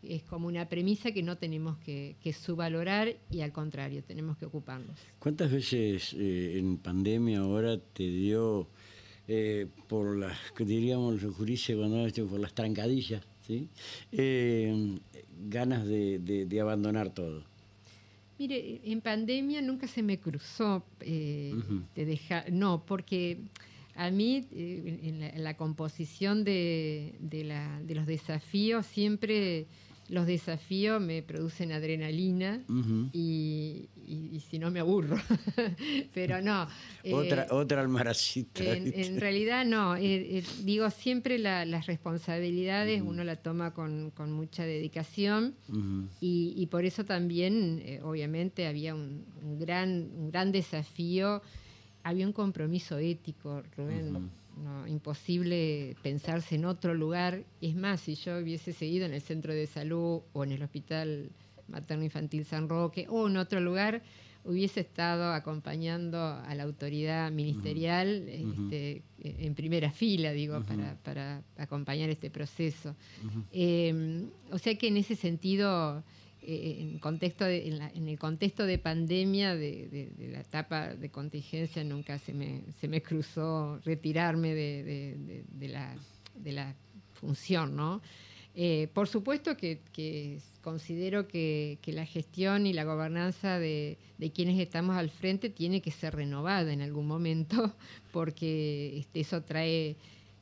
es 0.03 0.23
como 0.23 0.49
una 0.49 0.69
premisa 0.69 1.13
que 1.13 1.23
no 1.23 1.37
tenemos 1.37 1.79
que, 1.79 2.17
subvalorar 2.33 3.15
y 3.31 3.43
al 3.43 3.53
contrario, 3.53 4.03
tenemos 4.03 4.39
que 4.39 4.47
ocuparnos. 4.47 4.99
¿Cuántas 5.19 5.53
veces 5.53 6.15
eh, 6.19 6.59
en 6.59 6.79
pandemia 6.79 7.41
ahora 7.41 7.79
te 7.79 8.05
dio 8.05 8.67
eh, 9.29 9.67
por 9.89 10.17
las, 10.17 10.39
diríamos 10.59 11.23
los 11.23 11.37
juristas 11.37 11.77
cuando 11.77 12.29
por 12.29 12.41
las 12.41 12.55
trancadillas, 12.55 13.23
¿sí? 13.47 13.69
Eh, 14.11 14.99
ganas 15.49 15.87
de, 15.87 16.59
abandonar 16.61 17.11
todo? 17.11 17.45
Mire, 18.39 18.81
en 18.91 19.03
pandemia 19.03 19.61
nunca 19.61 19.87
se 19.87 20.03
me 20.03 20.19
cruzó 20.19 20.83
de 20.99 21.85
dejar, 21.95 22.51
no, 22.51 22.87
porque 22.87 23.37
a 24.01 24.11
mí, 24.11 24.47
eh, 24.53 25.33
en, 25.35 25.45
la, 25.45 25.57
composición 25.59 26.43
de, 26.43 27.15
los 27.87 28.07
desafíos, 28.07 28.87
siempre 28.87 29.67
los 30.09 30.27
desafíos 30.27 31.01
me 31.01 31.23
producen 31.23 31.71
adrenalina 31.71 32.61
y, 33.13 33.89
si 34.51 34.59
no 34.59 34.71
me 34.71 34.81
aburro. 34.81 35.17
Pero 36.15 36.41
no. 36.41 36.67
otra, 37.13 37.45
eh, 37.45 37.49
otra 37.51 37.81
almaracita. 37.83 38.65
En, 38.65 39.21
realidad 39.21 39.65
no. 39.65 39.97
Eh, 39.97 40.39
eh, 40.39 40.45
digo, 40.65 40.91
siempre 40.91 41.39
las 41.39 41.87
responsabilidades 41.87 43.03
uno 43.03 43.23
la 43.23 43.37
toma 43.37 43.73
con, 43.73 44.13
mucha 44.33 44.65
dedicación 44.65 45.55
y, 46.21 46.67
por 46.71 46.85
eso 46.85 47.05
también, 47.05 48.01
obviamente, 48.03 48.67
había 48.67 48.95
un, 48.95 49.25
gran, 49.61 50.11
un 50.17 50.31
gran 50.31 50.53
desafío. 50.53 51.43
Había 52.03 52.27
un 52.27 52.33
compromiso 52.33 52.99
ético, 52.99 53.63
Rubén 53.77 54.31
no, 54.63 54.87
imposible 54.87 55.97
pensarse 56.03 56.55
en 56.55 56.65
otro 56.65 56.95
lugar. 56.95 57.45
Es 57.61 57.75
más, 57.75 58.01
si 58.01 58.15
yo 58.15 58.39
hubiese 58.39 58.73
seguido 58.73 59.07
en 59.07 59.15
el 59.15 59.23
centro 59.23 59.55
de 59.55 59.67
salud 59.67 60.21
o 60.33 60.45
en 60.45 60.53
el 60.53 60.63
hospital 60.63 61.31
materno 61.69 62.05
infantil 62.05 62.45
San 62.45 62.69
Roque 62.69 63.07
o 63.09 63.29
en 63.29 63.37
otro 63.37 63.61
lugar, 63.61 64.03
hubiese 64.45 64.81
estado 64.81 65.33
acompañando 65.33 66.19
a 66.19 66.55
la 66.55 66.65
autoridad 66.65 67.31
ministerial 67.31 68.27
este, 68.29 69.03
en 69.23 69.55
primera 69.55 69.91
fila, 69.91 70.33
digo, 70.33 70.63
para, 70.63 70.97
para, 71.03 71.43
acompañar 71.57 72.11
este 72.11 72.31
proceso. 72.31 72.97
Eh, 73.53 74.27
o 74.51 74.59
sea 74.59 74.75
que 74.77 74.89
en 74.89 74.97
ese 74.97 75.15
sentido 75.15 76.03
eh, 76.43 76.79
en, 76.81 76.99
contexto 76.99 77.47
en, 77.47 78.09
el 78.09 78.19
contexto 78.19 78.65
de 78.65 78.79
pandemia, 78.79 79.55
de, 79.55 80.11
la 80.33 80.41
etapa 80.41 80.95
de 80.95 81.11
contingencia, 81.11 81.85
nunca 81.85 82.19
se 82.19 82.33
me, 82.33 82.63
se 82.81 82.89
me 82.89 83.03
cruzó 83.03 83.79
retirarme 83.85 84.55
de, 84.55 85.69
la, 85.69 85.95
de 86.35 86.53
la 86.53 86.75
función, 87.15 87.77
¿no? 87.77 88.01
Eh, 88.55 88.89
por 88.95 89.07
supuesto 89.07 89.57
que, 89.57 89.81
considero 90.61 91.29
que, 91.29 91.79
la 91.87 92.05
gestión 92.05 92.67
y 92.67 92.73
la 92.73 92.85
gobernanza 92.85 93.59
de, 93.59 93.99
quienes 94.35 94.59
estamos 94.59 94.97
al 94.97 95.11
frente 95.11 95.51
tiene 95.51 95.81
que 95.81 95.91
ser 95.91 96.15
renovada 96.15 96.73
en 96.73 96.83
algún 96.83 97.07
momento, 97.07 97.75
porque 98.13 98.99
este, 98.99 99.21
eso 99.21 99.43
trae, 99.43 99.97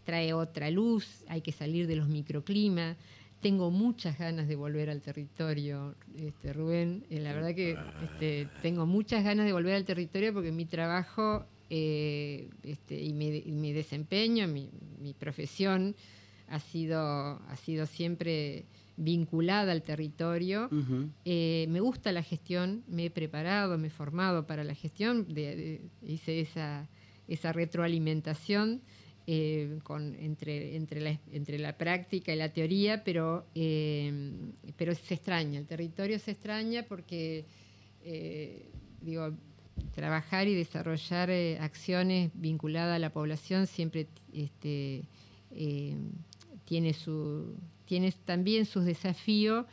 trae 0.05 0.33
otra 0.33 0.71
luz, 0.71 1.23
hay 1.29 1.43
que 1.43 1.53
salir 1.53 1.87
de 1.87 1.97
los 1.97 2.09
microclimas. 2.09 2.97
Tengo 3.41 3.71
muchas 3.71 4.19
ganas 4.19 4.49
de 4.49 4.57
volver 4.57 4.91
al 4.91 5.01
territorio, 5.01 5.95
este, 6.17 6.53
Rubén. 6.53 7.05
Eh, 7.09 7.21
la 7.21 7.33
verdad 7.33 7.55
que 7.55 7.77
este, 8.03 8.49
tengo 8.63 8.85
muchas 8.85 9.23
ganas 9.23 9.47
de 9.47 9.53
volver 9.53 9.75
al 9.75 9.85
territorio 9.85 10.35
porque 10.35 10.51
mi 10.51 10.67
trabajo 10.67 11.47
eh, 11.71 12.49
este, 12.65 13.01
y, 13.01 13.13
mi, 13.13 13.73
desempeño, 13.73 14.49
mi, 14.49 14.71
profesión 15.19 15.95
ha 16.49 16.59
sido, 16.59 16.99
ha 17.01 17.57
sido 17.57 17.87
siempre 17.87 18.65
vinculada 18.97 19.71
al 19.71 19.83
territorio. 19.83 20.69
Eh, 21.25 21.67
me 21.69 21.79
gusta 21.79 22.11
la 22.11 22.25
gestión, 22.25 22.83
me 22.89 23.07
he 23.07 23.11
preparado, 23.11 23.79
me 23.79 23.87
he 23.87 23.91
formado 23.91 24.49
para 24.49 24.65
la 24.65 24.75
gestión, 24.75 25.27
hice 26.03 26.41
esa, 26.41 26.89
esa 27.29 27.53
retroalimentación 27.53 28.83
eh, 29.31 29.81
con, 29.83 30.15
entre, 30.15 30.75
entre, 30.75 31.03
la, 31.03 31.21
entre 31.33 31.59
la 31.59 31.77
práctica 31.77 32.33
y 32.33 32.37
la 32.37 32.51
teoría, 32.51 33.05
pero, 33.05 33.45
eh, 33.55 34.11
pero 34.79 34.95
se 34.95 35.13
extraña, 35.13 35.59
el 35.59 35.67
territorio 35.67 36.19
se 36.19 36.31
extraña 36.31 36.85
porque, 36.85 37.45
eh, 38.05 38.71
digo, 39.03 39.37
trabajar 39.95 40.49
y 40.49 40.55
desarrollar 40.55 41.31
acciones 41.61 42.31
vinculadas 42.33 42.97
a 42.97 42.99
la 42.99 43.13
población 43.13 43.67
siempre 43.67 44.09
este, 44.33 45.05
tiene, 46.65 46.95
su, 46.95 47.55
tiene 47.85 48.11
también 48.25 48.65
sus 48.65 48.87
desafíos 48.87 49.67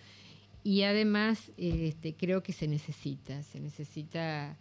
y 0.65 0.81
además 0.81 1.53
este, 1.55 2.13
creo 2.15 2.43
que 2.43 2.51
se 2.51 2.67
necesita, 2.67 3.41
se 3.41 3.61
necesita... 3.61 4.57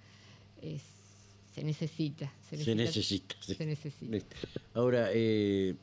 Se 1.54 1.62
necesita. 1.62 2.32
Se 2.48 2.74
necesita. 2.74 3.36
Se 3.40 3.64
necesita. 3.64 4.36
Ahora, 4.74 5.10
eh, 5.12 5.76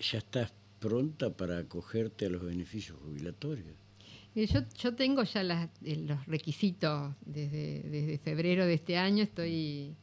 ¿ya 0.00 0.18
estás 0.18 0.52
pronta 0.80 1.30
para 1.30 1.58
acogerte 1.58 2.26
a 2.26 2.30
los 2.30 2.42
beneficios 2.42 2.98
jubilatorios? 2.98 3.76
Yo, 4.34 4.60
yo 4.76 4.94
tengo 4.96 5.22
ya 5.22 5.70
eh, 5.84 5.96
los 5.96 6.26
requisitos 6.26 7.14
desde, 7.24 7.82
desde 7.82 8.18
febrero 8.18 8.66
de 8.66 8.74
este 8.74 8.96
año. 8.96 9.22
Estoy 9.22 9.94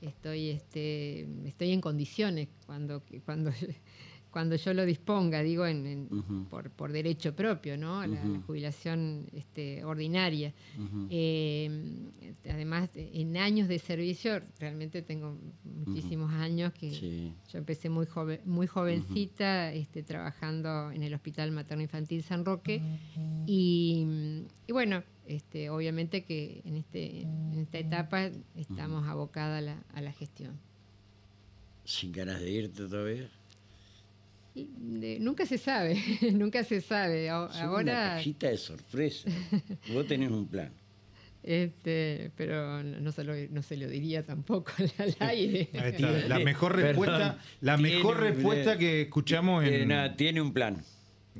estoy 0.00 0.50
este 0.50 1.26
estoy 1.44 1.72
en 1.72 1.80
condiciones 1.80 2.48
cuando 2.66 3.02
cuando 3.24 3.52
cuando 4.32 4.56
yo 4.56 4.72
lo 4.72 4.86
disponga, 4.86 5.42
digo, 5.42 5.66
en, 5.66 6.08
por, 6.48 6.70
por, 6.70 6.90
derecho 6.90 7.36
propio, 7.36 7.76
¿no? 7.76 8.04
La, 8.06 8.18
jubilación 8.46 9.26
este, 9.34 9.84
ordinaria. 9.84 10.54
Eh, 11.10 11.70
además, 12.48 12.88
en 12.94 13.36
años 13.36 13.68
de 13.68 13.78
servicio, 13.78 14.40
realmente 14.58 15.02
tengo 15.02 15.36
muchísimos 15.64 16.32
años 16.32 16.72
que 16.72 17.30
yo 17.52 17.58
empecé 17.58 17.90
muy 17.90 18.06
joven, 18.06 18.40
muy 18.46 18.66
jovencita, 18.66 19.70
este, 19.72 20.02
trabajando 20.02 20.90
en 20.90 21.02
el 21.02 21.12
Hospital 21.12 21.52
Materno 21.52 21.82
Infantil 21.82 22.22
San 22.22 22.46
Roque. 22.46 22.80
Y, 23.46 24.46
bueno, 24.70 25.04
este, 25.26 25.68
obviamente 25.68 26.24
que 26.24 26.62
en, 26.64 26.76
este, 26.76 27.20
en 27.20 27.58
esta 27.58 27.78
etapa 27.78 28.30
estamos 28.56 29.06
abocadas 29.06 29.58
a 29.58 29.60
la, 29.60 29.84
a 29.92 30.00
la 30.00 30.12
gestión. 30.12 30.58
¿Sin 31.84 32.12
ganas 32.12 32.40
de 32.40 32.50
irte 32.50 32.88
todavía? 32.88 33.28
Nunca 34.54 35.46
se 35.46 35.58
sabe, 35.58 35.96
nunca 36.32 36.64
se 36.64 36.80
sabe. 36.80 37.28
Ahora. 37.28 37.70
una 37.70 37.92
cajita 38.16 38.48
de 38.48 38.56
sorpresa. 38.56 39.30
Vos 39.92 40.06
tenés 40.06 40.30
un 40.30 40.46
plan. 40.46 40.72
Este, 41.42 42.30
pero 42.36 42.84
no 42.84 43.10
se 43.10 43.24
lo, 43.24 43.34
no 43.50 43.62
se 43.62 43.76
lo 43.76 43.88
diría 43.88 44.24
tampoco 44.24 44.72
al 44.78 45.16
aire. 45.18 45.70
La 46.28 46.38
mejor 46.44 46.76
respuesta, 46.76 47.38
la 47.60 47.76
mejor 47.76 48.20
respuesta 48.20 48.78
que 48.78 49.02
escuchamos 49.02 49.64
en. 49.64 49.88
nada, 49.88 50.16
tiene 50.16 50.40
un 50.40 50.52
plan. 50.52 50.82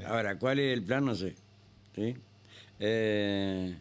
Ahora, 0.07 0.39
¿cuál 0.39 0.59
es 0.59 0.73
el 0.73 0.83
plan? 0.83 1.05
No 1.05 1.15
sé. 1.15 1.35
¿Sí? 1.95 2.17
Eh, 2.81 3.77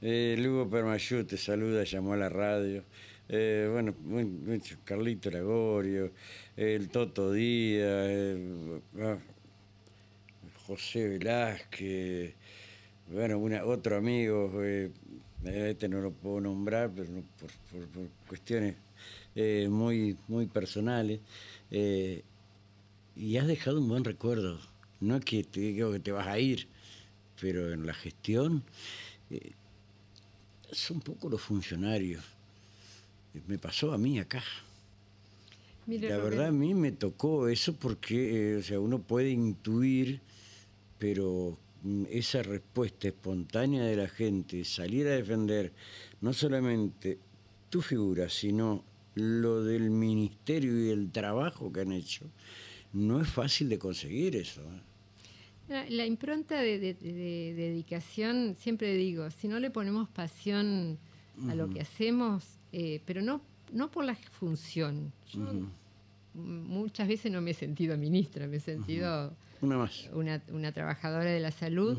eh, 0.00 0.36
Lugo 0.38 0.70
Permayú 0.70 1.24
te 1.24 1.36
saluda, 1.36 1.84
llamó 1.84 2.14
a 2.14 2.16
la 2.16 2.28
radio. 2.28 2.84
Eh, 3.30 3.68
bueno, 3.70 3.94
Carlito 4.84 5.30
Lagorio, 5.30 6.12
el 6.56 6.88
Toto 6.88 7.30
Díaz, 7.32 8.40
ah, 9.02 9.18
José 10.66 11.08
Velázquez, 11.08 12.34
bueno, 13.12 13.38
una, 13.38 13.66
otro 13.66 13.98
amigo, 13.98 14.50
eh, 14.64 14.90
este 15.44 15.90
no 15.90 16.00
lo 16.00 16.10
puedo 16.10 16.40
nombrar, 16.40 16.90
pero 16.94 17.08
por, 17.38 17.50
cuestiones 18.26 18.76
eh, 19.34 19.68
muy, 19.70 20.16
muy 20.26 20.46
personales. 20.46 21.20
y 21.70 23.36
has 23.36 23.46
dejado 23.46 23.80
un 23.80 23.88
buen 23.88 24.04
recuerdo. 24.04 24.58
No 25.00 25.16
es 25.16 25.24
que 25.24 25.44
te 25.44 25.60
digo 25.60 25.92
que 25.92 26.00
te 26.00 26.12
vas 26.12 26.26
a 26.26 26.38
ir, 26.38 26.66
pero 27.40 27.72
en 27.74 27.84
la 27.86 27.92
gestión 27.92 28.64
son 30.72 31.00
poco 31.00 31.28
los 31.28 31.42
funcionarios 31.42 32.37
me 33.46 33.58
pasó 33.58 33.92
a 33.92 33.98
mí 33.98 34.18
acá. 34.18 34.42
la 35.86 36.18
verdad 36.18 36.46
a 36.46 36.52
mí 36.52 36.74
me 36.74 36.92
tocó 36.92 37.48
eso 37.48 37.74
porque, 37.74 38.52
eh, 38.52 38.56
o 38.56 38.62
sea, 38.62 38.80
uno 38.80 39.00
puede 39.00 39.30
intuir, 39.30 40.20
pero 40.98 41.56
mm, 41.82 42.04
esa 42.10 42.42
respuesta 42.42 43.08
espontánea 43.08 43.84
de 43.84 43.96
la 43.96 44.08
gente, 44.08 44.64
salir 44.64 45.06
a 45.06 45.12
defender 45.12 45.72
no 46.20 46.32
solamente 46.32 47.18
tu 47.70 47.82
figura, 47.82 48.28
sino 48.28 48.84
lo 49.14 49.62
del 49.62 49.90
ministerio 49.90 50.86
y 50.86 50.90
el 50.90 51.10
trabajo 51.10 51.72
que 51.72 51.80
han 51.80 51.92
hecho, 51.92 52.26
no 52.92 53.20
es 53.20 53.28
fácil 53.28 53.68
de 53.68 53.78
conseguir 53.78 54.36
eso. 54.36 54.62
¿eh? 54.62 55.86
La, 55.90 56.06
impronta 56.06 56.60
de, 56.60 56.78
dedicación, 56.98 58.56
siempre 58.58 58.94
digo, 58.94 59.30
si 59.30 59.48
no 59.48 59.60
le 59.60 59.70
ponemos 59.70 60.08
pasión 60.08 60.98
a 61.48 61.54
lo 61.54 61.68
que 61.68 61.80
hacemos, 61.80 62.57
eh, 62.72 63.00
pero 63.04 63.22
no, 63.22 63.40
no 63.72 63.90
por 63.90 64.04
la 64.04 64.14
función. 64.14 65.12
muchas 66.34 67.08
veces 67.08 67.32
no 67.32 67.40
me 67.40 67.52
he 67.52 67.54
sentido 67.54 67.96
ministra, 67.96 68.46
me 68.46 68.56
he 68.56 68.60
sentido 68.60 69.34
una, 69.60 70.42
Una, 70.52 70.72
trabajadora 70.72 71.30
de 71.30 71.40
la 71.40 71.50
salud. 71.50 71.96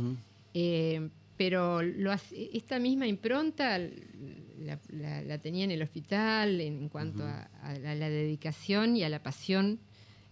Eh, 0.53 1.09
pero 1.39 1.81
lo, 1.81 2.11
esta 2.33 2.79
misma 2.79 3.07
impronta 3.07 3.79
la, 3.79 5.37
tenía 5.37 5.63
en 5.63 5.71
el 5.71 5.81
hospital 5.81 6.59
en, 6.59 6.89
cuanto 6.89 7.23
a, 7.23 7.47
la, 7.79 8.09
dedicación 8.09 8.97
y 8.97 9.03
a 9.03 9.09
la 9.09 9.23
pasión 9.23 9.79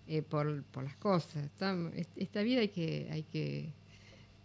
eh, 0.08 0.22
por, 0.22 0.64
por, 0.64 0.84
las 0.84 0.98
cosas. 0.98 1.46
Esta, 1.46 1.78
esta, 2.18 2.42
vida 2.42 2.60
hay 2.60 2.68
que, 2.68 3.08
hay 3.10 3.24
que 3.24 3.74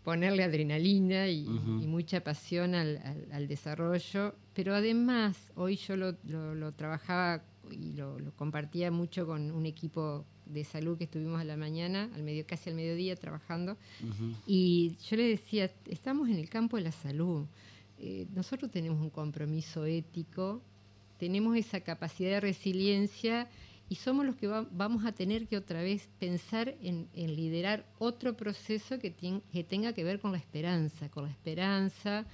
ponerle 0.05 0.43
adrenalina 0.43 1.29
y, 1.29 1.45
mucha 1.47 2.23
pasión 2.23 2.75
al, 2.75 3.49
desarrollo, 3.49 4.35
pero 4.55 4.75
además 4.75 5.37
hoy 5.55 5.77
yo 5.77 5.97
lo, 5.97 6.73
trabajaba 6.73 7.43
y 7.71 7.93
lo, 7.93 8.19
compartía 8.37 8.91
mucho 8.91 9.27
con 9.27 9.51
un 9.51 9.67
equipo 9.67 10.25
de 10.47 10.65
salud 10.65 10.99
que 10.99 11.05
estuvimos 11.05 11.41
a 11.41 11.45
la 11.45 11.57
mañana, 11.57 12.11
al 12.15 12.23
medio, 12.23 12.45
casi 12.47 12.71
al 12.71 12.77
mediodía 12.77 13.15
trabajando, 13.17 13.77
y 14.47 14.97
yo 15.09 15.17
le 15.17 15.29
decía, 15.29 15.71
estamos 15.87 16.29
en 16.29 16.37
el 16.37 16.49
campo 16.49 16.77
de 16.77 16.83
la 16.83 16.93
salud, 16.93 17.47
eh, 17.99 18.27
nosotros 18.35 18.71
tenemos 18.71 19.01
un 19.01 19.11
compromiso 19.11 19.85
ético, 19.85 20.61
tenemos 21.19 21.57
esa 21.57 21.81
capacidad 21.81 22.31
de 22.31 22.41
resiliencia 22.41 23.49
y 23.93 23.97
somos 23.97 24.25
los 24.25 24.37
que 24.37 24.47
vamos 24.47 25.05
a 25.05 25.13
tener 25.13 25.47
que 25.47 25.59
otra 25.59 25.83
vez 25.83 26.09
pensar 26.19 26.75
en, 26.81 27.11
liderar 27.13 27.85
otro 27.99 28.35
proceso 28.35 28.99
que, 28.99 29.13
que 29.13 29.65
tenga 29.65 29.93
que 29.93 30.03
ver 30.03 30.19
con 30.19 30.33
la 30.33 30.39
esperanza, 30.39 31.11
con 31.11 31.25
la 31.25 31.31
esperanza, 31.31 32.25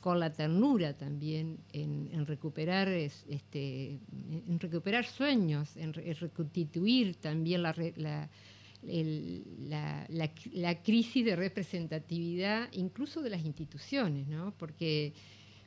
con 0.00 0.18
la 0.18 0.32
ternura 0.32 0.94
también, 0.94 1.58
en, 1.72 2.26
recuperar 2.26 2.88
este, 2.88 4.00
en 4.48 4.58
recuperar 4.58 5.06
sueños, 5.06 5.76
en, 5.76 5.94
reconstituir 5.94 7.14
también 7.14 7.62
la, 7.62 8.28
la, 8.82 10.82
crisis 10.82 11.24
de 11.24 11.36
representatividad, 11.36 12.68
incluso 12.72 13.22
de 13.22 13.30
las 13.30 13.44
instituciones, 13.44 14.26
¿no? 14.26 14.52
porque 14.58 15.12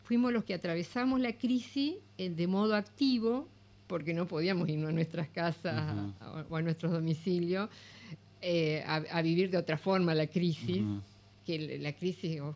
fuimos 0.04 0.34
los 0.34 0.44
que 0.44 0.54
atravesamos 0.54 1.22
la 1.22 1.38
crisis 1.38 1.94
eh, 2.18 2.30
de 2.30 2.48
modo 2.48 2.76
activo, 2.76 3.48
porque 3.90 4.14
no 4.14 4.28
podíamos 4.28 4.70
irnos 4.70 4.90
a 4.90 4.94
nuestras 4.94 5.28
casas 5.30 5.84
o 6.48 6.56
a 6.56 6.62
nuestros 6.62 6.92
domicilios 6.92 7.70
eh, 8.40 8.84
a, 8.86 9.22
vivir 9.22 9.50
de 9.50 9.58
otra 9.58 9.78
forma 9.78 10.14
la 10.14 10.28
crisis 10.28 10.82
que 11.46 11.80
la 11.80 11.94
crisis 11.94 12.40
nos, 12.40 12.56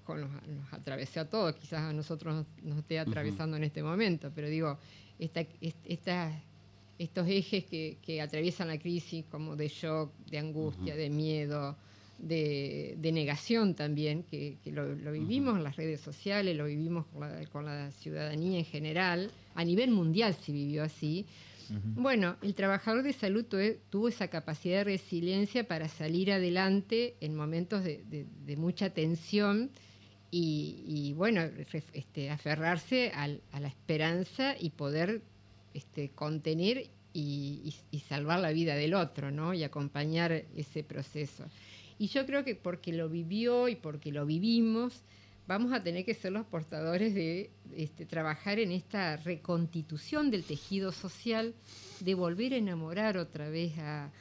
atravesó 0.71 1.21
a 1.21 1.25
todos, 1.25 1.55
quizás 1.55 1.81
a 1.81 1.93
nosotros 1.93 2.45
nos, 2.61 2.77
esté 2.77 2.99
atravesando 2.99 3.57
en 3.57 3.63
este 3.63 3.81
momento, 3.81 4.31
pero 4.36 4.47
digo, 4.47 4.77
esta, 5.17 5.43
estos 6.99 7.27
ejes 7.27 7.65
que, 7.65 8.21
atraviesan 8.21 8.67
la 8.67 8.77
crisis, 8.77 9.25
como 9.31 9.55
de 9.55 9.67
shock, 9.67 10.11
de 10.29 10.38
angustia, 10.38 10.95
de 10.95 11.09
miedo, 11.09 11.75
de, 12.28 13.11
negación 13.13 13.76
también, 13.76 14.24
que, 14.24 14.57
lo, 14.65 14.95
vivimos 15.11 15.57
en 15.57 15.63
las 15.63 15.76
redes 15.76 16.01
sociales, 16.01 16.55
lo 16.55 16.65
vivimos 16.65 17.05
con 17.51 17.65
la, 17.65 17.91
ciudadanía 17.91 18.59
en 18.59 18.65
general, 18.65 19.32
a 19.55 19.63
nivel 19.63 19.91
mundial 19.91 20.36
se 20.36 20.51
vivió 20.51 20.84
así, 20.84 21.26
bueno, 21.95 22.36
el 22.41 22.53
trabajador 22.53 23.03
de 23.03 23.13
salud 23.13 23.45
tuvo 23.89 24.07
esa 24.07 24.28
capacidad 24.28 24.80
de 24.80 24.84
resiliencia 24.84 25.65
para 25.67 25.88
salir 25.88 26.32
adelante 26.32 27.15
en 27.19 27.36
momentos 27.36 27.84
de, 27.84 28.55
mucha 28.57 28.91
tensión 28.91 29.71
y, 30.30 31.13
bueno, 31.15 31.41
este, 31.93 32.30
aferrarse 32.30 33.11
a 33.15 33.28
la 33.28 33.67
esperanza 33.67 34.55
y 34.59 34.71
poder 34.71 35.21
este, 35.74 36.09
contener 36.09 36.89
y, 37.13 37.74
salvar 38.07 38.39
la 38.39 38.51
vida 38.51 38.76
del 38.76 38.93
otro, 38.93 39.32
¿no? 39.32 39.53
Y 39.53 39.63
acompañar 39.63 40.32
ese 40.55 40.84
proceso. 40.84 41.45
Y 42.04 42.08
yo 42.08 42.26
creo 42.26 42.43
que 42.43 42.54
porque 42.54 42.91
lo 42.91 43.08
vivió 43.08 43.70
y 43.70 43.78
porque 43.78 44.12
lo 44.12 44.26
vivimos, 44.26 45.04
vamos 45.47 45.72
a 45.72 45.82
tener 45.82 46.04
que 46.04 46.14
ser 46.14 46.34
los 46.34 46.45
portadores 46.45 47.16
de 47.16 47.49
este, 47.78 48.06
trabajar 48.06 48.60
en 48.60 48.74
esta 48.74 49.16
reconstitución 49.16 50.30
del 50.30 50.43
tejido 50.43 50.91
social, 50.91 51.54
de 52.01 52.14
volver 52.14 52.51
a 52.51 52.58
enamorar 52.58 53.18
otra 53.18 53.47
vez 53.47 53.78
a, 53.78 54.12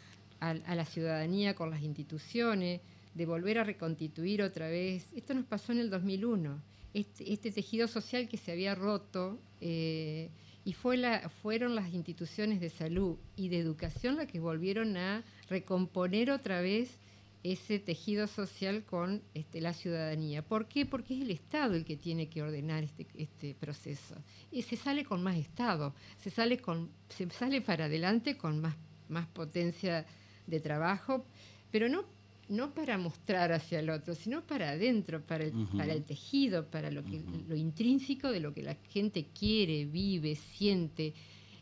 la 0.40 0.84
ciudadanía 0.84 1.56
con 1.56 1.70
las 1.70 1.82
instituciones, 1.82 2.82
de 3.14 3.26
volver 3.26 3.58
a 3.58 3.64
reconstituir 3.64 4.42
otra 4.42 4.68
vez. 4.68 5.04
Esto 5.16 5.34
nos 5.34 5.46
pasó 5.46 5.72
en 5.72 5.80
el 5.80 5.90
2001, 5.90 6.62
este, 6.94 7.32
este 7.32 7.50
tejido 7.50 7.88
social 7.88 8.28
que 8.28 8.36
se 8.36 8.52
había 8.52 8.76
roto. 8.76 9.40
Eh, 9.60 10.30
y 10.64 10.74
fue 10.74 10.96
la, 10.96 11.28
fueron 11.42 11.74
las 11.74 11.92
instituciones 11.92 12.60
de 12.60 12.70
salud 12.70 13.16
y 13.34 13.48
de 13.48 13.58
educación 13.58 14.14
las 14.14 14.28
que 14.28 14.38
volvieron 14.38 14.96
a 14.96 15.24
recomponer 15.48 16.30
otra 16.30 16.60
vez 16.60 17.00
ese 17.42 17.78
tejido 17.78 18.26
social 18.28 18.84
con 18.84 19.22
este, 19.34 19.60
la 19.60 19.72
ciudadanía. 19.72 20.42
¿Por 20.42 20.68
qué? 20.68 20.86
Porque 20.86 21.14
es 21.14 21.22
el 21.22 21.30
Estado 21.30 21.74
el 21.74 21.84
que 21.84 21.96
tiene 21.96 22.28
que 22.28 22.42
ordenar 22.42 22.84
este, 22.84 23.06
este 23.14 23.54
proceso. 23.54 24.14
Y 24.50 24.62
se 24.62 24.76
sale 24.76 25.04
con 25.04 25.22
más 25.22 25.36
Estado, 25.36 25.94
se 26.18 26.30
sale, 26.30 26.58
con, 26.58 26.90
se 27.08 27.28
sale 27.30 27.60
para 27.60 27.86
adelante 27.86 28.36
con 28.36 28.60
más, 28.60 28.76
más 29.08 29.26
potencia 29.26 30.06
de 30.46 30.60
trabajo, 30.60 31.26
pero 31.70 31.88
no, 31.88 32.04
no 32.48 32.72
para 32.74 32.96
mostrar 32.96 33.52
hacia 33.52 33.80
el 33.80 33.90
otro, 33.90 34.14
sino 34.14 34.42
para 34.42 34.70
adentro, 34.70 35.20
para 35.20 35.44
el, 35.44 35.52
para 35.76 35.92
el 35.92 36.04
tejido, 36.04 36.66
para 36.70 36.90
lo, 36.90 37.02
que, 37.02 37.22
lo 37.48 37.56
intrínseco 37.56 38.30
de 38.30 38.40
lo 38.40 38.54
que 38.54 38.62
la 38.62 38.76
gente 38.90 39.26
quiere, 39.36 39.84
vive, 39.86 40.36
siente, 40.36 41.14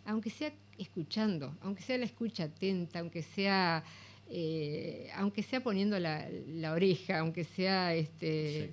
aunque 0.04 0.30
sea 0.30 0.52
escuchando, 0.76 1.56
aunque 1.60 1.82
sea 1.82 1.98
la 1.98 2.06
escucha 2.06 2.44
atenta, 2.44 3.00
aunque 3.00 3.22
sea 3.22 3.84
eh, 4.32 5.10
aunque 5.16 5.42
sea 5.42 5.60
poniendo 5.60 5.98
la, 5.98 6.28
oreja, 6.72 7.18
aunque 7.18 7.42
sea 7.42 7.94
este 7.94 8.72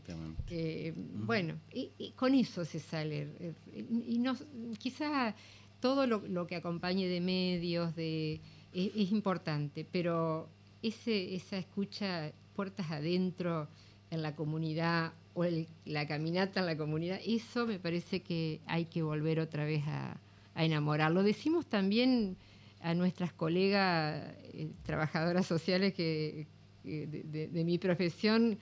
eh, 0.51 0.93
bueno, 0.95 1.55
y, 1.74 2.12
con 2.16 2.36
eso 2.36 2.64
se 2.64 2.80
sale. 2.80 3.28
Y 3.74 4.20
no, 4.20 4.38
quizá 4.78 5.34
todo 5.80 6.05
lo, 6.05 6.45
que 6.45 6.55
acompañe 6.55 7.08
de 7.08 7.22
medios 7.22 7.95
de 7.95 8.39
es, 8.72 9.12
importante, 9.12 9.84
pero 9.91 10.47
ese, 10.84 11.34
esa 11.34 11.58
escucha 11.58 12.32
puertas 12.55 12.91
adentro 12.91 13.68
en 14.12 14.22
la 14.22 14.36
comunidad 14.36 15.14
o 15.34 15.43
la 15.86 16.08
caminata 16.08 16.60
en 16.60 16.68
la 16.68 16.78
comunidad, 16.78 17.20
eso 17.26 17.66
me 17.66 17.80
parece 17.80 18.22
que 18.22 18.60
hay 18.68 18.86
que 18.86 19.01
volver 19.01 19.39
otra 19.39 19.66
vez 19.66 19.84
a, 19.88 20.18
a 20.53 20.66
enamorar. 20.66 21.12
Lo 21.12 21.24
decimos 21.24 21.66
también 21.66 22.38
a 22.82 22.93
nuestras 22.93 23.34
colegas 23.34 24.23
eh, 24.53 24.69
trabajadoras 24.84 25.45
sociales 25.45 25.93
que, 25.93 26.47
de, 26.84 27.63
mi 27.65 27.78
profesión, 27.78 28.57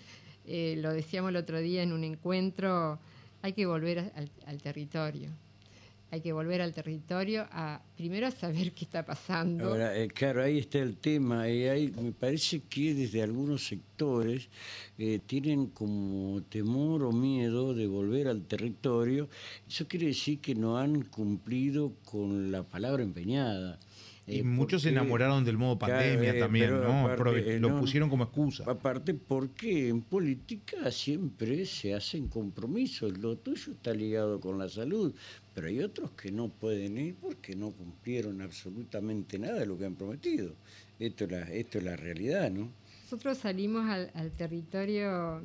eh, 0.46 0.76
lo 0.78 0.94
decíamos 0.94 1.30
el 1.30 1.36
otro 1.36 1.60
día 1.60 1.84
en 1.84 1.92
un 1.92 2.04
encuentro, 2.04 3.00
hay 3.42 3.54
que 3.54 3.66
volver 3.66 4.12
al, 4.48 4.62
territorio. 4.62 5.30
Hay 6.12 6.22
que 6.22 6.34
volver 6.34 6.62
al 6.62 6.74
territorio 6.74 7.48
a 7.52 7.82
primero 7.98 8.28
a 8.28 8.32
saber 8.32 8.72
qué 8.76 8.86
está 8.86 9.06
pasando. 9.06 9.66
Ahora, 9.66 9.96
eh, 9.96 10.08
claro, 10.08 10.42
ahí 10.42 10.60
está 10.60 10.80
el 10.80 10.98
tema. 10.98 11.48
Y 11.50 11.68
hay, 11.68 11.88
me 11.90 12.12
parece 12.12 12.62
que 12.62 12.96
desde 12.96 13.22
algunos 13.22 13.68
sectores 13.68 14.50
tienen 15.28 15.68
como 15.68 16.42
temor 16.44 17.04
o 17.04 17.12
miedo 17.12 17.74
de 17.74 17.86
volver 17.86 18.28
al 18.28 18.44
territorio. 18.44 19.30
Eso 19.68 19.88
quiere 19.88 20.08
decir 20.08 20.40
que 20.40 20.56
no 20.56 20.78
han 20.78 21.04
cumplido 21.04 21.92
con 22.06 22.52
la 22.52 22.64
palabra 22.64 23.04
empeñada. 23.04 23.78
Y 24.28 24.40
eh, 24.40 24.44
muchos 24.44 24.82
se 24.82 24.90
enamoraron 24.90 25.46
del 25.46 25.58
modo 25.58 25.78
pandemia 25.78 26.40
también, 26.40 26.82
¿no? 26.82 27.14
Eh, 27.14 27.60
lo 27.60 27.80
pusieron 27.80 28.10
como 28.10 28.24
excusa. 28.24 28.64
Aparte, 28.68 29.14
porque 29.14 29.90
en 29.90 30.02
política 30.02 30.90
siempre 30.92 31.66
se 31.66 31.94
hacen 31.94 32.28
compromisos. 32.28 33.18
Lo 33.20 33.38
tuyo 33.38 33.74
está 33.74 33.94
ligado 33.94 34.40
con 34.40 34.58
la 34.58 34.68
salud, 34.68 35.14
pero 35.54 35.68
hay 35.68 35.80
otros 35.80 36.12
que 36.12 36.32
no 36.32 36.50
pueden 36.50 36.98
ir 36.98 37.16
porque 37.16 37.56
no 37.56 37.72
cumplieron 37.72 38.42
absolutamente 38.42 39.38
nada 39.38 39.60
de 39.60 39.68
lo 39.68 39.78
que 39.78 39.86
han 39.86 39.96
prometido. 39.96 40.56
Esto 40.98 41.26
es 41.26 41.32
la, 41.32 41.42
esto 41.52 41.78
es 41.78 41.84
la 41.84 41.96
realidad, 41.96 42.50
¿no? 42.50 42.72
Nosotros 43.04 43.38
salimos 43.38 43.88
al, 43.88 44.32
territorio, 44.32 45.44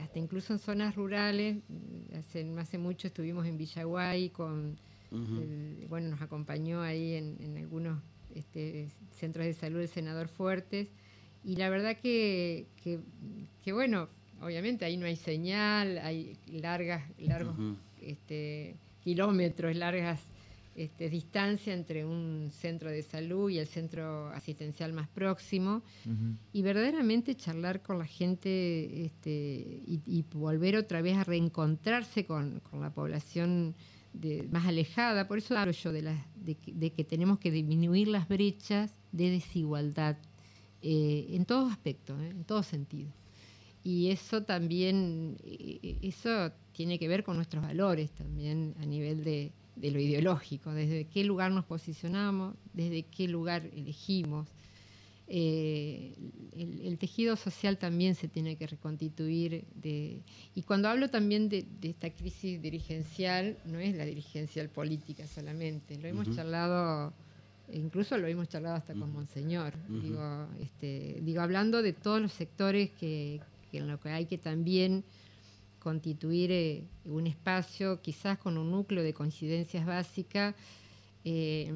hasta 0.00 0.18
incluso 0.18 0.54
en 0.54 0.58
zonas 0.58 0.94
rurales. 0.94 1.58
Hace, 2.18 2.50
hace 2.56 2.78
mucho 2.78 3.08
estuvimos 3.08 3.46
en 3.46 3.58
Villaguay 3.58 4.30
con 4.30 4.78
bueno, 5.88 6.08
nos 6.08 6.22
acompañó 6.22 6.80
ahí 6.80 7.14
en, 7.14 7.56
algunos 7.56 8.02
este, 8.34 8.88
centros 9.10 9.46
de 9.46 9.54
salud 9.54 9.80
el 9.80 9.88
senador 9.88 10.28
Fuertes. 10.28 10.88
Y 11.44 11.56
la 11.56 11.68
verdad 11.70 11.96
que, 11.96 12.66
que, 13.62 13.72
bueno, 13.72 14.08
obviamente 14.40 14.84
ahí 14.84 14.96
no 14.96 15.06
hay 15.06 15.16
señal, 15.16 15.98
hay 15.98 16.36
largas, 16.46 17.02
largos 17.18 17.56
este, 18.00 18.76
kilómetros, 19.02 19.76
largas 19.76 20.20
este, 20.74 21.10
distancia 21.10 21.74
entre 21.74 22.06
un 22.06 22.50
centro 22.50 22.90
de 22.90 23.02
salud 23.02 23.50
y 23.50 23.58
el 23.58 23.66
centro 23.66 24.28
asistencial 24.28 24.92
más 24.92 25.08
próximo. 25.08 25.82
Y 26.52 26.62
verdaderamente 26.62 27.34
charlar 27.34 27.82
con 27.82 27.98
la 27.98 28.06
gente 28.06 29.04
este, 29.04 29.82
y, 29.86 30.24
volver 30.32 30.76
otra 30.76 31.02
vez 31.02 31.16
a 31.16 31.24
reencontrarse 31.24 32.24
con, 32.24 32.60
con 32.60 32.80
la 32.80 32.90
población 32.90 33.74
más 34.50 34.66
alejada. 34.66 35.26
Por 35.26 35.38
eso 35.38 35.56
hablo 35.56 35.72
yo 35.72 35.92
de, 35.92 36.02
la, 36.02 36.26
de, 36.36 36.54
que, 36.92 37.04
tenemos 37.04 37.38
que 37.38 37.50
disminuir 37.50 38.08
las 38.08 38.28
brechas 38.28 38.94
de 39.12 39.30
desigualdad 39.30 40.16
eh, 40.82 41.26
en 41.30 41.44
todos 41.44 41.70
aspectos, 41.70 42.20
eh, 42.20 42.30
en 42.30 42.44
todo 42.44 42.62
sentido. 42.62 43.10
Y 43.84 44.10
eso 44.10 44.42
también, 44.42 45.36
eh, 45.44 45.98
eso 46.02 46.52
tiene 46.72 46.98
que 46.98 47.08
ver 47.08 47.24
con 47.24 47.36
nuestros 47.36 47.62
valores 47.62 48.10
también 48.12 48.74
a 48.80 48.86
nivel 48.86 49.24
de, 49.24 49.52
de 49.76 49.90
lo 49.90 49.98
ideológico, 49.98 50.72
desde 50.72 51.06
qué 51.06 51.24
lugar 51.24 51.50
nos 51.50 51.64
posicionamos, 51.64 52.54
desde 52.72 53.04
qué 53.04 53.28
lugar 53.28 53.70
elegimos. 53.74 54.48
Eh, 55.34 56.12
el, 56.58 56.98
tejido 56.98 57.36
social 57.36 57.78
también 57.78 58.14
se 58.14 58.28
tiene 58.28 58.56
que 58.56 58.66
reconstituir. 58.66 59.64
De, 59.74 60.20
y 60.54 60.62
cuando 60.62 60.90
hablo 60.90 61.08
también 61.08 61.48
de, 61.48 61.64
esta 61.80 62.10
crisis 62.10 62.60
dirigencial, 62.60 63.56
no 63.64 63.78
es 63.78 63.96
la 63.96 64.04
dirigencial 64.04 64.68
política 64.68 65.26
solamente, 65.26 65.96
lo 65.96 66.06
hemos 66.06 66.36
charlado, 66.36 67.14
incluso 67.72 68.18
lo 68.18 68.26
hemos 68.26 68.50
charlado 68.50 68.76
hasta 68.76 68.92
con 68.92 69.10
Monseñor, 69.10 69.72
digo, 69.88 70.48
este, 70.60 71.22
digo, 71.22 71.40
hablando 71.40 71.80
de 71.80 71.94
todos 71.94 72.20
los 72.20 72.32
sectores 72.32 72.90
que, 72.90 73.40
en 73.72 73.88
lo 73.88 73.98
que 74.00 74.10
hay 74.10 74.26
que 74.26 74.36
también 74.36 75.02
constituir 75.78 76.52
eh, 76.52 76.84
un 77.06 77.26
espacio, 77.26 78.02
quizás 78.02 78.36
con 78.36 78.58
un 78.58 78.70
núcleo 78.70 79.02
de 79.02 79.14
coincidencias 79.14 79.86
básicas. 79.86 80.54
Eh, 81.24 81.72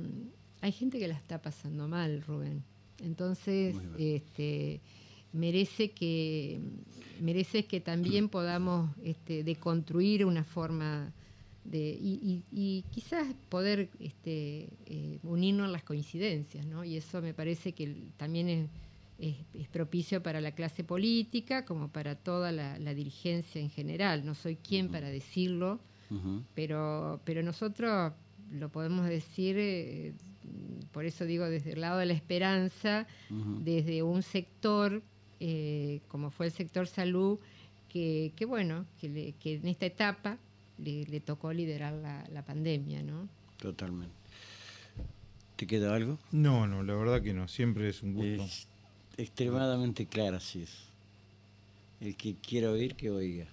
hay 0.61 0.73
gente 0.73 0.99
que 0.99 1.09
la 1.09 1.15
está 1.15 1.41
pasando 1.41 1.89
mal, 1.89 2.21
Rubén. 2.21 2.63
Entonces, 3.03 3.77
este, 3.99 4.81
merece 5.33 5.91
que 5.91 6.61
merece 7.21 7.65
que 7.67 7.81
también 7.81 8.29
podamos 8.31 8.91
este, 9.03 9.45
deconstruir 9.45 10.25
una 10.25 10.45
forma 10.45 11.13
de 11.65 11.99
y, 12.01 12.85
quizás 12.91 13.27
poder 13.49 13.91
este, 13.99 14.69
eh, 14.87 15.19
unirnos 15.25 15.67
en 15.67 15.73
las 15.73 15.83
coincidencias, 15.83 16.65
¿no? 16.65 16.85
Y 16.85 16.97
eso 16.97 17.21
me 17.21 17.35
parece 17.35 17.73
que 17.73 18.13
también 18.17 18.69
es, 19.19 19.69
propicio 19.73 20.23
para 20.23 20.41
la 20.41 20.53
clase 20.53 20.85
política 20.85 21.65
como 21.65 21.89
para 21.89 22.15
toda 22.15 22.53
la, 22.53 22.95
dirigencia 22.95 23.61
en 23.61 23.71
general. 23.71 24.25
No 24.25 24.35
soy 24.35 24.57
quien 24.57 24.91
para 24.91 25.09
decirlo, 25.09 25.81
pero 26.55 27.21
pero 27.25 27.43
nosotros 27.43 28.13
lo 28.53 28.69
podemos 28.69 29.09
decir 29.09 29.57
eh, 29.59 30.15
por 30.93 31.05
eso 31.05 31.25
digo 31.25 31.47
desde 31.47 31.73
el 31.73 31.81
lado 31.81 31.99
de 31.99 32.07
la 32.07 32.15
esperanza, 32.15 33.07
desde 33.31 34.03
un 34.03 34.23
sector 34.23 35.03
eh, 35.39 36.01
como 36.09 36.31
fue 36.31 36.47
el 36.47 36.53
sector 36.53 36.87
salud, 36.87 37.39
que, 37.89 38.33
bueno, 38.47 38.85
que, 39.01 39.35
en 39.43 39.69
esta 39.69 39.87
etapa 39.87 40.37
le, 40.77 41.21
tocó 41.21 41.51
liderar 41.53 41.95
la, 41.95 42.43
pandemia, 42.45 43.03
¿no? 43.03 43.27
Totalmente. 43.59 44.15
¿Te 45.57 45.67
queda 45.67 45.95
algo? 45.95 46.19
No, 46.31 46.67
no, 46.67 46.83
la 46.83 46.95
verdad 46.95 47.23
que 47.23 47.33
no, 47.33 47.49
siempre 47.49 47.89
es 47.89 48.03
un 48.03 48.13
gusto. 48.13 48.45
Es 48.45 48.69
extremadamente 49.17 50.05
clara, 50.05 50.41
sí 50.41 50.63
es. 50.63 50.77
El 52.03 52.17
que 52.17 52.35
quiera 52.35 52.71
oír, 52.71 52.95
que 52.95 53.11
oiga. 53.11 53.47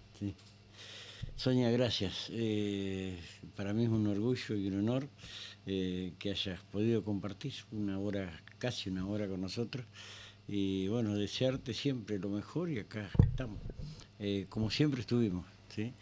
Sonia, 1.37 1.71
gracias. 1.71 2.27
Eh, 2.31 3.17
para 3.55 3.73
mí 3.73 3.83
es 3.83 3.89
un 3.89 4.05
orgullo 4.07 4.55
y 4.55 4.67
un 4.67 4.79
honor 4.79 5.07
eh, 5.66 6.14
que 6.20 6.32
hayas 6.32 6.59
podido 6.72 7.03
compartir 7.03 7.53
una 7.72 7.99
hora, 7.99 8.41
casi 8.57 8.89
una 8.89 9.05
hora 9.07 9.28
con 9.28 9.41
nosotros. 9.41 9.86
Y 10.47 10.88
bueno, 10.88 11.16
desearte 11.16 11.74
siempre 11.74 12.20
lo 12.20 12.30
mejor 12.30 12.70
y 12.70 12.80
acá 12.80 13.09
estamos, 13.22 13.59
eh, 14.20 14.45
como 14.49 14.70
siempre 14.70 15.01
estuvimos, 15.01 15.45
¿sí? 15.70 15.93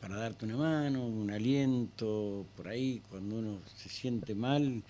para 0.00 0.16
darte 0.16 0.46
una 0.46 0.56
mano, 0.56 1.06
un 1.06 1.30
aliento, 1.30 2.46
por 2.56 2.68
ahí, 2.68 3.02
cuando 3.10 3.36
uno 3.36 3.58
se 3.76 3.90
siente 3.90 4.34
mal, 4.34 4.82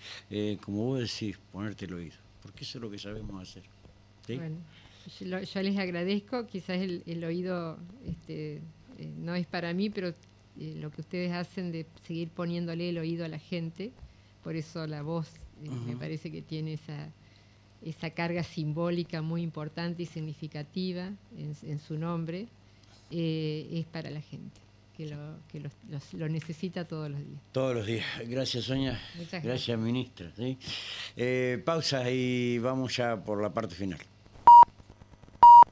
como 0.61 0.85
vos 0.85 0.99
decís, 0.99 1.37
ponerte 1.51 1.85
el 1.85 1.93
oído, 1.95 2.15
porque 2.41 2.63
eso 2.63 2.77
es 2.77 2.81
lo 2.83 2.89
que 2.89 2.97
sabemos 2.97 3.49
hacer. 3.49 3.63
Bueno. 4.27 4.57
Yo, 5.19 5.61
les 5.61 5.77
agradezco, 5.77 6.45
quizás 6.47 6.79
el, 6.79 7.23
oído 7.23 7.77
este, 8.05 8.61
eh, 8.97 9.11
no 9.17 9.35
es 9.35 9.47
para 9.47 9.73
mí, 9.73 9.89
pero 9.89 10.13
eh, 10.59 10.75
lo 10.75 10.91
que 10.91 11.01
ustedes 11.01 11.31
hacen 11.31 11.71
de 11.71 11.85
seguir 12.05 12.29
poniéndole 12.29 12.89
el 12.89 12.97
oído 12.97 13.25
a 13.25 13.27
la 13.27 13.39
gente, 13.39 13.91
por 14.43 14.55
eso 14.55 14.85
la 14.87 15.01
voz 15.01 15.27
eh, 15.63 15.69
me 15.85 15.95
parece 15.95 16.31
que 16.31 16.41
tiene 16.41 16.73
esa, 16.73 17.09
esa 17.85 18.09
carga 18.11 18.43
simbólica 18.43 19.21
muy 19.21 19.41
importante 19.41 20.03
y 20.03 20.05
significativa 20.05 21.11
en, 21.37 21.79
su 21.79 21.97
nombre, 21.97 22.47
es 23.09 23.85
para 23.87 24.09
la 24.09 24.21
gente. 24.21 24.59
Que, 24.97 25.07
lo, 25.07 25.37
que 25.47 25.61
lo, 26.17 26.29
necesita 26.29 26.85
todos 26.85 27.09
los 27.09 27.19
días. 27.19 27.41
Todos 27.53 27.75
los 27.75 27.87
días. 27.87 28.05
Gracias, 28.27 28.65
Sonia. 28.65 29.01
Muchas 29.17 29.43
gracias. 29.43 29.79
ministra. 29.79 30.31
pausa 31.65 32.11
y 32.11 32.59
vamos 32.59 32.95
ya 32.97 33.23
por 33.23 33.41
la 33.41 33.51
parte 33.51 33.73
final. 33.73 33.99